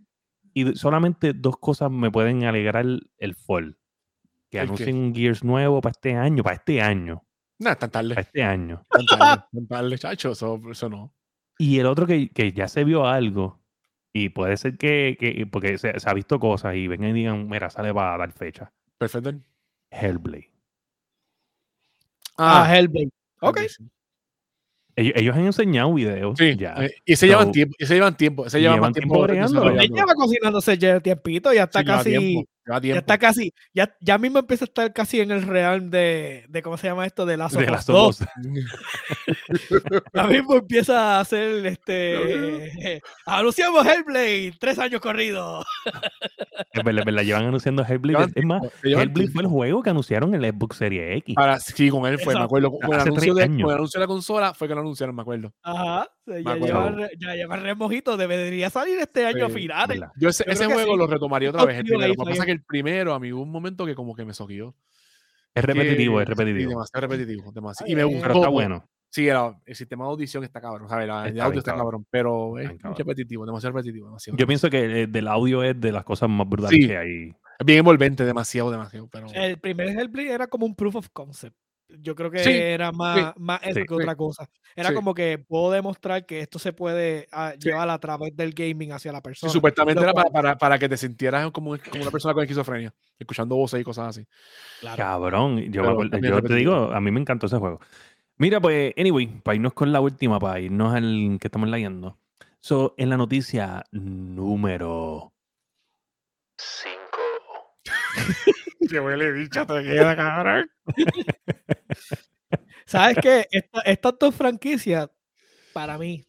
Y 0.54 0.76
solamente 0.76 1.34
dos 1.34 1.58
cosas 1.58 1.92
me 1.92 2.10
pueden 2.10 2.46
alegrar 2.46 2.86
el 3.18 3.36
fall. 3.36 3.78
Que 4.50 4.62
anuncien 4.62 4.96
un 4.96 5.14
Gears 5.14 5.44
nuevo 5.44 5.82
para 5.82 5.92
este 5.92 6.16
año, 6.16 6.42
para 6.44 6.56
este 6.56 6.82
año. 6.82 7.26
No, 7.60 7.76
tan 7.76 7.90
tarde. 7.90 8.10
Para 8.10 8.22
este 8.22 8.44
año. 8.44 8.86
Tan 8.90 9.06
tarde, 9.06 9.44
tan 9.52 9.68
tarde 9.68 9.98
chacho, 9.98 10.32
eso, 10.32 10.62
eso 10.72 10.90
no. 10.90 11.14
Y 11.58 11.80
el 11.80 11.86
otro 11.86 12.08
que, 12.08 12.30
que 12.30 12.54
ya 12.54 12.70
se 12.70 12.86
vio 12.86 13.06
algo, 13.06 13.62
y 14.18 14.30
puede 14.30 14.56
ser 14.56 14.78
que, 14.78 15.18
que 15.20 15.46
porque 15.46 15.78
se, 15.78 15.94
ha 16.06 16.14
visto 16.14 16.40
cosas 16.40 16.74
y 16.76 16.88
vengan 16.88 17.10
y 17.10 17.14
digan, 17.14 17.50
mira, 17.50 17.70
sale 17.70 17.94
para 17.94 18.18
dar 18.18 18.32
fecha. 18.32 18.72
Perfecto. 18.98 19.34
Hellblade. 19.92 20.50
Ah, 22.38 22.64
ah 22.64 22.74
Hellblade. 22.74 23.10
Ok. 23.42 23.60
Ellos, 24.96 25.36
han 25.36 25.46
enseñado 25.46 25.94
videos. 25.94 26.38
Sí, 26.38 26.56
ya. 26.56 26.76
Eh, 26.78 26.96
y 27.04 27.18
se 27.18 27.28
llevan 27.28 27.52
tiempo. 27.52 27.76
Y 27.78 27.86
se 27.86 27.94
llevan 27.96 28.16
tiempo. 28.16 28.50
Se 28.50 28.62
llevan, 28.62 28.94
tiempo. 28.94 29.28
tiempo 29.28 29.68
lleva 29.68 30.14
cocinándose 30.16 30.78
ya 30.78 31.02
tiempito, 31.02 31.52
ya 31.52 31.64
está 31.64 31.84
casi. 31.84 32.48
Ya 32.82 32.96
está 32.96 33.20
casi, 33.20 33.54
ya, 33.76 33.96
ya 34.02 34.18
mismo 34.18 34.40
empieza 34.40 34.66
a 34.66 34.68
estar 34.68 34.92
casi 34.92 35.20
en 35.20 35.30
el 35.30 35.44
real 35.44 35.92
de, 35.92 36.46
de 36.50 36.64
¿cómo 36.64 36.78
se 36.78 36.88
llama 36.88 37.06
esto? 37.06 37.24
De 37.26 37.38
las 37.38 37.54
de 37.54 37.68
las 37.68 37.86
ya 40.14 40.24
mismo 40.24 40.56
empieza 40.56 41.18
a 41.18 41.20
hacer 41.20 41.64
este. 41.68 43.04
anunciamos 43.28 43.86
Hellblade, 43.86 44.54
tres 44.60 44.80
años 44.80 45.00
corridos. 45.00 45.64
es 46.72 46.84
verdad, 46.84 47.22
llevan 47.22 47.46
anunciando 47.46 47.86
Hellblade. 47.86 48.32
es 48.34 48.46
más, 48.46 48.64
Hellblade 48.84 49.30
fue 49.30 49.44
el 49.44 49.48
juego 49.48 49.84
que 49.84 49.92
anunciaron 49.92 50.34
en 50.34 50.44
el 50.44 50.52
Xbox 50.52 50.78
Series 50.78 51.18
X. 51.18 51.36
Para, 51.36 51.60
sí, 51.60 51.90
con 51.90 52.08
él 52.08 52.18
fue, 52.18 52.34
me 52.34 52.42
acuerdo. 52.42 52.72
Con 52.72 52.94
el, 52.94 53.00
anuncio 53.00 53.36
de, 53.36 53.46
con 53.46 53.60
el 53.60 53.76
anuncio 53.76 54.00
de 54.00 54.04
la 54.04 54.08
consola 54.08 54.56
fue 54.56 54.68
que 54.68 54.74
lo 54.74 54.82
anunciaron, 54.82 55.16
me 55.16 55.22
acuerdo. 55.22 55.54
Ajá, 55.62 56.08
ya, 56.26 56.56
lleva, 56.56 57.10
ya 57.20 57.36
lleva 57.36 57.56
remojito, 57.58 58.18
debería 58.18 58.70
salir 58.70 59.00
este 59.00 59.26
año 59.26 59.46
a 59.46 59.50
finales. 59.50 60.02
Yo 60.18 60.30
ese, 60.30 60.44
ese 60.48 60.66
juego 60.66 60.96
lo 60.96 61.08
retomaría 61.08 61.50
otra 61.50 61.66
vez. 61.66 61.78
El 61.78 61.86
primero. 61.86 62.14
Lo 62.18 62.26
que 62.26 62.30
pasa 62.32 62.44
es 62.44 62.46
que 62.46 62.52
el 62.52 62.64
primero, 62.64 63.14
a 63.14 63.20
mí 63.20 63.32
hubo 63.32 63.44
un 63.44 63.52
momento 63.52 63.86
que 63.86 63.96
como 63.96 64.16
que 64.16 64.26
me 64.26 64.34
soqueó. 64.34 64.76
Es 65.54 65.64
repetitivo, 65.64 66.20
es 66.20 66.28
repetitivo. 66.28 66.70
demasiado 66.70 67.08
repetitivo, 67.08 67.52
demasiado. 67.52 67.92
Y 67.92 67.96
me 67.96 68.04
gustó. 68.04 68.22
Pero 68.22 68.34
está 68.36 68.50
bueno. 68.50 68.90
Sí, 69.10 69.30
el, 69.30 69.76
sistema 69.76 70.04
de 70.04 70.10
audición 70.10 70.44
está 70.44 70.60
cabrón, 70.60 70.90
¿sabes? 70.90 71.06
El 71.06 71.40
audio 71.40 71.60
está 71.60 71.74
cabrón, 71.74 72.06
pero 72.10 72.60
es 72.60 72.70
repetitivo, 72.98 73.46
demasiado 73.46 73.74
repetitivo. 73.74 74.08
Demasiado 74.08 74.38
Yo 74.38 74.46
pienso 74.46 74.70
que 74.70 75.04
el, 75.04 75.12
del 75.12 75.28
audio 75.30 75.64
es 75.64 75.80
de 75.80 75.94
las 75.94 76.04
cosas 76.04 76.30
más 76.30 76.48
brutales 76.50 76.86
que 76.86 76.98
hay. 76.98 77.32
Bien 77.64 77.80
envolvente, 77.80 78.26
demasiado, 78.26 78.70
demasiado. 78.70 79.08
Pero... 79.08 79.28
El 79.34 79.58
primer 79.58 79.88
Hellblade 79.88 80.34
era 80.34 80.48
como 80.48 80.66
un 80.66 80.76
proof 80.76 80.96
of 80.98 81.10
concept. 81.14 81.56
Yo 82.02 82.16
creo 82.16 82.32
que 82.32 82.74
era 82.74 82.92
más, 82.92 83.34
más 83.38 83.60
eso 83.64 83.82
que 83.88 83.94
otra 83.94 84.16
cosa. 84.16 84.50
Era 84.76 84.94
como 84.94 85.14
que 85.14 85.38
puedo 85.38 85.72
demostrar 85.72 86.26
que 86.26 86.42
esto 86.42 86.60
se 86.60 86.74
puede 86.74 87.28
ah, 87.32 87.54
llevar 87.58 87.90
a 87.90 88.00
través 88.00 88.36
del 88.36 88.54
gaming 88.54 88.92
hacia 88.92 89.12
la 89.12 89.22
persona. 89.22 89.52
supuestamente 89.52 90.02
era 90.02 90.14
para, 90.14 90.30
para, 90.30 90.58
para, 90.58 90.80
que 90.80 90.90
te 90.90 90.98
sintieras 90.98 91.50
como, 91.52 91.78
como, 91.78 92.02
una 92.02 92.12
persona 92.12 92.34
con 92.34 92.44
esquizofrenia, 92.44 92.94
escuchando 93.18 93.56
voces 93.56 93.82
y 93.82 93.84
cosas 93.84 94.10
así. 94.10 94.28
Cabrón, 94.96 95.72
yo, 95.72 96.04
yo 96.04 96.42
te 96.42 96.56
digo, 96.56 96.92
a 96.92 97.00
mí 97.00 97.12
me 97.12 97.20
encantó 97.20 97.46
ese 97.46 97.58
juego. 97.58 97.80
Mira, 98.38 98.60
pues, 98.60 98.94
anyway, 98.98 99.28
para 99.28 99.56
irnos 99.56 99.74
con 99.74 99.94
la 99.94 100.02
última, 100.02 100.40
para 100.40 100.60
irnos 100.60 100.94
al 100.94 101.38
que 101.40 101.48
estamos 101.48 101.70
leyendo. 101.70 102.18
So, 102.60 102.96
en 102.98 103.10
la 103.10 103.18
noticia 103.18 103.84
número 103.92 105.32
5. 106.58 106.96
Que 108.90 109.00
huele 109.00 109.32
bicho, 109.32 109.66
te 109.66 109.84
queda 109.84 110.16
cabrón. 110.16 110.70
¿Sabes 112.86 113.18
qué? 113.22 113.48
estas 113.86 114.14
dos 114.20 114.36
franquicias, 114.36 115.10
para 115.74 115.98
mí, 115.98 116.28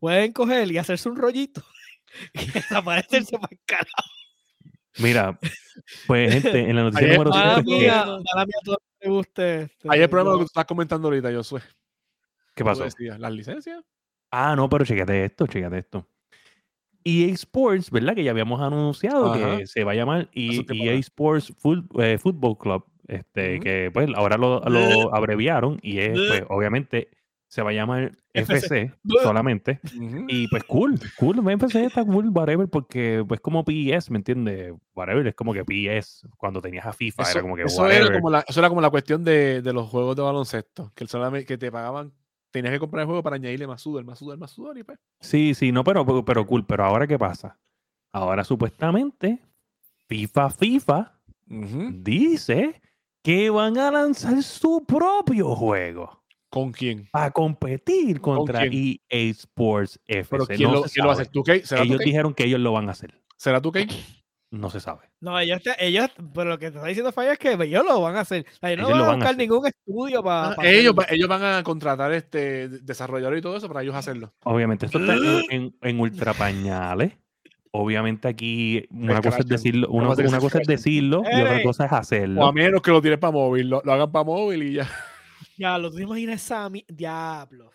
pueden 0.00 0.32
coger 0.32 0.72
y 0.72 0.78
hacerse 0.78 1.08
un 1.08 1.16
rollito 1.16 1.62
y 2.34 2.50
desaparecerse 2.50 3.38
más 3.38 3.50
carajo. 3.64 4.12
Mira, 4.98 5.38
pues 6.06 6.34
gente, 6.34 6.68
en 6.68 6.76
la 6.76 6.82
noticia 6.82 7.08
número 7.08 7.32
5. 7.32 7.32
Para 7.32 7.62
mí, 7.62 7.86
a 7.88 8.04
todo 8.64 8.78
me 9.00 9.10
guste. 9.10 9.62
Este, 9.62 9.88
Ahí 9.88 10.00
el 10.00 10.10
problema 10.10 10.32
lo 10.32 10.38
que 10.38 10.44
tú 10.44 10.46
estás 10.46 10.66
comentando 10.66 11.08
ahorita, 11.08 11.30
yo 11.30 11.42
soy. 11.42 11.62
¿Qué 12.54 12.64
pasó? 12.64 12.86
¿Las 13.18 13.32
licencias? 13.32 13.82
Ah, 14.30 14.54
no, 14.56 14.68
pero 14.68 14.84
chécate 14.84 15.24
esto, 15.24 15.46
chécate 15.46 15.78
esto. 15.78 16.08
EA 17.04 17.32
Sports, 17.34 17.90
¿verdad? 17.90 18.14
Que 18.14 18.24
ya 18.24 18.30
habíamos 18.30 18.60
anunciado 18.60 19.32
que 19.32 19.66
se 19.66 19.84
va 19.84 19.92
a 19.92 19.94
llamar 19.94 20.28
EA 20.34 20.92
e 20.92 20.98
Sports 20.98 21.52
eh, 21.98 22.18
Football 22.18 22.58
Club, 22.58 22.84
este, 23.08 23.60
que 23.60 23.90
pues 23.92 24.08
ahora 24.14 24.36
lo, 24.36 24.60
lo 24.60 25.14
abreviaron 25.14 25.78
y 25.82 25.98
es, 25.98 26.18
pues, 26.18 26.44
obviamente, 26.48 27.08
se 27.52 27.60
va 27.60 27.68
a 27.68 27.74
llamar 27.74 28.12
FC, 28.32 28.94
solamente. 29.22 29.78
Y 30.26 30.48
pues 30.48 30.64
cool, 30.64 30.98
cool, 31.18 31.46
FC 31.50 31.84
está 31.84 32.02
cool, 32.02 32.30
whatever, 32.30 32.66
porque 32.66 33.22
pues 33.28 33.40
como 33.40 33.62
PES, 33.62 34.10
¿me 34.10 34.16
entiendes? 34.16 34.72
Whatever, 34.94 35.26
es 35.26 35.34
como 35.34 35.52
que 35.52 35.62
PES, 35.62 36.28
cuando 36.38 36.62
tenías 36.62 36.86
a 36.86 36.94
FIFA, 36.94 37.30
era 37.30 37.42
como 37.42 37.54
que 37.54 37.64
eso 37.64 37.86
Era 37.86 38.10
como 38.10 38.30
la, 38.30 38.42
eso 38.48 38.58
era 38.58 38.70
como 38.70 38.80
la 38.80 38.88
cuestión 38.88 39.22
de, 39.22 39.60
de 39.60 39.72
los 39.74 39.86
juegos 39.90 40.16
de 40.16 40.22
baloncesto, 40.22 40.92
que, 40.94 41.06
solamente, 41.06 41.44
que 41.44 41.58
te 41.58 41.70
pagaban, 41.70 42.14
tenías 42.52 42.72
que 42.72 42.78
comprar 42.78 43.02
el 43.02 43.06
juego 43.06 43.22
para 43.22 43.36
añadirle 43.36 43.66
más 43.66 43.82
sudor, 43.82 44.04
más 44.04 44.18
sudor, 44.18 44.38
más 44.38 44.50
sudor 44.52 44.78
y 44.78 44.84
pues. 44.84 44.98
Sí, 45.20 45.54
sí, 45.54 45.72
no, 45.72 45.82
pero, 45.82 46.24
pero 46.24 46.46
cool, 46.46 46.64
pero 46.64 46.84
ahora 46.84 47.06
¿qué 47.06 47.18
pasa? 47.18 47.58
Ahora 48.12 48.44
supuestamente 48.44 49.40
FIFA, 50.08 50.50
FIFA 50.50 51.18
dice 51.46 52.80
que 53.22 53.50
van 53.50 53.78
a 53.78 53.90
lanzar 53.90 54.42
su 54.42 54.84
propio 54.86 55.54
juego. 55.54 56.22
¿Con 56.50 56.70
quién? 56.70 57.08
A 57.14 57.30
competir 57.30 58.20
contra 58.20 58.66
EA 58.66 58.98
Sports 59.08 59.98
FC. 60.06 60.28
¿Pero 60.30 60.46
quién, 60.46 60.70
lo, 60.70 60.82
va 60.82 61.10
a 61.10 61.12
hacer? 61.14 61.28
¿Tú, 61.28 61.42
ellos 61.46 61.98
dijeron 62.00 62.34
que 62.34 62.44
ellos 62.44 62.60
lo 62.60 62.72
van 62.72 62.88
a 62.88 62.92
hacer. 62.92 63.18
¿Será 63.38 63.60
tú, 63.62 63.72
Kate? 63.72 63.88
No 64.52 64.68
se 64.68 64.80
sabe. 64.80 65.00
No, 65.20 65.38
ellos, 65.38 65.62
ellos, 65.78 66.10
pero 66.34 66.50
lo 66.50 66.58
que 66.58 66.70
te 66.70 66.76
está 66.76 66.86
diciendo 66.86 67.10
Falla 67.10 67.32
es 67.32 67.38
que 67.38 67.52
ellos 67.52 67.84
lo 67.86 68.02
van 68.02 68.16
a 68.16 68.20
hacer. 68.20 68.44
ellos 68.60 68.86
no 68.86 68.90
van 68.90 69.00
a 69.00 69.14
buscar 69.14 69.34
ningún 69.34 69.66
estudio 69.66 70.22
para. 70.22 70.50
Ah, 70.50 70.56
ellos, 70.62 70.94
ellos 71.08 71.26
van 71.26 71.42
a 71.42 71.62
contratar 71.62 72.12
este 72.12 72.68
desarrollador 72.68 73.38
y 73.38 73.40
todo 73.40 73.56
eso 73.56 73.66
para 73.66 73.80
ellos 73.82 73.94
hacerlo. 73.94 74.34
Obviamente, 74.44 74.84
esto 74.84 74.98
está 74.98 75.14
en, 75.50 75.74
en, 75.80 76.00
ultra 76.00 76.34
pañales. 76.34 77.14
Obviamente 77.70 78.28
aquí 78.28 78.86
una 78.90 79.22
cosa 79.22 79.38
es 79.38 79.46
decirlo, 79.48 79.88
una, 79.88 80.08
cosa 80.08 80.58
es 80.60 80.68
decirlo 80.68 81.22
y 81.24 81.40
otra 81.40 81.62
cosa 81.62 81.86
es 81.86 81.92
hacerlo. 81.92 82.42
O 82.42 82.44
a 82.44 82.52
menos 82.52 82.82
que 82.82 82.90
lo 82.90 83.00
tires 83.00 83.18
para 83.18 83.30
móvil, 83.30 83.70
lo, 83.70 83.80
lo 83.82 83.92
hagan 83.94 84.12
para 84.12 84.24
móvil 84.26 84.64
y 84.64 84.74
ya. 84.74 84.90
Diablo, 85.56 85.90
¿tú 85.90 85.96
te 85.96 86.02
imaginas 86.02 86.44
esa 86.44 86.70
Diablo. 86.88 87.72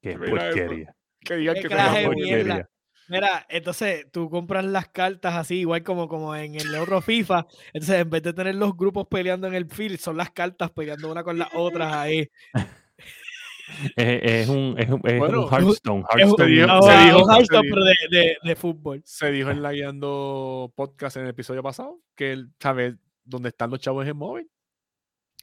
Qué 0.00 0.16
porquería. 0.16 0.94
Que 1.18 1.36
digan 1.36 1.54
que 1.56 1.66
es 1.66 2.06
porquería. 2.06 2.68
Mira, 3.08 3.44
entonces 3.48 4.06
tú 4.10 4.30
compras 4.30 4.64
las 4.64 4.88
cartas 4.88 5.34
así, 5.34 5.60
igual 5.60 5.82
como, 5.82 6.08
como 6.08 6.34
en 6.34 6.54
el 6.54 6.74
otro 6.76 7.02
FIFA. 7.02 7.46
Entonces, 7.72 8.00
en 8.00 8.10
vez 8.10 8.22
de 8.22 8.32
tener 8.32 8.54
los 8.54 8.76
grupos 8.76 9.06
peleando 9.08 9.46
en 9.46 9.54
el 9.54 9.66
field, 9.66 9.98
son 9.98 10.16
las 10.16 10.30
cartas 10.30 10.70
peleando 10.70 11.10
una 11.10 11.22
con 11.22 11.38
las 11.38 11.48
otras 11.54 11.92
ahí. 11.92 12.28
es, 13.96 14.48
un, 14.48 14.74
es, 14.78 14.88
un, 14.88 15.00
es 15.04 15.20
un 15.20 15.48
Hearthstone. 15.50 16.04
Hearthstone. 16.10 16.36
Se 16.36 16.46
dijo, 16.46 16.82
se 16.82 16.98
dijo, 17.04 17.30
Hearthstone, 17.30 17.68
pero 17.70 17.84
de, 17.84 17.94
de, 18.10 18.36
de, 18.42 18.56
fútbol. 18.56 19.02
Se 19.04 19.30
dijo 19.30 19.50
en 19.50 19.62
la 19.62 19.72
guiando 19.72 20.72
podcast 20.74 21.16
en 21.16 21.24
el 21.24 21.30
episodio 21.30 21.62
pasado 21.62 22.00
que 22.14 22.32
él 22.32 22.50
sabe 22.58 22.96
dónde 23.24 23.50
están 23.50 23.70
los 23.70 23.80
chavos 23.80 24.06
en 24.06 24.16
móvil. 24.16 24.48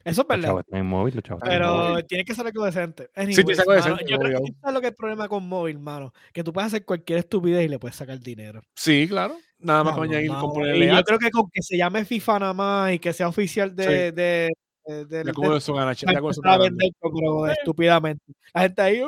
Eso 0.04 0.22
es 0.22 0.28
verdad. 0.28 0.64
En 0.70 0.86
móvil, 0.86 1.22
Pero 1.42 2.04
tiene 2.04 2.24
que 2.24 2.34
ser 2.34 2.46
algo 2.46 2.64
decente. 2.64 3.10
sí, 3.14 3.34
tiene 3.34 3.44
que 3.44 3.54
ser 3.54 3.60
algo 3.60 3.72
decente. 3.72 4.04
Yo 4.08 4.18
creo 4.18 4.40
que 4.40 4.46
es 4.46 4.72
lo 4.72 4.80
que 4.80 4.86
es 4.86 4.90
el 4.92 4.96
problema 4.96 5.28
con 5.28 5.48
móvil, 5.48 5.78
mano. 5.78 6.12
Que 6.32 6.42
tú 6.42 6.52
puedes 6.52 6.68
hacer 6.68 6.84
cualquier 6.84 7.20
estupidez 7.20 7.64
y 7.64 7.68
le 7.68 7.78
puedes 7.78 7.96
sacar 7.96 8.18
dinero. 8.18 8.62
Sí, 8.74 9.06
claro. 9.08 9.36
Nada 9.58 9.84
más 9.84 9.94
con 9.94 10.04
añadir 10.04 10.30
Y 10.30 10.86
yo 10.86 11.02
creo 11.04 11.18
que 11.18 11.30
con 11.30 11.48
que 11.50 11.62
se 11.62 11.76
llame 11.76 12.04
FIFA 12.04 12.38
nada 12.40 12.54
más 12.54 12.92
y 12.92 12.98
que 12.98 13.12
sea 13.12 13.28
oficial 13.28 13.74
de. 13.74 14.12
de, 14.12 14.50
de, 14.86 15.04
de 15.04 15.32
con 15.32 15.54
eso 15.56 15.74
gana, 15.74 15.92
ya 15.92 16.20
con 16.20 16.30
eso 16.30 16.40
pero 16.42 17.46
estúpidamente. 17.48 18.24
La 18.52 18.62
gente 18.62 18.82
ahí. 18.82 19.02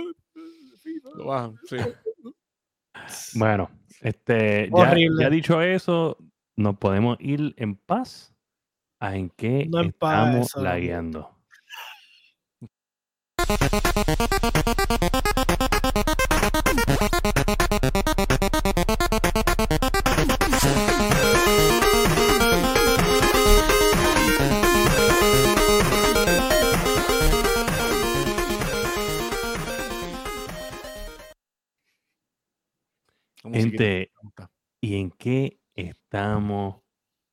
Lo 1.17 1.27
bajan, 1.27 1.59
sí. 1.69 1.77
Bueno, 3.35 3.71
este, 4.01 4.71
ya, 4.75 4.95
ya 5.21 5.29
dicho 5.29 5.61
eso, 5.61 6.17
nos 6.57 6.79
podemos 6.79 7.17
ir 7.21 7.53
en 7.59 7.75
paz 7.75 8.34
en 9.13 9.29
qué 9.31 9.67
no 9.69 9.83
estamos 9.83 10.55
lagueando. 10.57 11.31
Gente, 33.53 34.11
¿y 34.81 34.97
en 34.97 35.11
qué 35.11 35.59
estamos 35.75 36.84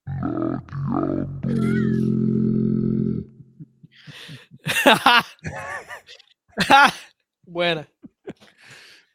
Buena. 7.45 7.87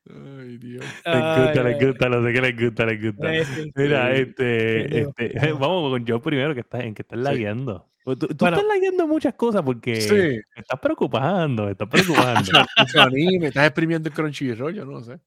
Ay, 0.08 0.58
Dios. 0.58 0.84
Les 1.04 1.14
gusta, 1.14 1.64
les 1.64 1.84
gusta, 1.84 2.08
no 2.08 2.24
sé 2.24 2.32
qué 2.32 2.40
les 2.40 2.56
gusta, 2.56 2.86
les 2.86 3.02
gusta. 3.02 3.28
Mira, 3.74 4.14
este, 4.14 5.00
este, 5.00 5.32
vamos 5.52 5.90
con 5.90 6.04
yo 6.04 6.22
primero, 6.22 6.54
que 6.54 6.60
está, 6.60 6.78
en 6.80 6.94
que 6.94 7.02
estás 7.02 7.18
lagueando. 7.18 7.90
Tú, 8.04 8.16
tú 8.16 8.46
estás 8.46 8.64
lagueando 8.64 9.08
muchas 9.08 9.34
cosas 9.34 9.62
porque 9.62 10.00
sí. 10.00 10.14
me 10.14 10.44
estás 10.56 10.78
preocupando, 10.80 11.64
me 11.64 11.72
estás 11.72 11.88
preocupando. 11.88 12.52
me 13.40 13.48
estás 13.48 13.66
exprimiendo 13.66 14.08
el 14.08 14.14
Crunchyroll, 14.14 14.74
yo 14.74 14.84
no 14.84 15.02
sé. 15.02 15.18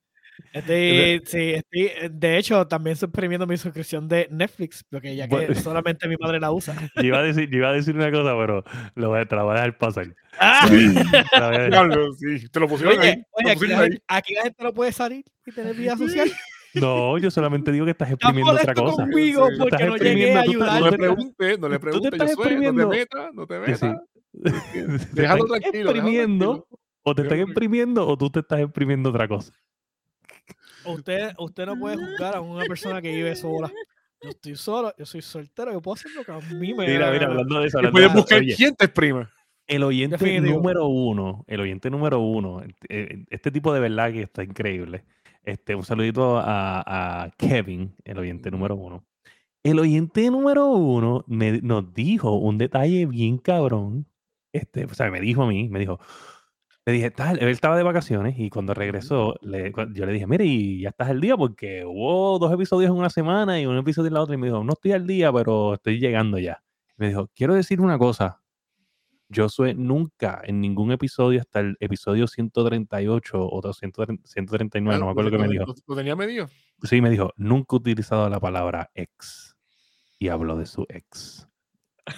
Estoy, 0.54 1.22
sí, 1.26 1.54
estoy, 1.54 1.92
de 2.12 2.38
hecho, 2.38 2.68
también 2.68 2.94
estoy 2.94 3.10
premiando 3.10 3.46
mi 3.46 3.58
suscripción 3.58 4.08
de 4.08 4.28
Netflix, 4.32 4.84
porque 4.90 5.16
ya 5.16 5.28
que 5.28 5.56
solamente 5.56 6.08
mi 6.08 6.16
madre 6.18 6.40
la 6.40 6.52
usa. 6.52 6.76
Yo 6.96 7.04
iba 7.04 7.20
a 7.20 7.24
decir, 7.24 7.54
iba 7.54 7.70
a 7.70 7.74
decir 7.74 7.96
una 7.96 8.12
cosa, 8.12 8.36
pero 8.38 8.64
lo 8.96 9.10
voy, 9.10 9.26
te 9.26 9.36
la 9.36 9.44
voy 9.44 9.52
a 9.52 9.56
dejar 9.56 9.78
pasar. 9.78 10.16
Ah. 10.40 10.68
Sí, 12.20 12.50
te 12.50 12.60
lo 12.60 12.68
pusieron 12.68 12.98
oye, 12.98 13.10
ahí. 13.10 13.24
Oye, 13.32 13.52
aquí, 13.52 13.68
la 13.68 13.78
gente, 13.80 14.04
aquí, 14.08 14.34
la 14.34 14.44
gente, 14.44 14.64
no 14.64 14.74
puede 14.74 14.92
salir 14.92 15.24
y 15.46 15.52
tener 15.52 15.76
vida 15.76 15.98
social. 15.98 16.30
No, 16.74 17.18
yo 17.18 17.32
solamente 17.32 17.72
digo 17.72 17.86
que 17.86 17.92
estás 17.92 18.12
exprimiendo 18.12 18.52
otra 18.52 18.74
cosa. 18.74 19.04
conmigo 19.04 19.48
porque 19.58 19.86
no 19.86 19.98
llegué 19.98 20.36
a 20.36 20.42
ayudar. 20.42 20.82
No 20.82 20.90
le 20.92 20.98
preguntes, 20.98 21.60
no 21.60 21.70
le 21.70 21.80
preguntes, 21.80 22.12
yo 22.20 22.28
soy, 22.28 22.56
no 22.56 22.76
te 22.76 22.86
metas, 22.86 23.34
no 23.34 23.48
te 23.48 23.60
metas. 23.60 23.96
Déjalo 25.14 25.46
tranquilo. 25.46 25.92
Exprimiendo, 25.92 26.68
o 27.04 27.16
te 27.16 27.22
están 27.24 27.40
exprimiendo 27.40 28.08
o 28.08 28.18
tú 28.18 28.30
te 28.30 28.40
estás 28.40 28.60
exprimiendo 28.60 29.10
otra 29.10 29.28
cosa 29.28 29.52
usted, 30.86 31.32
usted 31.38 31.66
no 31.66 31.78
puede 31.78 31.98
juzgar 31.98 32.36
a 32.36 32.42
una 32.42 32.66
persona 32.66 33.02
que 33.02 33.14
vive 33.14 33.36
sola. 33.36 33.72
Yo 34.22 34.30
estoy 34.30 34.56
solo, 34.56 34.94
yo 34.98 35.06
soy 35.06 35.22
soltero, 35.22 35.72
yo 35.72 35.82
puedo 35.82 35.96
hacer 35.96 36.12
lo 36.12 36.26
que 36.26 36.32
a 36.32 36.40
mí 36.54 36.74
me 36.74 36.88
Mira, 36.88 37.12
mira, 37.12 37.28
hablando 37.28 37.62
de 37.62 37.68
eso. 37.68 37.80
Puedes 37.92 38.14
buscar 38.14 38.42
quién 38.42 38.76
te 38.76 38.86
exprime. 38.86 39.28
El 39.66 39.84
oyente 39.84 40.42
número 40.42 40.88
uno, 40.88 41.46
el 41.48 41.62
oyente 41.62 41.90
número 41.90 42.20
uno, 42.20 42.64
eh, 42.90 43.24
este 43.30 43.52
tipo 43.52 43.74
de 43.74 43.80
verdad 43.80 44.12
que 44.12 44.24
está 44.24 44.44
increíble. 44.44 45.06
Este, 45.44 45.76
un 45.76 45.84
saludito 45.84 46.38
a, 46.38 46.84
a 47.24 47.32
Kevin, 47.38 47.96
el 48.04 48.18
oyente 48.18 48.52
número 48.52 48.76
uno. 48.76 49.06
El 49.64 49.80
oyente 49.80 50.30
número 50.32 50.68
uno 50.68 51.24
me, 51.28 51.62
nos 51.62 51.94
dijo 51.94 52.34
un 52.34 52.58
detalle 52.58 53.06
bien 53.06 53.38
cabrón. 53.38 54.08
Este, 54.52 54.86
o 54.86 54.94
sea, 54.94 55.12
me 55.12 55.22
dijo 55.22 55.44
a 55.44 55.48
mí, 55.48 55.70
me 55.70 55.80
dijo, 55.80 56.00
le 56.90 56.96
dije, 56.96 57.12
tal, 57.12 57.40
él 57.40 57.50
estaba 57.50 57.78
de 57.78 57.84
vacaciones 57.84 58.38
y 58.38 58.50
cuando 58.50 58.74
regresó, 58.74 59.36
le, 59.42 59.72
yo 59.94 60.06
le 60.06 60.12
dije, 60.12 60.26
mire, 60.26 60.46
y 60.46 60.82
ya 60.82 60.90
estás 60.90 61.10
al 61.10 61.22
día 61.22 61.38
porque 61.38 61.86
hubo 61.86 62.40
dos 62.40 62.52
episodios 62.52 62.90
en 62.90 62.98
una 62.98 63.10
semana 63.10 63.60
y 63.62 63.66
un 63.66 63.78
episodio 63.78 64.08
en 64.08 64.16
la 64.16 64.22
otra. 64.22 64.36
Y 64.36 64.38
me 64.38 64.48
dijo, 64.48 64.64
no 64.64 64.74
estoy 64.74 64.94
al 64.94 65.06
día, 65.06 65.32
pero 65.32 65.76
estoy 65.76 66.00
llegando 66.00 66.40
ya. 66.40 66.64
Me 66.98 67.10
dijo, 67.10 67.30
quiero 67.36 67.54
decir 67.54 67.80
una 67.80 67.98
cosa. 67.98 68.42
Yo 69.30 69.48
soy 69.48 69.76
nunca 69.76 70.42
en 70.44 70.60
ningún 70.60 70.92
episodio 70.92 71.40
hasta 71.40 71.60
el 71.60 71.78
episodio 71.80 72.26
138 72.26 73.38
o 73.40 73.74
139, 73.74 75.00
no 75.00 75.06
me 75.06 75.12
acuerdo 75.12 75.30
qué 75.30 75.38
me 75.38 75.48
dijo. 75.48 75.66
¿Lo 75.86 75.96
tenía 75.96 76.16
medio? 76.16 76.50
Sí, 76.82 77.00
me 77.00 77.12
dijo, 77.12 77.32
nunca 77.38 77.76
he 77.76 77.78
utilizado 77.78 78.28
la 78.28 78.40
palabra 78.40 78.90
ex. 78.96 79.56
Y 80.18 80.30
habló 80.30 80.58
de 80.58 80.66
su 80.66 80.86
ex. 80.90 81.48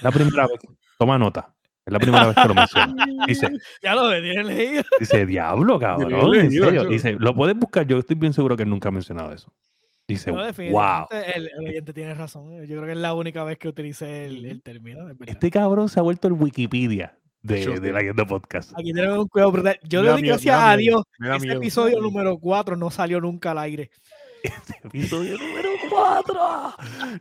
La 0.02 0.12
primera 0.12 0.48
vez, 0.48 0.60
toma 0.98 1.18
nota. 1.18 1.54
Es 1.86 1.94
la 1.94 2.00
primera 2.00 2.28
vez 2.28 2.36
que 2.36 2.48
lo 2.48 2.54
menciona. 2.54 3.06
Dice, 3.28 3.50
ya 3.82 3.96
lo 3.96 4.10
tiene 4.10 4.44
leído. 4.44 4.84
Dice, 5.00 5.26
diablo, 5.26 5.80
cabrón. 5.80 6.36
en 6.36 6.52
serio. 6.52 6.86
Dice, 6.86 7.14
lo 7.14 7.34
puedes 7.34 7.58
buscar. 7.58 7.88
Yo 7.88 7.98
estoy 7.98 8.16
bien 8.16 8.34
seguro 8.34 8.56
que 8.56 8.66
nunca 8.66 8.90
ha 8.90 8.92
mencionado 8.92 9.34
eso. 9.34 9.52
Dice, 10.08 10.32
wow. 10.32 11.08
El, 11.12 11.50
oyente 11.66 11.94
tiene 11.94 12.14
razón. 12.14 12.52
Yo 12.68 12.76
creo 12.76 12.86
que 12.86 12.92
es 12.92 12.98
la 12.98 13.14
única 13.14 13.44
vez 13.44 13.58
que 13.58 13.70
utilicé 13.70 14.26
el, 14.26 14.46
el 14.46 14.62
término. 14.62 15.08
Este 15.26 15.50
cabrón 15.50 15.90
se 15.90 16.00
ha 16.00 16.04
vuelto 16.04 16.28
el 16.28 16.34
Wikipedia 16.34 17.18
de, 17.42 17.80
de 17.80 17.92
la 17.92 18.02
Yendo 18.02 18.28
Podcast. 18.28 18.74
Aquí 18.78 18.94
tenemos 18.94 19.20
un 19.20 19.28
cuidado 19.28 19.52
brutal. 19.52 19.80
Yo 19.84 20.04
le 20.04 20.10
doy 20.10 20.22
gracias 20.22 20.60
a 20.60 20.76
Dios. 20.76 21.04
Este 21.36 21.54
episodio 21.54 22.00
número 22.02 22.38
4 22.38 22.76
no 22.76 22.92
salió 22.92 23.20
nunca 23.20 23.52
al 23.52 23.60
aire. 23.60 23.90
Este 24.44 24.76
episodio 24.84 25.38
número 25.38 25.70
4. 25.90 26.34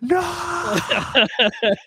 ¡No! 0.00 0.20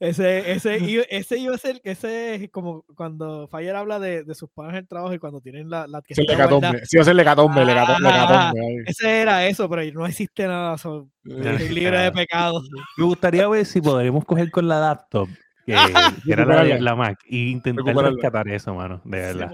ese, 0.00 0.52
ese, 0.52 1.06
ese 1.08 1.38
iba 1.38 1.54
a 1.54 1.58
ser, 1.58 1.80
ese 1.84 2.34
es 2.34 2.50
como 2.50 2.84
cuando 2.96 3.48
Fire 3.48 3.76
habla 3.76 3.98
de, 3.98 4.24
de 4.24 4.34
sus 4.34 4.50
padres 4.50 4.74
en 4.74 4.78
el 4.80 4.88
trabajo 4.88 5.14
y 5.14 5.18
cuando 5.18 5.40
tienen 5.40 5.70
la, 5.70 5.86
la 5.86 6.02
que 6.02 6.14
sí, 6.14 6.22
se 6.22 6.32
legatombe, 6.32 6.84
sí, 6.84 6.98
ese 6.98 7.14
legatombe, 7.14 7.60
ah, 7.60 7.64
legatombe, 7.64 8.08
legatombe 8.08 8.84
Ese 8.86 9.20
era 9.20 9.46
eso, 9.46 9.68
pero 9.68 9.82
no 9.92 10.06
existe 10.06 10.46
nada, 10.46 10.76
so, 10.78 11.08
libre 11.24 11.98
de 11.98 12.12
pecado. 12.12 12.60
Me 12.96 13.04
gustaría 13.04 13.48
ver 13.48 13.64
si 13.64 13.80
podremos 13.80 14.24
coger 14.24 14.50
con 14.50 14.66
la 14.66 14.80
laptop 14.80 15.28
que, 16.24 16.32
era 16.32 16.44
la, 16.44 16.64
la, 16.64 16.96
Mac 16.96 17.20
y 17.26 17.50
intentar 17.50 17.94
rescatar 17.94 18.48
eso, 18.48 18.74
mano, 18.74 19.00
de 19.04 19.18
verdad. 19.18 19.50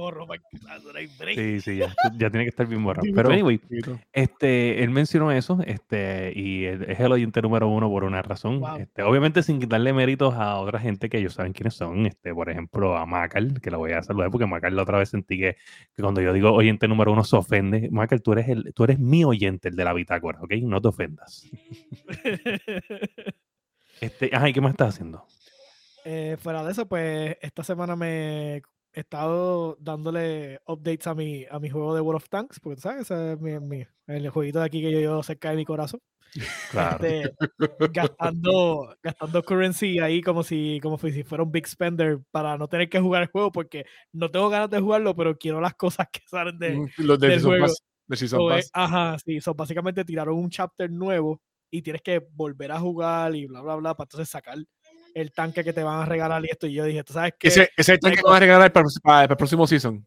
sí, 1.34 1.60
sí, 1.60 1.76
ya, 1.76 1.94
ya, 2.16 2.30
tiene 2.30 2.44
que 2.44 2.50
estar 2.50 2.66
bien 2.66 2.82
borrado. 2.82 3.06
Pero 3.14 3.30
anyway, 3.30 3.60
este, 4.12 4.82
él 4.82 4.90
mencionó 4.90 5.30
eso, 5.32 5.58
este, 5.66 6.32
y 6.34 6.64
es 6.64 6.98
el 6.98 7.12
oyente 7.12 7.42
número 7.42 7.68
uno 7.68 7.88
por 7.90 8.04
una 8.04 8.22
razón. 8.22 8.62
Este, 8.78 9.02
obviamente 9.02 9.42
sin 9.42 9.60
quitarle 9.60 9.92
méritos 9.92 10.34
a 10.34 10.56
otra 10.56 10.78
gente 10.78 11.08
que 11.08 11.18
ellos 11.18 11.34
saben 11.34 11.52
quiénes 11.52 11.74
son, 11.74 12.06
este, 12.06 12.32
por 12.34 12.48
ejemplo, 12.48 12.96
a 12.96 13.04
Macal, 13.04 13.60
que 13.60 13.70
lo 13.70 13.78
voy 13.78 13.92
a 13.92 14.02
saludar 14.02 14.30
porque 14.30 14.46
Macal 14.46 14.76
la 14.76 14.82
otra 14.82 14.98
vez 14.98 15.10
sentí 15.10 15.38
que, 15.38 15.56
cuando 16.00 16.20
yo 16.20 16.32
digo 16.32 16.52
oyente 16.52 16.88
número 16.88 17.12
uno 17.12 17.24
se 17.24 17.36
ofende. 17.36 17.88
Macal, 17.90 18.22
tú 18.22 18.32
eres 18.32 18.48
el, 18.48 18.72
tú 18.74 18.84
eres 18.84 18.98
mi 18.98 19.24
oyente, 19.24 19.68
el 19.68 19.76
de 19.76 19.84
la 19.84 19.92
bitácora, 19.92 20.40
¿ok? 20.40 20.52
No 20.62 20.80
te 20.80 20.88
ofendas. 20.88 21.50
este, 24.00 24.30
ajá, 24.32 24.48
¿y 24.48 24.52
qué 24.52 24.60
más 24.60 24.70
estás 24.70 24.94
haciendo? 24.94 25.26
Eh, 26.04 26.36
fuera 26.40 26.64
de 26.64 26.72
eso, 26.72 26.88
pues 26.88 27.36
esta 27.40 27.62
semana 27.62 27.96
me 27.96 28.56
he 28.56 29.00
estado 29.00 29.76
dándole 29.80 30.60
updates 30.66 31.06
a 31.06 31.14
mi, 31.14 31.44
a 31.50 31.58
mi 31.58 31.70
juego 31.70 31.94
de 31.94 32.00
World 32.00 32.22
of 32.22 32.28
Tanks, 32.28 32.60
porque 32.60 32.80
sabes, 32.80 33.02
ese 33.02 33.32
es 33.34 33.40
mi, 33.40 33.84
el 34.06 34.30
jueguito 34.30 34.58
de 34.58 34.66
aquí 34.66 34.80
que 34.80 34.90
yo 34.90 34.98
llevo 34.98 35.22
cerca 35.22 35.50
de 35.50 35.56
mi 35.56 35.64
corazón. 35.64 36.00
Claro. 36.70 37.04
Este, 37.06 37.34
gastando, 37.90 38.94
gastando 39.02 39.42
currency 39.42 39.98
ahí 39.98 40.20
como 40.20 40.42
si, 40.42 40.78
como 40.82 40.98
si 40.98 41.22
fuera 41.22 41.44
un 41.44 41.52
big 41.52 41.66
spender 41.66 42.20
para 42.30 42.58
no 42.58 42.68
tener 42.68 42.88
que 42.88 43.00
jugar 43.00 43.22
el 43.22 43.28
juego, 43.28 43.50
porque 43.52 43.86
no 44.12 44.30
tengo 44.30 44.48
ganas 44.48 44.70
de 44.70 44.80
jugarlo, 44.80 45.14
pero 45.14 45.36
quiero 45.36 45.60
las 45.60 45.74
cosas 45.74 46.08
que 46.12 46.20
salen 46.26 46.58
de, 46.58 46.76
mm, 46.76 46.88
Los 46.98 47.18
del 47.18 47.42
juego. 47.42 47.66
de 48.06 48.64
Ajá, 48.72 49.16
sí, 49.24 49.40
son 49.40 49.56
básicamente 49.56 50.04
tiraron 50.04 50.36
un 50.36 50.50
chapter 50.50 50.90
nuevo 50.90 51.40
y 51.70 51.82
tienes 51.82 52.02
que 52.02 52.26
volver 52.32 52.72
a 52.72 52.80
jugar 52.80 53.34
y 53.34 53.46
bla, 53.46 53.60
bla, 53.60 53.76
bla, 53.76 53.94
para 53.94 54.06
entonces 54.06 54.28
sacar 54.28 54.58
el 55.20 55.32
tanque 55.32 55.64
que 55.64 55.72
te 55.72 55.82
van 55.82 56.00
a 56.00 56.06
regalar 56.06 56.44
y 56.44 56.48
esto. 56.50 56.66
Y 56.66 56.74
yo 56.74 56.84
dije, 56.84 57.04
¿tú 57.04 57.12
sabes 57.12 57.34
qué? 57.38 57.48
Ese, 57.48 57.70
ese 57.76 57.98
tanque 57.98 58.18
que 58.18 58.22
van 58.22 58.36
a 58.36 58.40
regalar 58.40 58.72
para, 58.72 59.22
el 59.22 59.36
próximo 59.36 59.66
season. 59.66 60.06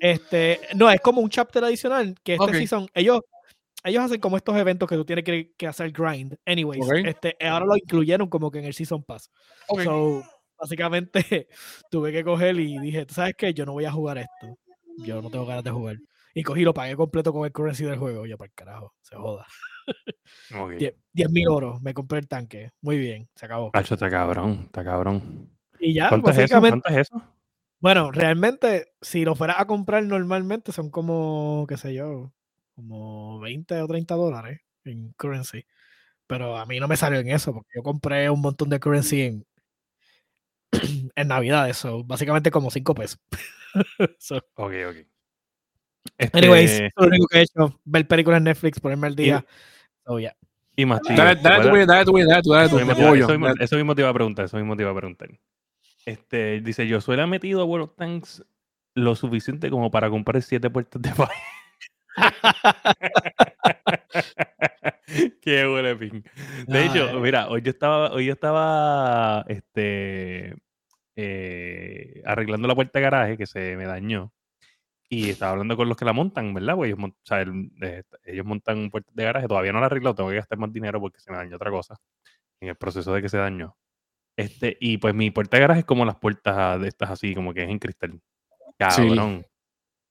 Este, 0.00 0.60
no, 0.74 0.90
es 0.90 1.00
como 1.00 1.20
un 1.20 1.30
chapter 1.30 1.64
adicional 1.64 2.14
que 2.22 2.34
este 2.34 2.52
season, 2.52 2.86
ellos, 2.94 3.20
ellos 3.84 4.04
hacen 4.04 4.20
como 4.20 4.36
estos 4.36 4.56
eventos 4.56 4.88
que 4.88 4.96
tú 4.96 5.04
tienes 5.04 5.24
que, 5.24 5.52
que 5.56 5.66
hacer 5.66 5.90
grind. 5.92 6.36
Anyways, 6.44 6.84
este, 7.06 7.36
ahora 7.40 7.66
lo 7.66 7.76
incluyeron 7.76 8.28
como 8.28 8.50
que 8.50 8.58
en 8.58 8.66
el 8.66 8.74
Season 8.74 9.02
Pass. 9.02 9.30
So, 9.82 10.22
básicamente 10.58 11.48
tuve 11.90 12.12
que 12.12 12.24
coger 12.24 12.58
y 12.58 12.78
dije, 12.78 13.06
¿tú 13.06 13.14
sabes 13.14 13.34
qué? 13.36 13.54
Yo 13.54 13.64
no 13.64 13.72
voy 13.72 13.84
a 13.84 13.92
jugar 13.92 14.18
esto. 14.18 14.58
Yo 14.98 15.20
no 15.22 15.30
tengo 15.30 15.46
ganas 15.46 15.64
de 15.64 15.70
jugar. 15.70 15.96
Y 16.34 16.42
cogí 16.42 16.62
lo 16.62 16.74
pagué 16.74 16.96
completo 16.96 17.32
con 17.32 17.46
el 17.46 17.52
currency 17.52 17.84
del 17.84 17.98
juego. 17.98 18.26
Yo, 18.26 18.36
para 18.36 18.48
el 18.48 18.54
carajo, 18.54 18.94
se 19.00 19.16
joda. 19.16 19.46
10 21.12 21.30
mil 21.30 21.48
oro, 21.48 21.80
me 21.80 21.94
compré 21.94 22.18
el 22.18 22.28
tanque. 22.28 22.72
Muy 22.80 22.98
bien, 22.98 23.28
se 23.34 23.46
acabó. 23.46 23.70
Pacho, 23.72 23.94
está 23.94 24.10
cabrón, 24.10 24.62
está 24.66 24.84
cabrón. 24.84 25.50
Y 25.78 25.94
ya, 25.94 26.08
¿Cuánto 26.08 26.30
Es 26.30 26.38
eso? 26.38 26.60
¿Cuánto 26.60 26.88
es 26.88 26.96
eso? 26.96 27.22
Bueno, 27.80 28.10
realmente, 28.10 28.92
si 29.00 29.24
lo 29.24 29.34
fueras 29.34 29.60
a 29.60 29.66
comprar 29.66 30.02
normalmente, 30.04 30.72
son 30.72 30.90
como, 30.90 31.66
qué 31.68 31.76
sé 31.76 31.94
yo, 31.94 32.32
como 32.74 33.38
20 33.40 33.80
o 33.82 33.86
30 33.86 34.14
dólares 34.14 34.60
en 34.84 35.12
currency. 35.12 35.66
Pero 36.26 36.56
a 36.56 36.66
mí 36.66 36.80
no 36.80 36.88
me 36.88 36.96
salió 36.96 37.20
en 37.20 37.28
eso, 37.28 37.52
porque 37.52 37.70
yo 37.76 37.82
compré 37.82 38.28
un 38.30 38.40
montón 38.40 38.68
de 38.70 38.80
currency 38.80 39.22
en, 39.22 39.46
en 41.14 41.28
Navidad, 41.28 41.68
eso, 41.68 42.02
básicamente 42.04 42.50
como 42.50 42.70
5 42.70 42.94
pesos. 42.94 43.20
Ok, 44.54 44.72
ok. 44.88 44.96
Este... 46.16 46.38
Anyways, 46.38 46.80
lo 46.96 47.06
único 47.08 47.26
que 47.26 47.38
he 47.38 47.42
hecho, 47.42 47.78
ver 47.84 48.08
películas 48.08 48.38
en 48.38 48.44
Netflix, 48.44 48.80
ponerme 48.80 49.06
al 49.06 49.16
día. 49.16 49.44
Oh, 50.06 50.18
yeah. 50.18 50.34
Y 50.76 50.84
más 50.84 51.00
Dale, 51.02 51.40
dale, 51.40 51.62
tu, 51.62 51.74
dale 51.86 52.04
tu, 52.04 52.12
dale 52.12 52.42
tu, 52.42 52.50
dale 52.52 52.68
tu, 52.68 52.78
Eso 53.60 53.76
mismo 53.76 53.94
te 53.94 54.02
iba 54.02 54.10
a 54.10 54.14
preguntar, 54.14 54.44
eso 54.44 54.56
mismo 54.58 54.76
te 54.76 54.82
iba 54.82 54.90
a 54.90 54.94
preguntar. 54.94 55.28
Este, 56.04 56.60
dice, 56.60 56.86
yo 56.86 57.00
suele 57.00 57.26
metido 57.26 57.62
a 57.62 57.64
World 57.64 57.88
of 57.88 57.96
Tanks 57.96 58.44
lo 58.94 59.14
suficiente 59.14 59.70
como 59.70 59.90
para 59.90 60.10
comprar 60.10 60.42
siete 60.42 60.70
puertas 60.70 61.02
de 61.02 61.12
fire. 61.12 61.30
Qué 65.40 65.66
huele 65.66 65.96
ping. 65.96 66.22
De 66.66 66.86
hecho, 66.86 67.20
mira, 67.20 67.48
hoy 67.48 67.62
yo 67.62 67.70
estaba, 67.70 68.12
hoy 68.12 68.26
yo 68.26 68.32
estaba 68.32 69.44
este, 69.48 70.56
eh, 71.16 72.22
arreglando 72.24 72.68
la 72.68 72.74
puerta 72.74 72.98
de 72.98 73.02
garaje 73.02 73.36
que 73.36 73.46
se 73.46 73.76
me 73.76 73.84
dañó. 73.84 74.32
Y 75.08 75.30
estaba 75.30 75.52
hablando 75.52 75.76
con 75.76 75.88
los 75.88 75.96
que 75.96 76.04
la 76.04 76.12
montan, 76.12 76.52
¿verdad? 76.52 76.74
Pues 76.74 76.92
ellos, 76.92 77.04
o 77.04 77.14
sea, 77.22 77.42
eh, 77.42 78.02
ellos 78.24 78.44
montan 78.44 78.78
un 78.78 78.90
puerto 78.90 79.12
de 79.14 79.24
garaje, 79.24 79.46
todavía 79.46 79.72
no 79.72 79.78
la 79.78 79.84
he 79.84 79.86
arreglado, 79.86 80.14
tengo 80.16 80.30
que 80.30 80.36
gastar 80.36 80.58
más 80.58 80.72
dinero 80.72 81.00
porque 81.00 81.20
se 81.20 81.30
me 81.30 81.36
dañó 81.36 81.56
otra 81.56 81.70
cosa 81.70 81.96
en 82.60 82.68
el 82.70 82.76
proceso 82.76 83.12
de 83.12 83.22
que 83.22 83.28
se 83.28 83.38
dañó. 83.38 83.76
Este, 84.36 84.76
y 84.80 84.98
pues 84.98 85.14
mi 85.14 85.30
puerta 85.30 85.56
de 85.56 85.62
garaje 85.62 85.80
es 85.80 85.86
como 85.86 86.04
las 86.04 86.16
puertas 86.16 86.80
de 86.80 86.88
estas 86.88 87.10
así, 87.10 87.34
como 87.34 87.54
que 87.54 87.64
es 87.64 87.70
en 87.70 87.78
cristal. 87.78 88.20
Cabrón. 88.78 89.46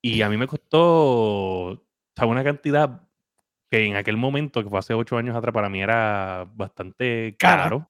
Y 0.02 0.22
a 0.22 0.30
mí 0.30 0.38
me 0.38 0.48
costó, 0.48 0.84
o 0.84 1.84
sea, 2.16 2.28
una 2.28 2.44
cantidad 2.44 3.02
que 3.70 3.86
en 3.86 3.96
aquel 3.96 4.18
momento, 4.18 4.64
que 4.64 4.70
fue 4.70 4.80
hace 4.80 4.94
ocho 4.94 5.18
años 5.18 5.36
atrás, 5.36 5.54
para 5.54 5.70
mí 5.70 5.82
era 5.82 6.48
bastante 6.54 7.36
caro. 7.38 7.90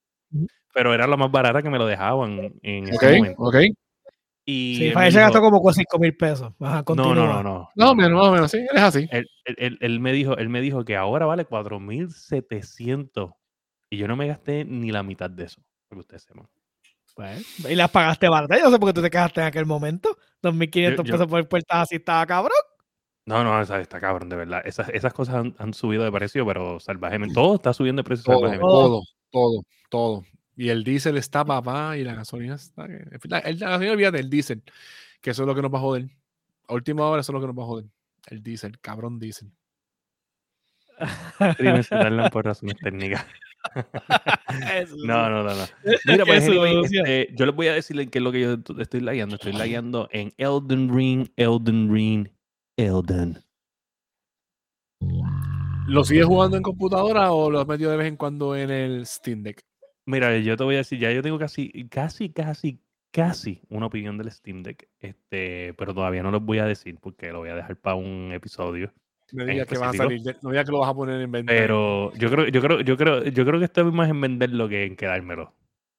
Pero 0.73 0.93
era 0.93 1.07
lo 1.07 1.17
más 1.17 1.31
barata 1.31 1.61
que 1.61 1.69
me 1.69 1.77
lo 1.77 1.85
dejaban 1.85 2.53
en 2.61 2.89
ese 2.89 3.17
momento. 3.17 3.41
Ok, 3.41 3.55
y 4.45 4.75
sí, 4.77 4.91
para 4.91 5.07
ese 5.07 5.19
gastó 5.19 5.41
como 5.41 5.73
5 5.73 5.99
mil 5.99 6.15
pesos. 6.15 6.53
no, 6.59 6.83
no, 6.95 7.15
no, 7.15 7.43
no. 7.43 7.69
No, 7.75 7.95
menos, 7.95 8.19
más 8.19 8.27
o 8.27 8.31
menos, 8.31 8.51
sí, 8.51 8.59
es 8.71 8.81
así. 8.81 9.07
Él, 9.11 9.27
él, 9.45 9.77
él, 9.81 9.99
me 9.99 10.13
dijo, 10.13 10.37
él 10.37 10.49
me 10.49 10.61
dijo 10.61 10.85
que 10.85 10.95
ahora 10.95 11.25
vale 11.25 11.45
4,700 11.45 13.31
y 13.89 13.97
yo 13.97 14.07
no 14.07 14.15
me 14.15 14.27
gasté 14.27 14.63
ni 14.65 14.91
la 14.91 15.03
mitad 15.03 15.29
de 15.29 15.45
eso, 15.45 15.61
para 15.87 15.97
que 15.97 16.01
ustedes 16.01 16.23
sepan. 16.23 16.47
Pues, 17.15 17.69
y 17.69 17.75
las 17.75 17.89
pagaste 17.91 18.27
baratas. 18.27 18.59
Yo 18.59 18.65
no 18.65 18.71
sé 18.71 18.79
por 18.79 18.89
qué 18.89 18.93
tú 18.93 19.01
te 19.01 19.09
quedaste 19.09 19.39
en 19.39 19.47
aquel 19.47 19.65
momento. 19.65 20.17
2.500 20.43 21.03
pesos 21.03 21.27
por 21.27 21.47
puertas 21.47 21.77
así, 21.83 21.95
estaba 21.95 22.25
cabrón. 22.25 22.57
No, 23.25 23.43
no, 23.43 23.59
está 23.61 23.99
cabrón, 23.99 24.29
de 24.29 24.35
verdad. 24.35 24.61
Esas, 24.65 24.89
esas 24.89 25.13
cosas 25.13 25.35
han, 25.35 25.55
han, 25.57 25.73
subido 25.73 26.03
de 26.03 26.11
precio, 26.11 26.45
pero 26.45 26.79
salvajemente. 26.79 27.33
Todo 27.33 27.55
está 27.55 27.73
subiendo 27.73 28.01
de 28.01 28.03
precio 28.03 28.25
todo, 28.25 28.35
salvajemente. 28.35 28.67
Todo, 28.67 29.01
todo, 29.31 29.61
todo. 29.89 30.23
Y 30.55 30.69
el 30.69 30.83
diésel 30.83 31.17
está 31.17 31.43
papá 31.43 31.97
y 31.97 32.03
la 32.03 32.15
gasolina 32.15 32.55
está. 32.55 32.87
La, 33.23 33.39
el, 33.39 33.59
la 33.59 33.69
gasolina 33.71 33.93
olvídate 33.93 34.17
del 34.17 34.29
diésel, 34.29 34.63
que 35.21 35.31
eso 35.31 35.43
es 35.43 35.47
lo 35.47 35.55
que 35.55 35.61
nos 35.61 35.73
va 35.73 35.77
a 35.79 35.81
joder. 35.81 36.09
A 36.67 36.73
última 36.73 37.05
hora, 37.05 37.21
eso 37.21 37.31
es 37.31 37.33
lo 37.33 37.41
que 37.41 37.47
nos 37.47 37.57
va 37.57 37.63
a 37.63 37.67
joder. 37.67 37.85
El 38.27 38.41
diésel, 38.41 38.79
cabrón 38.79 39.19
diésel. 39.19 39.51
darle 41.89 42.29
por 42.29 42.45
razones 42.45 42.77
técnicas. 42.77 43.25
no, 45.05 45.29
no, 45.29 45.43
no, 45.43 45.55
no. 45.55 45.65
Mira, 46.05 46.25
pues, 46.25 46.47
este, 46.47 47.29
yo 47.35 47.45
les 47.45 47.55
voy 47.55 47.67
a 47.67 47.73
decir 47.73 48.09
qué 48.09 48.19
es 48.19 48.23
lo 48.23 48.31
que 48.31 48.41
yo 48.41 48.57
estoy 48.79 49.01
lagueando. 49.01 49.35
Estoy 49.35 49.53
lagueando 49.53 50.07
en 50.11 50.33
Elden 50.37 50.95
Ring, 50.95 51.27
Elden 51.35 51.93
Ring, 51.93 52.29
Elden. 52.77 53.43
¿Lo 55.87 56.03
sigues 56.03 56.25
jugando 56.25 56.57
en 56.57 56.63
computadora 56.63 57.31
o 57.31 57.51
lo 57.51 57.59
has 57.59 57.67
metido 57.67 57.91
de 57.91 57.97
vez 57.97 58.07
en 58.07 58.17
cuando 58.17 58.55
en 58.55 58.71
el 58.71 59.05
Steam 59.05 59.43
Deck? 59.43 59.63
Mira, 60.05 60.37
yo 60.37 60.55
te 60.55 60.63
voy 60.63 60.75
a 60.75 60.79
decir, 60.79 60.99
ya 60.99 61.11
yo 61.11 61.21
tengo 61.21 61.39
casi, 61.39 61.87
casi, 61.89 62.29
casi, 62.29 62.79
casi 63.11 63.61
una 63.69 63.87
opinión 63.87 64.17
del 64.17 64.31
Steam 64.31 64.61
Deck, 64.61 64.87
este, 64.99 65.73
pero 65.73 65.93
todavía 65.93 66.21
no 66.21 66.31
lo 66.31 66.39
voy 66.39 66.59
a 66.59 66.65
decir 66.65 66.97
porque 67.01 67.31
lo 67.31 67.39
voy 67.39 67.49
a 67.49 67.55
dejar 67.55 67.75
para 67.77 67.95
un 67.95 68.31
episodio. 68.31 68.93
No 69.31 69.45
digas 69.45 69.67
que, 69.67 69.77
va 69.77 69.89
a 69.89 69.93
salir, 69.93 70.21
no 70.43 70.51
digas 70.51 70.65
que 70.65 70.71
lo 70.71 70.79
vas 70.79 70.89
a 70.89 70.93
poner 70.93 71.19
en 71.19 71.31
vender. 71.31 71.57
Pero 71.57 72.13
yo 72.13 72.29
creo, 72.29 72.47
yo 72.47 72.61
creo, 72.61 72.81
yo 72.81 72.95
creo, 72.95 73.23
yo 73.23 73.45
creo 73.45 73.59
que 73.59 73.65
estoy 73.65 73.91
más 73.91 74.09
en 74.09 74.21
venderlo 74.21 74.69
que 74.69 74.85
en 74.85 74.95
quedármelo. 74.95 75.53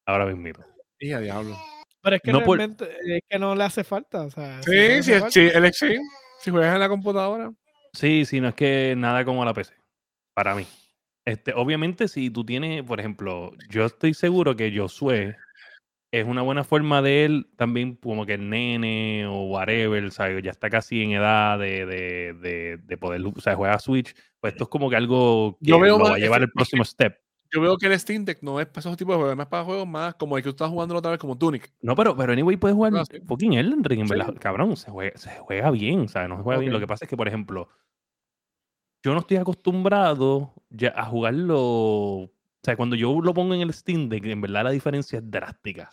Ahora 0.07 0.27
mismo. 0.27 0.65
Hija 1.01 1.19
diablo. 1.19 1.57
Pero 2.01 2.17
es 2.17 2.23
que 2.23 2.33
no 2.33 2.39
realmente 2.39 2.89
es 3.05 3.23
que 3.29 3.39
no 3.39 3.57
le 3.57 3.65
hace 3.65 3.83
falta. 3.83 4.23
O 4.23 4.31
sea, 4.31 4.63
sí, 4.63 5.03
sí, 5.03 5.13
sí, 5.31 5.41
el 5.53 5.73
sí, 5.73 5.97
si 6.39 6.51
juegas 6.53 6.75
en 6.75 6.81
la 6.81 6.89
computadora. 6.89 7.53
Sí, 7.93 8.25
sí, 8.25 8.41
no 8.41 8.49
es 8.49 8.55
que 8.55 8.95
nada 8.97 9.25
como 9.25 9.45
la 9.45 9.53
PC. 9.53 9.75
Para 10.33 10.55
mí. 10.55 10.65
Este, 11.27 11.53
obviamente, 11.55 12.07
si 12.07 12.31
tú 12.31 12.45
tienes, 12.45 12.85
por 12.85 13.01
ejemplo, 13.01 13.51
yo 13.69 13.85
estoy 13.85 14.15
seguro 14.15 14.55
que 14.55 14.73
Josué 14.75 15.37
es 16.13 16.25
una 16.25 16.41
buena 16.43 16.63
forma 16.63 17.03
de 17.03 17.25
él 17.25 17.49
también, 17.57 17.97
como 17.97 18.25
que 18.25 18.35
el 18.35 18.49
nene 18.49 19.27
o 19.27 19.43
whatever, 19.47 20.11
¿sabes? 20.13 20.41
ya 20.45 20.53
está 20.53 20.71
casi 20.71 21.03
en 21.03 21.11
edad 21.11 21.59
de, 21.59 21.85
de, 21.85 22.79
de, 22.79 22.97
poder, 22.97 23.21
o 23.27 23.41
sea, 23.41 23.57
juega 23.57 23.77
Switch. 23.81 24.15
Pues 24.41 24.53
esto 24.53 24.65
es 24.65 24.71
como 24.71 24.89
que 24.89 24.95
algo 24.95 25.59
que 25.61 25.73
lo 25.73 25.99
va 25.99 26.15
a 26.15 26.19
llevar 26.19 26.43
el 26.43 26.51
próximo 26.51 26.85
step. 26.85 27.19
Yo 27.53 27.61
veo 27.61 27.77
que 27.77 27.87
el 27.87 27.99
Steam 27.99 28.25
Deck 28.25 28.39
no 28.43 28.61
es 28.61 28.67
para 28.67 28.81
esos 28.81 28.97
tipos 28.97 29.15
de 29.15 29.17
juegos, 29.17 29.33
es 29.33 29.37
más 29.37 29.47
para 29.47 29.65
juegos 29.65 29.87
más 29.87 30.15
como 30.15 30.37
el 30.37 30.43
que 30.43 30.49
tú 30.49 30.51
estás 30.51 30.69
jugando 30.69 30.97
otra 30.97 31.11
vez, 31.11 31.19
como 31.21 31.37
Tunic. 31.37 31.73
No, 31.81 31.97
pero, 31.97 32.17
pero 32.17 32.33
anyway, 32.33 32.57
puedes 32.57 32.75
jugar 32.75 32.93
ah, 32.97 33.05
fucking 33.27 33.55
Elden 33.55 33.83
Ring, 33.83 34.01
en 34.03 34.09
verdad. 34.09 34.35
Cabrón, 34.39 34.77
se 34.77 34.91
juega, 34.91 35.17
se 35.17 35.31
juega 35.41 35.71
bien, 35.73 36.09
¿sabes? 36.09 36.29
No 36.29 36.37
se 36.37 36.43
juega 36.43 36.61
bien. 36.61 36.73
Lo 36.73 36.81
que 36.81 36.87
pasa 36.87 37.05
es 37.05 37.09
que, 37.09 37.17
por 37.17 37.27
ejemplo, 37.29 37.69
yo 39.07 39.13
no 39.13 39.21
estoy 39.21 39.37
acostumbrado 39.37 40.53
ya 40.69 40.93
a 40.97 41.05
jugarlo. 41.05 41.61
O 41.61 42.31
sea, 42.61 42.77
cuando 42.77 42.97
yo 42.97 43.21
lo 43.21 43.33
pongo 43.33 43.55
en 43.55 43.61
el 43.61 43.73
Steam 43.73 44.09
Deck, 44.09 44.25
en 44.27 44.41
verdad 44.41 44.65
la 44.65 44.71
diferencia 44.71 45.21
es 45.21 45.31
drástica. 45.31 45.89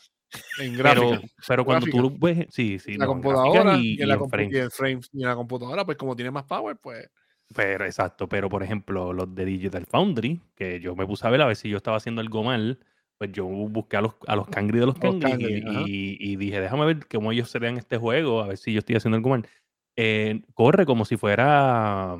En 0.59 0.75
gráfica. 0.75 1.21
Pero, 1.47 1.63
cuando 1.63 1.85
tú 1.85 2.01
lo 2.01 2.09
ves, 2.09 2.47
sí, 2.49 2.79
sí. 2.79 2.95
La 2.95 3.05
computadora 3.05 3.77
y, 3.77 4.01
en 4.01 4.09
la 4.09 4.17
frame. 4.17 4.99
Y 5.11 5.21
en 5.21 5.27
la 5.27 5.35
computadora, 5.35 5.85
pues 5.85 5.95
como 5.95 6.15
tiene 6.15 6.31
más 6.31 6.45
power, 6.45 6.75
pues. 6.77 7.07
Pero 7.55 7.85
exacto, 7.85 8.27
pero 8.27 8.49
por 8.49 8.63
ejemplo, 8.63 9.13
los 9.13 9.35
de 9.35 9.45
Digital 9.45 9.85
Foundry, 9.85 10.41
que 10.55 10.79
yo 10.79 10.95
me 10.95 11.05
puse 11.05 11.27
a 11.27 11.29
ver 11.29 11.41
a 11.43 11.45
ver 11.45 11.55
si 11.55 11.69
yo 11.69 11.77
estaba 11.77 11.97
haciendo 11.97 12.19
algo 12.19 12.43
mal, 12.43 12.79
pues 13.19 13.31
yo 13.31 13.45
busqué 13.45 13.97
a 13.97 14.01
los, 14.01 14.15
a 14.25 14.35
los 14.35 14.47
cangri 14.47 14.79
de 14.79 14.87
los 14.87 14.97
cangri, 14.97 15.63
y, 15.85 16.35
dije, 16.35 16.59
déjame 16.59 16.87
ver 16.87 17.07
cómo 17.07 17.31
ellos 17.31 17.51
serían 17.51 17.77
este 17.77 17.97
juego, 17.97 18.41
a 18.41 18.47
ver 18.47 18.57
si 18.57 18.73
yo 18.73 18.79
estoy 18.79 18.95
haciendo 18.95 19.17
algo 19.17 19.29
mal. 19.29 19.47
Eh, 19.95 20.41
corre 20.55 20.87
como 20.87 21.05
si 21.05 21.15
fuera. 21.15 22.17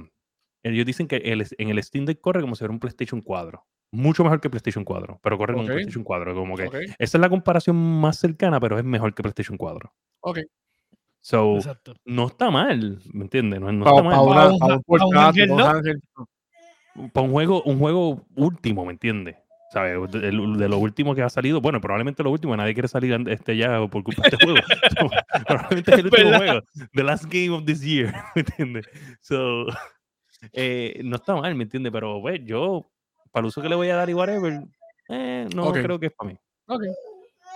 Ellos 0.64 0.86
dicen 0.86 1.08
que 1.08 1.22
en 1.24 1.70
el 1.70 1.84
Steam 1.84 2.06
Deck 2.06 2.22
corre 2.22 2.42
como 2.42 2.56
si 2.56 2.60
fuera 2.60 2.74
un 2.74 2.80
PlayStation 2.80 3.22
4. 3.22 3.64
Mucho 3.92 4.24
mejor 4.24 4.42
que 4.42 4.50
PlayStation 4.50 4.84
4, 4.84 5.20
pero 5.22 5.38
corre 5.38 5.54
como 5.54 5.66
un 5.66 5.72
PlayStation 5.72 6.04
4. 6.04 6.34
Como 6.34 6.56
que 6.56 6.66
esa 6.66 6.96
es 6.98 7.22
la 7.22 7.30
comparación 7.30 7.76
más 7.76 8.18
cercana, 8.18 8.60
pero 8.60 8.80
es 8.80 8.84
mejor 8.84 9.14
que 9.14 9.22
PlayStation 9.22 9.58
4. 9.58 9.94
Ok. 10.22 10.40
So, 11.22 11.60
no 12.06 12.28
está 12.28 12.50
mal, 12.50 13.00
¿me 13.14 13.24
entiendes? 13.24 13.62
No, 13.62 13.70
está 13.70 14.04
mal. 14.04 14.58
Para 17.12 17.26
un 17.26 17.32
juego, 17.32 17.64
un 17.64 17.80
juego 17.80 18.26
último, 18.36 18.86
¿me 18.86 18.92
entiendes? 18.92 19.36
¿sabes? 19.74 20.12
De, 20.12 20.32
lo 20.32 20.78
último 20.78 21.16
que 21.16 21.24
ha 21.24 21.30
salido, 21.30 21.60
bueno, 21.60 21.82
probablemente 21.82 22.22
lo 22.22 22.30
último, 22.30 22.56
nadie 22.56 22.74
quiere 22.74 22.88
salir 22.88 23.20
este 23.28 23.58
ya 23.58 23.80
por 23.88 24.04
culpa 24.04 24.22
de 24.22 24.30
este 24.30 24.46
juego. 24.46 24.60
probablemente 25.48 25.92
es 25.92 25.98
el 25.98 26.06
último 26.06 26.38
juego. 26.38 26.62
The 26.94 27.04
last 27.04 27.26
game 27.26 27.50
of 27.50 27.66
this 27.66 27.82
year, 27.82 28.14
¿me 28.36 28.42
entiendes? 28.42 28.86
So, 29.22 29.66
eh, 30.52 31.02
no 31.04 31.16
está 31.16 31.36
mal, 31.36 31.56
¿me 31.56 31.64
entiendes? 31.64 31.92
Pero, 31.92 32.22
pues, 32.22 32.42
yo, 32.44 32.86
para 33.32 33.42
el 33.42 33.48
uso 33.48 33.62
que 33.62 33.70
le 33.70 33.76
voy 33.76 33.90
a 33.90 33.96
dar 33.96 34.10
y 34.10 34.14
whatever, 34.14 34.64
eh, 35.10 35.48
no 35.56 35.72
creo 35.72 36.00
que 36.00 36.08
es 36.08 36.14
para 36.14 36.32
mí. 36.32 36.38
Ok. 36.68 36.84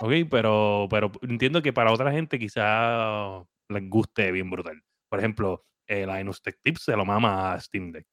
Ok, 0.00 0.12
pero, 0.30 0.86
pero 0.88 1.10
entiendo 1.22 1.60
que 1.60 1.72
para 1.72 1.92
otra 1.92 2.12
gente 2.12 2.38
quizá 2.38 3.42
les 3.68 3.90
guste 3.90 4.30
bien 4.30 4.48
brutal. 4.48 4.80
Por 5.08 5.18
ejemplo, 5.18 5.64
eh, 5.86 6.06
la 6.06 6.20
Inustech 6.20 6.60
Tips 6.62 6.82
se 6.82 6.96
lo 6.96 7.04
mama 7.04 7.52
a 7.52 7.60
Steam 7.60 7.90
Deck. 7.90 8.06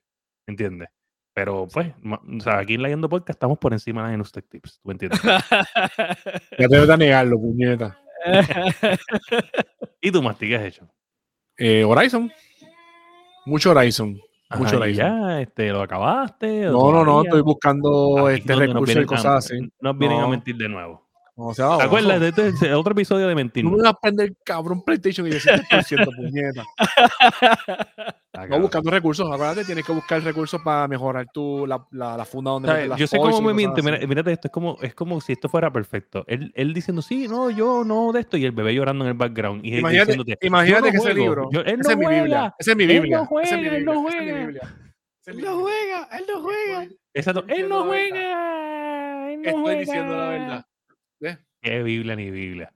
¿Entiendes? 0.48 0.90
Pero 1.36 1.68
pues, 1.68 1.94
o 2.06 2.40
sea, 2.40 2.60
aquí 2.60 2.76
en 2.76 2.82
Leyendo 2.82 3.10
Podcast 3.10 3.36
estamos 3.36 3.58
por 3.58 3.74
encima 3.74 4.10
de 4.10 4.24
Tech 4.24 4.48
Tips, 4.48 4.80
¿tú 4.82 4.92
entiendes? 4.92 5.20
ya 6.58 6.68
te 6.70 6.80
voy 6.80 6.90
a 6.90 6.98
negarlo, 6.98 7.38
puñeta. 7.38 8.00
¿Y 10.02 10.12
tú, 10.12 10.24
Masti, 10.24 10.48
qué 10.48 10.56
has 10.56 10.64
hecho? 10.64 10.90
Eh, 11.58 11.84
Horizon. 11.84 12.32
Mucho 13.46 13.72
Horizon. 13.72 14.18
Mucho 14.58 14.78
Horizon. 14.78 15.06
Ya, 15.06 15.42
este, 15.42 15.70
¿lo 15.70 15.82
acabaste? 15.82 16.66
No, 16.66 16.92
no, 16.92 17.04
no, 17.04 17.24
estoy 17.24 17.42
buscando 17.42 18.30
este 18.30 18.56
recursos 18.56 18.96
y 18.96 19.06
cosas 19.06 19.46
así. 19.46 19.72
Nos 19.80 19.98
vienen 19.98 20.20
a 20.20 20.28
mentir 20.28 20.56
de 20.56 20.70
nuevo. 20.70 21.05
¿Te 21.36 21.64
acuerdas 21.64 22.22
de 22.22 22.30
este, 22.30 22.74
otro 22.74 22.94
episodio 22.94 23.28
de 23.28 23.36
mentir? 23.36 23.66
No 23.66 23.72
me 23.72 23.84
vas 23.84 23.92
a 23.92 24.00
prender 24.00 24.34
cabrón 24.46 24.82
PlayStation 24.82 25.28
y 25.28 25.32
decir 25.32 25.52
siento 25.86 26.12
puñeta. 26.12 26.64
No 28.50 28.60
buscando 28.60 28.92
recursos, 28.92 29.26
acuérdate, 29.32 29.64
tienes 29.64 29.86
que 29.86 29.94
buscar 29.94 30.22
recursos 30.22 30.62
para 30.62 30.90
mejorar 30.90 31.26
tu, 31.34 31.66
la, 31.66 31.86
la, 31.92 32.18
la 32.18 32.26
funda 32.26 32.52
donde 32.52 32.92
Yo 32.98 33.08
sé 33.08 33.18
cómo 33.18 33.42
me 33.42 33.54
miente, 33.54 33.82
mírate 33.82 34.34
esto, 34.34 34.50
es 34.50 34.52
como, 34.52 34.78
es 34.82 34.94
como 34.94 35.22
si 35.22 35.32
esto 35.34 35.48
fuera 35.48 35.72
perfecto. 35.72 36.26
Él, 36.28 36.52
él 36.54 36.74
diciendo, 36.74 37.02
sí, 37.02 37.30
no, 37.30 37.50
yo 37.50 37.86
no 37.86 38.12
de 38.12 38.20
esto, 38.20 38.36
y 38.36 38.44
el 38.44 38.52
bebé 38.52 38.74
llorando 38.74 39.06
en 39.06 39.12
el 39.12 39.18
background. 39.18 39.66
Y 39.66 39.78
imagínate 39.78 40.18
imagínate 40.42 40.92
que 40.92 40.98
ese 40.98 41.14
libro, 41.14 41.50
yo, 41.50 41.62
él 41.62 41.80
esa 41.80 41.94
es 41.94 41.98
mi 41.98 42.08
Biblia, 42.08 42.54
esa 42.60 42.72
es 42.72 42.78
mi 42.78 42.86
Biblia. 42.86 43.06
Él 43.06 43.24
no 43.24 43.26
juega, 43.26 43.56
él 43.78 43.86
no 43.86 44.02
juega. 44.02 44.42
Él 45.28 45.42
no 45.42 45.60
juega, 45.62 46.10
él 46.12 46.26
no 46.28 46.42
juega. 46.42 46.88
Exacto, 47.14 47.46
él 47.48 47.70
no 47.70 47.86
juega. 47.86 49.32
Él 49.32 49.42
no 49.42 49.50
Estoy 49.50 49.76
diciendo 49.78 50.18
la 50.18 50.28
verdad. 50.28 50.66
Qué 51.20 51.84
Biblia 51.84 52.16
ni 52.16 52.30
Biblia. 52.30 52.72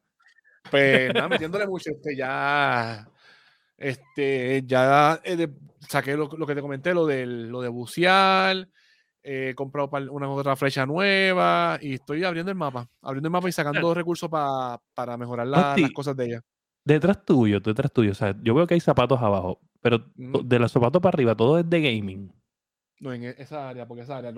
Pues 0.69 1.13
nada, 1.13 1.29
metiéndole 1.29 1.67
mucho, 1.67 1.91
este 1.91 2.15
ya, 2.15 3.07
este, 3.77 4.63
ya 4.65 5.19
eh, 5.23 5.47
saqué 5.79 6.15
lo, 6.15 6.29
que 6.29 6.55
te 6.55 6.61
comenté, 6.61 6.93
lo, 6.93 7.05
del, 7.05 7.49
lo 7.49 7.61
de 7.61 7.69
bucear, 7.69 8.67
he 9.21 9.53
comprado 9.55 9.89
una 10.11 10.29
otra 10.29 10.55
flecha 10.55 10.85
nueva 10.85 11.77
y 11.81 11.95
estoy 11.95 12.23
abriendo 12.23 12.51
el 12.51 12.57
mapa, 12.57 12.89
abriendo 13.01 13.27
el 13.27 13.31
mapa 13.31 13.49
y 13.49 13.51
sacando 13.51 13.93
recursos 13.93 14.29
para 14.29 15.17
mejorar 15.17 15.47
las 15.47 15.91
cosas 15.91 16.15
de 16.15 16.25
ella. 16.25 16.41
Detrás 16.83 17.23
tuyo, 17.23 17.59
detrás 17.59 17.91
tuyo, 17.91 18.11
o 18.11 18.15
sea, 18.15 18.35
yo 18.41 18.55
veo 18.55 18.65
que 18.65 18.73
hay 18.73 18.79
zapatos 18.79 19.21
abajo, 19.21 19.59
pero 19.81 20.05
de 20.15 20.59
los 20.59 20.71
zapatos 20.71 21.01
para 21.01 21.13
arriba, 21.13 21.35
todo 21.35 21.59
es 21.59 21.69
de 21.69 21.81
gaming. 21.81 22.33
No, 22.99 23.13
en 23.13 23.23
e, 23.23 23.35
esa 23.37 23.69
área, 23.69 23.87
porque 23.87 24.03
esa 24.03 24.17
área, 24.17 24.33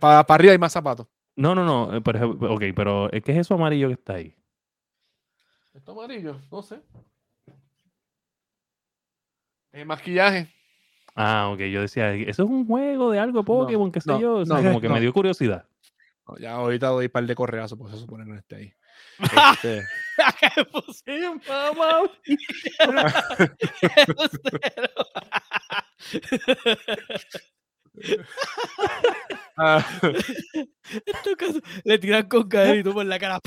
para, 0.00 0.24
para 0.26 0.34
arriba 0.34 0.52
hay 0.52 0.58
más 0.58 0.72
zapatos. 0.72 1.06
No, 1.36 1.54
no, 1.54 1.64
no. 1.64 1.94
Eh, 1.94 2.00
por 2.00 2.16
ejemplo, 2.16 2.54
ok, 2.54 2.62
pero 2.74 3.10
¿qué 3.24 3.32
es 3.32 3.38
eso 3.38 3.54
amarillo 3.54 3.88
que 3.88 3.94
está 3.94 4.14
ahí? 4.14 4.34
Esto 5.74 5.92
amarillo, 5.92 6.40
no 6.50 6.62
sé. 6.62 6.80
El 9.72 9.84
maquillaje. 9.84 10.48
Ah, 11.14 11.50
ok, 11.52 11.60
yo 11.60 11.82
decía, 11.82 12.14
eso 12.14 12.44
es 12.44 12.50
un 12.50 12.66
juego 12.66 13.10
de 13.10 13.18
algo 13.18 13.44
Pokémon, 13.44 13.92
qué 13.92 14.00
sé 14.00 14.18
yo. 14.18 14.36
O 14.36 14.46
sea, 14.46 14.62
como 14.62 14.80
que 14.80 14.88
me 14.88 15.00
dio 15.00 15.12
curiosidad. 15.12 15.66
ya 16.38 16.52
ahorita 16.52 16.88
doy 16.88 17.06
un 17.06 17.12
par 17.12 17.26
de 17.26 17.34
correazos, 17.34 17.78
pues 17.78 17.92
se 17.92 17.98
supone 17.98 18.24
que 18.24 18.30
no 18.30 18.38
esté 18.38 18.56
ahí. 18.56 18.72
Este... 19.52 19.82
Ah. 29.58 29.82
le 31.84 31.98
tiran 31.98 32.28
con 32.28 32.46
caderito 32.46 32.92
por 32.92 33.06
la 33.06 33.18
cara. 33.18 33.40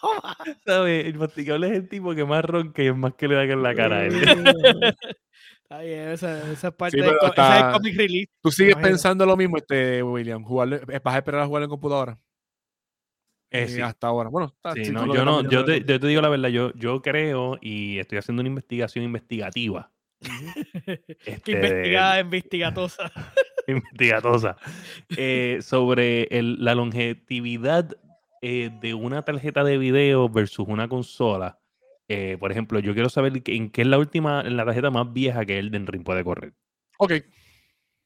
toma! 0.00 0.36
¿Sabes? 0.66 1.06
El 1.06 1.14
masticable 1.14 1.68
es 1.68 1.74
el 1.74 1.88
tipo 1.88 2.12
que 2.12 2.24
más 2.24 2.44
ronca 2.44 2.82
y 2.82 2.88
es 2.88 2.96
más 2.96 3.14
que 3.14 3.28
le 3.28 3.36
da 3.36 3.44
en 3.44 3.62
la 3.62 3.72
cara 3.72 3.98
a 3.98 4.04
él. 4.06 4.14
Está 5.62 5.78
bien, 5.78 6.08
esa, 6.08 6.52
esa 6.52 6.70
parte 6.72 7.00
de, 7.00 7.08
comic 7.72 7.96
release. 7.96 8.32
¿Tú 8.42 8.50
sigues 8.50 8.74
pensando 8.74 9.24
lo 9.24 9.36
mismo, 9.36 9.56
este 9.56 10.02
William? 10.02 10.42
¿Jugarlo, 10.42 10.80
¿Vas 10.86 11.14
a 11.14 11.18
esperar 11.18 11.42
a 11.42 11.46
jugar 11.46 11.62
en 11.62 11.68
computadora? 11.68 12.18
Eh, 13.50 13.68
sí. 13.68 13.80
Hasta 13.80 14.08
ahora. 14.08 14.30
Bueno, 14.30 14.48
está, 14.48 14.74
sí, 14.74 14.90
no, 14.90 15.14
yo, 15.14 15.24
no, 15.24 15.48
yo, 15.48 15.64
te, 15.64 15.84
yo 15.84 16.00
te 16.00 16.06
digo 16.08 16.20
la 16.20 16.28
verdad, 16.28 16.48
yo, 16.48 16.72
yo 16.74 17.00
creo 17.00 17.56
y 17.60 18.00
estoy 18.00 18.18
haciendo 18.18 18.40
una 18.40 18.48
investigación 18.48 19.04
investigativa. 19.04 19.92
este, 21.24 21.52
investigada, 21.52 22.20
investigatosa. 22.20 23.12
investigatosa, 23.68 24.56
eh, 25.16 25.58
sobre 25.62 26.28
la 26.30 26.74
longevidad 26.74 27.96
eh, 28.42 28.70
de 28.80 28.94
una 28.94 29.22
tarjeta 29.22 29.64
de 29.64 29.78
video 29.78 30.28
versus 30.28 30.66
una 30.68 30.88
consola. 30.88 31.58
Eh, 32.08 32.36
por 32.38 32.52
ejemplo, 32.52 32.78
yo 32.80 32.92
quiero 32.92 33.08
saber 33.08 33.42
en 33.46 33.70
qué 33.70 33.82
es 33.82 33.88
la 33.88 33.98
última, 33.98 34.42
en 34.42 34.56
la 34.56 34.64
tarjeta 34.64 34.90
más 34.90 35.12
vieja 35.12 35.44
que 35.44 35.58
Elden 35.58 35.86
Ring 35.86 36.04
puede 36.04 36.22
correr. 36.22 36.52
Ok. 36.98 37.12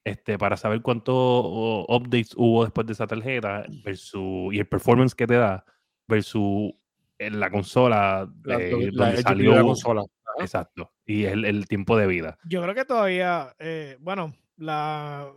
Este, 0.04 0.38
para 0.38 0.56
saber 0.56 0.80
cuántos 0.80 1.44
updates 1.88 2.34
hubo 2.36 2.64
después 2.64 2.86
de 2.86 2.92
esa 2.92 3.06
tarjeta 3.06 3.66
versus, 3.84 4.54
y 4.54 4.58
el 4.58 4.66
performance 4.66 5.14
que 5.14 5.26
te 5.26 5.34
da 5.34 5.64
versus 6.06 6.72
en 7.18 7.40
la 7.40 7.50
consola 7.50 8.30
donde 8.42 9.22
salió 9.22 9.54
la 9.54 9.62
consola. 9.62 10.04
Exacto. 10.38 10.92
Y 11.04 11.24
el, 11.24 11.44
el, 11.44 11.66
tiempo 11.66 11.96
de 11.96 12.06
vida. 12.06 12.38
Yo 12.44 12.62
creo 12.62 12.74
que 12.74 12.84
todavía, 12.84 13.54
bueno, 13.98 14.34
la, 14.58 15.32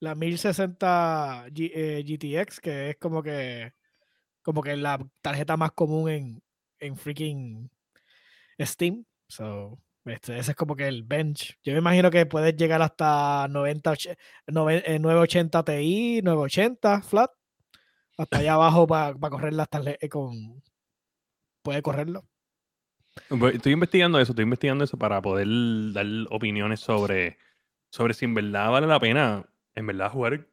la 0.00 0.14
1060 0.14 1.46
GTX, 1.50 2.60
que 2.60 2.90
es 2.90 2.96
como 2.98 3.22
que 3.22 3.72
como 4.42 4.62
que 4.62 4.76
la 4.76 4.98
tarjeta 5.20 5.56
más 5.56 5.72
común 5.72 6.10
en, 6.10 6.42
en 6.78 6.96
freaking 6.96 7.70
Steam. 8.58 9.04
So, 9.28 9.78
este, 10.04 10.38
ese 10.38 10.52
es 10.52 10.56
como 10.56 10.74
que 10.74 10.88
el 10.88 11.02
bench. 11.02 11.58
Yo 11.62 11.72
me 11.72 11.78
imagino 11.78 12.10
que 12.10 12.26
puedes 12.26 12.56
llegar 12.56 12.82
hasta 12.82 13.46
90, 13.48 13.94
980 14.48 15.64
Ti, 15.64 16.20
980 16.22 17.02
flat, 17.02 17.30
hasta 18.16 18.38
allá 18.38 18.54
abajo 18.54 18.86
para 18.86 19.14
correr 19.14 19.52
las 19.52 19.68
tarjetas 19.68 20.08
con... 20.10 20.62
Puede 21.62 21.82
correrlo. 21.82 22.26
Pues, 23.28 23.56
estoy 23.56 23.72
investigando 23.72 24.18
eso, 24.18 24.32
estoy 24.32 24.44
investigando 24.44 24.84
eso 24.84 24.96
para 24.96 25.20
poder 25.20 25.46
dar 25.92 26.06
opiniones 26.30 26.80
sobre 26.80 27.38
sobre 27.90 28.14
si 28.14 28.24
en 28.24 28.34
verdad 28.34 28.70
vale 28.70 28.86
la 28.86 29.00
pena, 29.00 29.44
en 29.74 29.86
verdad, 29.86 30.10
jugar 30.10 30.46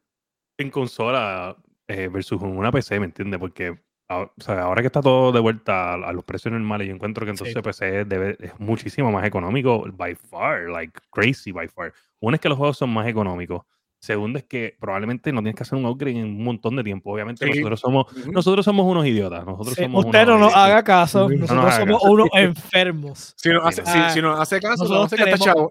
en 0.58 0.70
consola 0.70 1.56
eh, 1.86 2.08
versus 2.08 2.40
una 2.42 2.72
PC, 2.72 3.00
¿me 3.00 3.06
entiendes? 3.06 3.38
Porque 3.38 3.78
ahora 4.08 4.80
que 4.80 4.86
está 4.86 5.02
todo 5.02 5.32
de 5.32 5.40
vuelta 5.40 5.94
a, 5.94 6.12
los 6.12 6.24
precios 6.24 6.52
normales, 6.52 6.88
yo 6.88 6.94
encuentro 6.94 7.24
que 7.24 7.30
entonces 7.30 7.54
PC 7.62 8.04
debe, 8.04 8.36
es 8.40 8.58
muchísimo 8.58 9.12
más 9.12 9.24
económico, 9.24 9.84
by 9.92 10.14
far, 10.14 10.68
like 10.70 10.98
crazy 11.10 11.52
by 11.52 11.68
far. 11.68 11.92
Uno 12.20 12.34
es 12.34 12.40
que 12.40 12.48
los 12.48 12.58
juegos 12.58 12.78
son 12.78 12.90
más 12.90 13.06
económicos. 13.06 13.62
Segundo 14.00 14.38
es 14.38 14.44
que 14.44 14.76
probablemente 14.78 15.32
no 15.32 15.40
tienes 15.40 15.56
que 15.56 15.64
hacer 15.64 15.76
un 15.76 15.84
upgrade 15.84 16.20
en 16.20 16.26
un 16.26 16.44
montón 16.44 16.76
de 16.76 16.84
tiempo. 16.84 17.12
Obviamente 17.12 17.44
nosotros 17.46 17.80
somos 17.80 18.26
nosotros 18.26 18.64
somos 18.64 18.86
unos 18.86 19.04
idiotas. 19.06 19.44
Nosotros 19.44 19.74
somos 19.74 20.04
usted 20.04 20.26
no 20.26 20.38
nos 20.38 20.54
haga 20.54 20.84
caso. 20.84 21.28
Nosotros 21.28 21.74
somos 21.74 22.02
unos 22.04 22.28
enfermos. 22.34 23.34
Si 23.48 23.50
nos 23.50 23.64
hace, 23.64 23.82
si, 24.12 24.20
nos 24.20 24.38
hace 24.38 24.60
caso, 24.60 24.84
nosotros 24.84 25.10
tenemos, 25.10 25.40
chavo, 25.40 25.70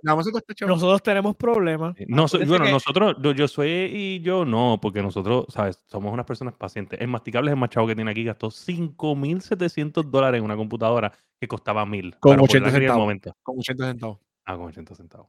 nosotros 0.67 1.03
tenemos 1.03 1.35
problemas. 1.35 1.95
No, 2.07 2.25
bueno, 2.45 2.69
nosotros, 2.69 3.17
yo 3.35 3.47
soy 3.47 3.69
y 3.69 4.19
yo 4.21 4.45
no, 4.45 4.79
porque 4.81 5.01
nosotros, 5.01 5.45
¿sabes? 5.49 5.79
Somos 5.85 6.13
unas 6.13 6.25
personas 6.25 6.53
pacientes. 6.55 6.99
El 6.99 7.07
masticable 7.07 7.49
es 7.49 7.53
el 7.53 7.59
más 7.59 7.69
chavo 7.69 7.87
que 7.87 7.95
tiene 7.95 8.11
aquí. 8.11 8.23
Gastó 8.23 8.47
5.700 8.49 10.03
dólares 10.03 10.39
en 10.39 10.45
una 10.45 10.55
computadora 10.55 11.11
que 11.39 11.47
costaba 11.47 11.85
1.000. 11.85 12.17
Con 12.19 12.39
80 12.39 12.71
centavos. 12.71 13.13
Con 13.43 13.59
80 13.59 13.85
centavos. 13.85 14.17
Ah, 14.45 14.55
con 14.55 14.67
80 14.67 14.95
centavos. 14.95 15.27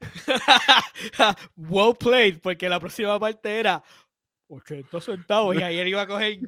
well 1.56 1.94
played, 1.98 2.40
porque 2.40 2.68
la 2.68 2.80
próxima 2.80 3.18
parte 3.18 3.58
era 3.58 3.82
80 4.48 5.00
centavos 5.00 5.56
y 5.56 5.62
ayer 5.62 5.88
iba 5.88 6.02
a 6.02 6.06
coger 6.06 6.38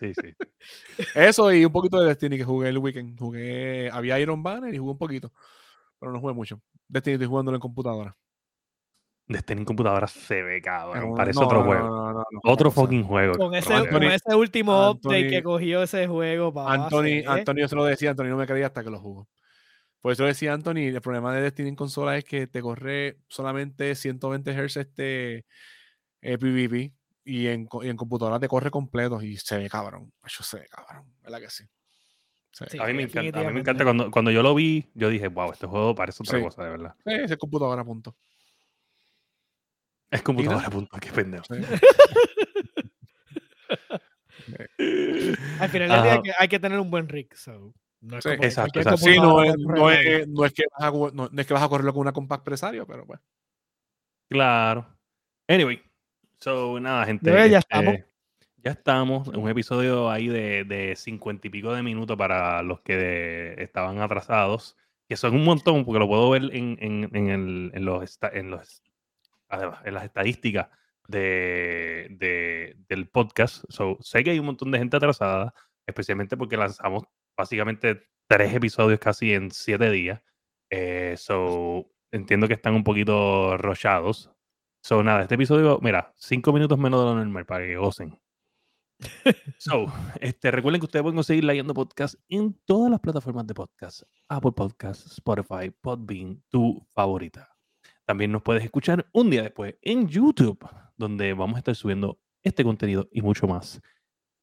Sí, 0.00 0.12
sí. 0.14 0.34
Eso 1.14 1.52
y 1.52 1.64
un 1.64 1.72
poquito 1.72 2.00
de 2.00 2.08
Destiny 2.08 2.36
que 2.36 2.44
jugué 2.44 2.68
el 2.68 2.78
weekend. 2.78 3.18
Jugué, 3.18 3.90
había 3.90 4.18
Iron 4.20 4.42
Banner 4.42 4.72
y 4.72 4.78
jugué 4.78 4.92
un 4.92 4.98
poquito, 4.98 5.32
pero 5.98 6.12
no 6.12 6.20
jugué 6.20 6.34
mucho. 6.34 6.60
Destiny 6.86 7.14
estoy 7.14 7.28
jugándolo 7.28 7.56
en 7.56 7.60
computadora. 7.60 8.16
Destiny 9.26 9.60
en 9.60 9.64
computadora 9.64 10.06
se 10.06 10.42
ve 10.42 10.62
cabrón. 10.62 11.14
parece 11.14 11.42
otro 11.42 11.64
juego. 11.64 12.24
otro 12.44 12.70
fucking 12.70 13.04
juego. 13.04 13.34
Con 13.34 13.54
ese, 13.54 14.34
último 14.34 14.90
update 14.90 15.28
que 15.28 15.42
cogió 15.42 15.82
ese 15.82 16.06
juego. 16.06 16.52
Para 16.52 16.84
Anthony, 16.84 17.26
Anthony, 17.26 17.56
yo 17.56 17.68
se 17.68 17.76
lo 17.76 17.84
decía, 17.84 18.10
Anthony 18.10 18.24
no 18.24 18.36
me 18.36 18.46
creía 18.46 18.66
hasta 18.66 18.84
que 18.84 18.90
lo 18.90 19.00
jugó. 19.00 19.28
Por 20.00 20.12
eso 20.12 20.24
decía 20.24 20.52
Anthony, 20.52 20.88
el 20.88 21.00
problema 21.00 21.34
de 21.34 21.42
Destiny 21.42 21.70
en 21.70 21.76
consola 21.76 22.16
es 22.16 22.24
que 22.24 22.46
te 22.46 22.60
corre 22.60 23.18
solamente 23.28 23.94
120 23.94 24.52
Hz 24.52 24.76
este 24.76 25.46
PvP 26.20 26.92
y 27.24 27.48
en, 27.48 27.66
computadora 27.66 28.38
te 28.38 28.48
corre 28.48 28.70
completo 28.70 29.20
y 29.22 29.36
se 29.36 29.58
ve 29.58 29.68
cabrón. 29.68 30.12
Yo 30.26 30.44
se 30.44 30.60
ve 30.60 30.66
cabrón, 30.68 31.12
¿verdad 31.22 31.40
que 31.40 31.50
sí? 31.50 31.64
a, 32.80 32.86
mí 32.86 32.94
me 32.94 33.02
encanta, 33.02 33.40
a 33.40 33.44
mí 33.44 33.52
me 33.52 33.60
encanta 33.60 33.84
cuando, 33.84 34.10
cuando 34.10 34.30
yo 34.30 34.42
lo 34.42 34.54
vi, 34.54 34.90
yo 34.94 35.10
dije, 35.10 35.28
wow, 35.28 35.52
este 35.52 35.66
juego 35.66 35.94
parece 35.94 36.22
otra 36.22 36.40
cosa, 36.40 36.64
de 36.64 36.70
verdad. 36.70 36.94
Sí, 37.04 37.12
es 37.12 37.36
computadora, 37.36 37.84
punto. 37.84 38.16
Es 40.10 40.22
computadora, 40.22 40.70
punto, 40.70 40.96
qué 40.98 41.12
pendejo. 41.12 41.44
Al 45.60 45.68
final 45.68 45.90
del 45.90 46.02
día 46.02 46.12
hay 46.12 46.22
que, 46.22 46.32
hay 46.38 46.48
que, 46.48 46.58
tener 46.58 46.80
un 46.80 46.90
buen 46.90 47.06
rig, 47.08 47.36
so. 47.36 47.74
No 48.00 48.18
es, 48.18 48.26
exacto, 48.26 48.96
Sí, 48.96 49.18
no 49.18 49.42
es, 49.42 49.56
no, 49.58 49.90
es, 49.90 50.28
no, 50.28 50.44
es, 50.44 50.52
que 50.52 50.64
vas 50.70 50.88
a, 50.88 50.90
no, 50.90 51.30
es 51.36 51.46
que 51.46 51.54
vas 51.54 51.62
a 51.62 51.68
correrlo 51.68 51.92
con 51.92 52.02
una 52.02 52.12
compact 52.12 52.44
presario, 52.44 52.86
pero 52.86 53.06
pues. 53.06 53.20
Claro. 54.28 54.86
Anyway, 55.48 55.82
so 56.38 56.78
nada, 56.78 57.04
gente. 57.06 57.30
ya 57.30 57.44
este, 57.44 57.56
estamos. 57.58 57.94
Ya 58.58 58.70
estamos. 58.72 59.28
Un 59.28 59.48
episodio 59.48 60.10
ahí 60.10 60.28
de 60.28 60.94
cincuenta 60.96 61.46
y 61.46 61.50
pico 61.50 61.72
de 61.72 61.82
minutos 61.82 62.16
para 62.16 62.62
los 62.62 62.80
que 62.80 63.54
estaban 63.58 64.00
atrasados. 64.00 64.76
Que 65.08 65.16
son 65.16 65.34
un 65.34 65.44
montón, 65.44 65.86
porque 65.86 66.00
lo 66.00 66.06
puedo 66.06 66.28
ver 66.28 66.42
en, 66.52 66.76
en, 66.80 67.10
en, 67.14 67.28
el, 67.30 67.70
en 67.74 67.84
los, 67.86 68.18
en, 68.30 68.50
los, 68.50 68.82
en 69.84 69.94
las 69.94 70.04
estadísticas 70.04 70.68
de, 71.06 72.08
de, 72.10 72.76
del 72.90 73.08
podcast. 73.08 73.64
So, 73.70 73.96
sé 74.00 74.22
que 74.22 74.32
hay 74.32 74.38
un 74.38 74.44
montón 74.44 74.70
de 74.70 74.78
gente 74.78 74.98
atrasada, 74.98 75.54
especialmente 75.86 76.36
porque 76.36 76.58
lanzamos 76.58 77.04
básicamente 77.38 78.08
tres 78.26 78.52
episodios 78.52 78.98
casi 78.98 79.32
en 79.32 79.50
siete 79.50 79.90
días. 79.90 80.20
Eh, 80.70 81.14
so, 81.16 81.90
entiendo 82.10 82.48
que 82.48 82.54
están 82.54 82.74
un 82.74 82.84
poquito 82.84 83.56
rochados. 83.56 84.30
So, 84.82 85.02
nada, 85.02 85.22
este 85.22 85.36
episodio, 85.36 85.78
mira, 85.80 86.12
cinco 86.16 86.52
minutos 86.52 86.78
menos 86.78 87.00
de 87.00 87.06
lo 87.06 87.14
normal 87.14 87.46
para 87.46 87.64
que 87.64 87.76
gocen. 87.76 88.20
so, 89.58 89.86
este, 90.20 90.50
recuerden 90.50 90.80
que 90.80 90.86
ustedes 90.86 91.04
pueden 91.04 91.22
seguir 91.22 91.44
leyendo 91.44 91.72
podcast 91.72 92.16
en 92.28 92.54
todas 92.66 92.90
las 92.90 93.00
plataformas 93.00 93.46
de 93.46 93.54
podcast: 93.54 94.02
Apple 94.28 94.52
Podcasts, 94.52 95.12
Spotify, 95.12 95.70
Podbean, 95.70 96.42
tu 96.48 96.84
favorita. 96.92 97.48
También 98.04 98.32
nos 98.32 98.42
puedes 98.42 98.64
escuchar 98.64 99.06
un 99.12 99.30
día 99.30 99.42
después 99.42 99.76
en 99.82 100.08
YouTube, 100.08 100.66
donde 100.96 101.34
vamos 101.34 101.56
a 101.56 101.58
estar 101.58 101.74
subiendo 101.74 102.18
este 102.42 102.64
contenido 102.64 103.08
y 103.12 103.22
mucho 103.22 103.46
más. 103.46 103.80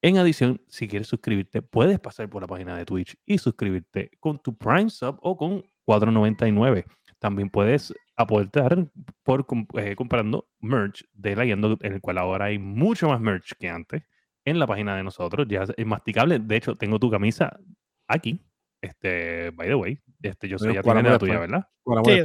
En 0.05 0.19
adición, 0.19 0.61
si 0.67 0.87
quieres 0.87 1.07
suscribirte, 1.07 1.63
puedes 1.63 1.99
pasar 1.99 2.29
por 2.29 2.43
la 2.43 2.47
página 2.47 2.77
de 2.77 2.85
Twitch 2.85 3.17
y 3.25 3.39
suscribirte 3.39 4.11
con 4.19 4.37
tu 4.37 4.55
Prime 4.55 4.91
Sub 4.91 5.17
o 5.23 5.35
con 5.35 5.63
4.99. 5.87 6.85
También 7.17 7.49
puedes 7.49 7.91
aportar 8.15 8.87
por 9.23 9.47
eh, 9.79 9.95
comprando 9.95 10.47
merch 10.59 11.03
de 11.11 11.35
Leyendo, 11.35 11.79
en 11.81 11.93
el 11.93 12.01
cual 12.01 12.19
ahora 12.19 12.45
hay 12.45 12.59
mucho 12.59 13.09
más 13.09 13.19
merch 13.19 13.53
que 13.57 13.67
antes 13.67 14.03
en 14.45 14.59
la 14.59 14.67
página 14.67 14.95
de 14.95 15.01
nosotros. 15.01 15.47
Ya 15.49 15.65
es 15.75 15.85
masticable. 15.87 16.37
De 16.37 16.55
hecho, 16.55 16.75
tengo 16.75 16.99
tu 16.99 17.09
camisa 17.09 17.59
aquí. 18.07 18.39
Este, 18.81 19.49
by 19.49 19.69
the 19.69 19.73
way, 19.73 19.99
este, 20.21 20.47
yo 20.47 20.59
soy 20.59 20.75
ya 20.75 20.83
tiene 20.83 21.01
la 21.01 21.17
tuya, 21.17 21.39
¿verdad? 21.39 21.67
Sí, 22.05 22.21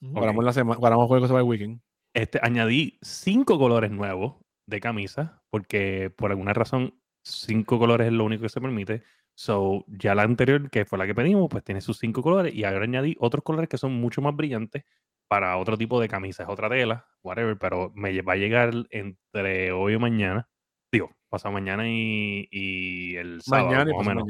Guardamos 0.00 0.44
la 0.46 0.52
semana, 0.54 0.78
guardamos 0.78 1.08
juego 1.08 1.24
que 1.24 1.28
se 1.28 1.34
va 1.34 1.40
el 1.40 1.46
weekend. 1.46 1.82
Este, 2.14 2.40
añadí 2.40 2.98
cinco 3.02 3.58
colores 3.58 3.90
nuevos 3.90 4.36
de 4.66 4.80
camisa, 4.80 5.42
porque 5.50 6.10
por 6.16 6.30
alguna 6.30 6.54
razón 6.54 7.01
cinco 7.22 7.78
colores 7.78 8.06
es 8.06 8.12
lo 8.12 8.24
único 8.24 8.42
que 8.42 8.48
se 8.48 8.60
permite. 8.60 9.02
So, 9.34 9.84
ya 9.88 10.14
la 10.14 10.22
anterior, 10.22 10.70
que 10.70 10.84
fue 10.84 10.98
la 10.98 11.06
que 11.06 11.14
pedimos, 11.14 11.48
pues 11.50 11.64
tiene 11.64 11.80
sus 11.80 11.98
cinco 11.98 12.22
colores 12.22 12.54
y 12.54 12.64
ahora 12.64 12.84
añadí 12.84 13.16
otros 13.18 13.42
colores 13.42 13.68
que 13.68 13.78
son 13.78 13.94
mucho 13.94 14.20
más 14.20 14.36
brillantes 14.36 14.84
para 15.26 15.56
otro 15.56 15.78
tipo 15.78 15.98
de 16.00 16.08
camisas, 16.08 16.48
otra 16.48 16.68
tela, 16.68 17.06
whatever, 17.22 17.56
pero 17.56 17.90
me 17.94 18.20
va 18.20 18.34
a 18.34 18.36
llegar 18.36 18.70
entre 18.90 19.72
hoy 19.72 19.94
y 19.94 19.98
mañana, 19.98 20.46
digo, 20.92 21.10
pasado 21.30 21.52
mañana 21.52 21.84
y, 21.88 23.16
el 23.16 23.40
sábado, 23.40 23.68
mañana 23.68 23.90
y 23.90 23.94
más 23.94 24.06
o 24.06 24.08
menos. 24.10 24.24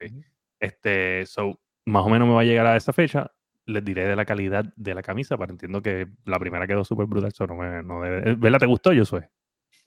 Mañana. 0.00 0.26
Este, 0.60 1.26
so, 1.26 1.60
más 1.84 2.06
o 2.06 2.08
menos 2.08 2.28
me 2.28 2.34
va 2.34 2.42
a 2.42 2.44
llegar 2.44 2.66
a 2.66 2.76
esa 2.76 2.92
fecha. 2.92 3.30
Les 3.66 3.84
diré 3.84 4.06
de 4.06 4.14
la 4.14 4.24
calidad 4.24 4.64
de 4.76 4.94
la 4.94 5.02
camisa, 5.02 5.36
para 5.36 5.50
entiendo 5.50 5.82
que 5.82 6.06
la 6.24 6.38
primera 6.38 6.66
quedó 6.66 6.84
súper 6.84 7.06
brutal, 7.06 7.32
so 7.32 7.46
no 7.46 7.56
me, 7.56 7.82
no 7.82 8.00
debe, 8.02 8.34
¿verdad? 8.34 8.60
¿Te 8.60 8.66
gustó, 8.66 8.92
yo 8.92 9.04
soy? 9.04 9.22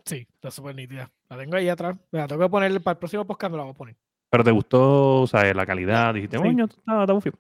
Sí, 0.08 0.26
está 0.34 0.50
súper 0.50 0.74
nítida. 0.74 1.12
La 1.30 1.38
tengo 1.38 1.58
ahí 1.58 1.68
atrás. 1.68 1.98
Me 2.12 2.20
la 2.20 2.28
tengo 2.28 2.42
que 2.42 2.50
poner 2.50 2.82
para 2.82 2.94
el 2.94 2.98
próximo 2.98 3.26
podcast, 3.26 3.52
me 3.52 3.58
la 3.58 3.64
voy 3.64 3.74
a 3.74 3.76
poner. 3.76 3.96
Pero 4.30 4.44
te 4.44 4.52
gustó, 4.52 5.22
o 5.22 5.28
sea, 5.28 5.54
la 5.54 5.66
calidad, 5.66 6.14
dijiste, 6.14 6.38
sí. 6.38 6.48
está, 6.48 7.04
está 7.04 7.22
frío. 7.22 7.34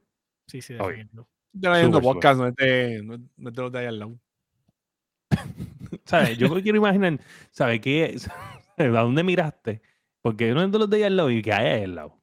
Sí, 0.47 0.61
sí, 0.61 0.74
definitivamente. 0.74 1.32
Yo 1.53 1.70
no 1.70 1.78
viendo 1.78 2.01
podcast, 2.01 2.39
no 2.39 2.47
es 2.47 2.55
de, 2.55 3.01
no, 3.03 3.49
los 3.49 3.72
de 3.72 3.80
ahí 3.80 3.86
al 3.86 3.99
lado. 3.99 4.20
¿Sabes? 6.05 6.38
Yo 6.38 6.53
quiero 6.61 6.78
imaginar, 6.78 7.20
¿sabes 7.51 7.80
qué? 7.80 8.15
¿A 8.78 8.84
dónde 8.84 9.24
miraste? 9.24 9.82
Porque 10.22 10.53
no 10.53 10.61
es 10.61 10.72
de 10.72 10.80
los 10.80 10.89
de 10.89 10.97
ahí 10.97 11.03
al 11.03 11.15
lado 11.18 11.32
y 11.32 11.41
que 11.41 11.53
hay 11.53 11.84
al 11.84 11.95
lado. 11.95 12.22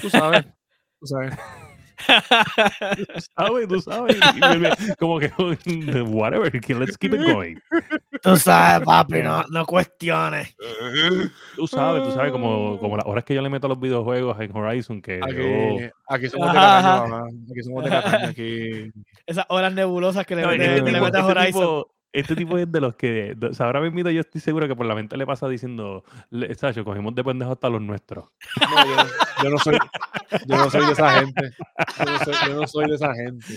Tú 0.00 0.10
sabes. 0.10 0.46
Tú 0.98 1.06
sabes 1.06 1.36
tú 2.06 3.20
sabes, 3.36 3.68
tú 3.68 3.80
sabes. 3.80 4.16
Como 4.98 5.18
que, 5.18 5.28
whatever, 6.06 6.52
let's 6.52 6.96
keep 6.98 7.14
it 7.14 7.20
going. 7.20 7.56
Tú 8.22 8.36
sabes, 8.36 8.86
papi, 8.86 9.22
no, 9.22 9.44
no 9.50 9.66
cuestiones. 9.66 10.54
Tú 11.56 11.66
sabes, 11.66 12.02
tú 12.02 12.12
sabes, 12.12 12.32
como, 12.32 12.78
como 12.78 12.96
las 12.96 13.06
horas 13.06 13.24
que 13.24 13.34
yo 13.34 13.42
le 13.42 13.48
meto 13.48 13.66
a 13.66 13.70
los 13.70 13.80
videojuegos 13.80 14.38
en 14.40 14.56
Horizon, 14.56 15.00
que 15.00 15.20
aquí, 15.22 15.36
yo... 15.36 15.90
aquí 16.08 16.28
somos 16.28 16.48
de 16.48 16.54
Cataño, 16.54 17.24
aquí 17.50 17.62
somos 17.62 17.84
de 17.84 17.90
Cataño, 17.90 18.28
aquí... 18.28 18.92
Esas 19.26 19.46
horas 19.48 19.72
nebulosas 19.72 20.26
que 20.26 20.36
le, 20.36 20.46
metes 20.46 21.14
a 21.14 21.26
Horizon 21.26 21.84
este 22.16 22.34
tipo 22.34 22.56
es 22.56 22.70
de 22.72 22.80
los 22.80 22.96
que, 22.96 23.36
o 23.38 23.52
sea, 23.52 23.66
ahora 23.66 23.82
mismo 23.82 24.08
yo 24.08 24.20
estoy 24.20 24.40
seguro 24.40 24.66
que 24.66 24.74
por 24.74 24.86
la 24.86 24.94
mente 24.94 25.18
le 25.18 25.26
pasa 25.26 25.46
diciendo, 25.48 26.02
Sacho, 26.56 26.82
cogimos 26.82 27.14
de 27.14 27.22
pendejo 27.22 27.52
hasta 27.52 27.68
los 27.68 27.82
nuestros. 27.82 28.24
yo, 29.42 29.50
no 29.50 29.58
soy, 29.58 29.76
yo 30.46 30.56
no 30.56 30.70
soy 30.70 30.86
de 30.86 30.92
esa 30.92 31.10
gente. 31.10 31.50
Yo 31.98 32.04
no 32.06 32.18
soy, 32.24 32.34
yo 32.48 32.54
no 32.54 32.66
soy 32.66 32.88
de 32.88 32.94
esa 32.94 33.14
gente. 33.14 33.54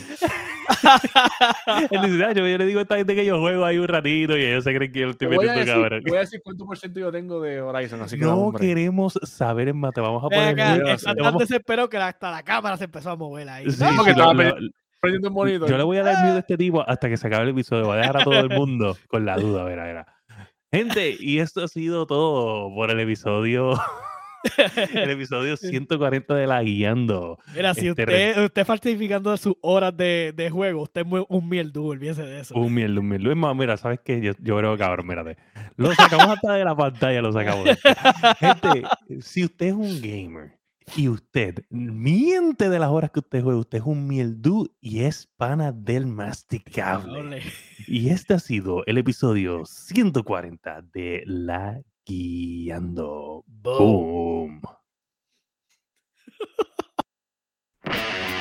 Él 1.90 2.02
dice, 2.02 2.34
yo, 2.36 2.58
le 2.58 2.66
digo 2.66 2.80
a 2.80 2.82
esta 2.84 2.98
gente 2.98 3.16
que 3.16 3.26
yo 3.26 3.40
juego 3.40 3.64
ahí 3.64 3.78
un 3.78 3.88
ratito 3.88 4.38
y 4.38 4.44
ellos 4.44 4.66
se 4.66 4.76
creen 4.76 4.92
que 4.92 5.00
yo 5.00 5.10
estoy 5.12 5.30
metiendo 5.30 5.66
cabrón. 5.66 6.04
Voy 6.06 6.18
a 6.18 6.22
decir 6.22 6.42
cuánto 6.44 6.66
por 6.66 6.78
ciento 6.78 7.00
yo 7.00 7.12
tengo 7.14 7.40
de 7.40 7.62
Horizon, 7.62 8.02
así 8.02 8.20
que 8.20 8.26
no 8.26 8.52
queremos 8.52 9.18
saber 9.24 9.70
en 9.70 9.80
mate, 9.80 10.02
vamos 10.02 10.22
a 10.26 10.28
poner. 10.28 10.56
Venga, 10.56 10.94
está 10.94 11.16
tan 11.16 11.38
desesperado 11.38 11.88
que 11.88 11.98
hasta 11.98 12.30
la 12.30 12.44
cámara 12.44 12.76
se 12.76 12.84
empezó 12.84 13.12
a 13.12 13.16
mover 13.16 13.48
ahí. 13.48 13.72
Sí, 13.72 13.86
yo 15.02 15.78
le 15.78 15.84
voy 15.84 15.98
a 15.98 16.04
dar 16.04 16.24
miedo 16.24 16.36
a 16.36 16.40
este 16.40 16.58
tipo 16.58 16.88
hasta 16.88 17.10
que 17.10 17.18
se 17.18 17.28
acabe 17.28 17.44
el 17.44 17.50
episodio. 17.50 17.86
Voy 17.86 17.98
a 17.98 18.02
dejar 18.02 18.18
a 18.18 18.24
todo 18.24 18.40
el 18.40 18.50
mundo 18.50 18.98
con 19.08 19.26
la 19.26 19.38
duda. 19.38 19.64
Verá, 19.64 19.86
verá. 19.86 20.08
Gente, 20.72 21.16
y 21.20 21.40
esto 21.40 21.64
ha 21.64 21.68
sido 21.68 22.06
todo 22.06 22.74
por 22.76 22.92
el 22.92 23.00
episodio. 23.00 23.74
el 24.94 25.10
episodio 25.10 25.58
140 25.58 26.36
de 26.36 26.48
la 26.48 26.62
guiando. 26.62 27.40
Mira, 27.56 27.74
si 27.74 27.88
este 27.88 28.04
usted, 28.04 28.46
usted 28.46 28.66
falsificando 28.66 29.36
sus 29.38 29.56
horas 29.62 29.96
de, 29.96 30.34
de, 30.36 30.50
juego, 30.50 30.84
usted 30.84 31.02
es 31.02 31.26
un 31.28 31.50
mierdu, 31.50 31.88
olvídese 31.88 32.24
de 32.24 32.42
eso. 32.42 32.56
Un 32.56 32.74
mierdu, 32.74 33.00
un 33.00 33.10
mierdu. 33.10 33.32
Es 33.32 33.38
más, 33.38 33.56
mira, 33.56 33.78
¿sabes 33.78 34.00
qué? 34.04 34.22
Yo, 34.22 34.34
yo 34.40 34.58
creo, 34.58 34.78
cabrón, 34.78 35.08
mírate. 35.08 35.38
Lo 35.76 35.94
sacamos 35.94 36.28
hasta 36.28 36.54
de 36.54 36.66
la 36.66 36.76
pantalla, 36.76 37.22
lo 37.22 37.32
sacamos. 37.32 37.68
Gente, 38.40 38.84
si 39.22 39.46
usted 39.46 39.68
es 39.68 39.74
un 39.74 40.02
gamer 40.02 40.59
y 40.96 41.08
usted 41.08 41.64
miente 41.70 42.70
de 42.70 42.80
las 42.80 42.90
horas 42.90 43.12
que 43.12 43.20
usted 43.20 43.44
juega, 43.44 43.60
usted 43.60 43.78
es 43.80 43.84
un 43.86 44.08
mieldú 44.08 44.74
y 44.82 45.02
es 45.02 45.28
pana 45.38 45.72
del 45.72 46.06
masticable. 46.06 47.42
Y 47.88 48.10
este 48.10 48.34
ha 48.34 48.40
sido 48.40 48.86
el 48.86 48.98
episodio 48.98 49.66
140 49.68 50.82
de 50.94 51.24
La 51.26 51.82
Guiando. 52.06 53.44
Boom. 53.48 54.62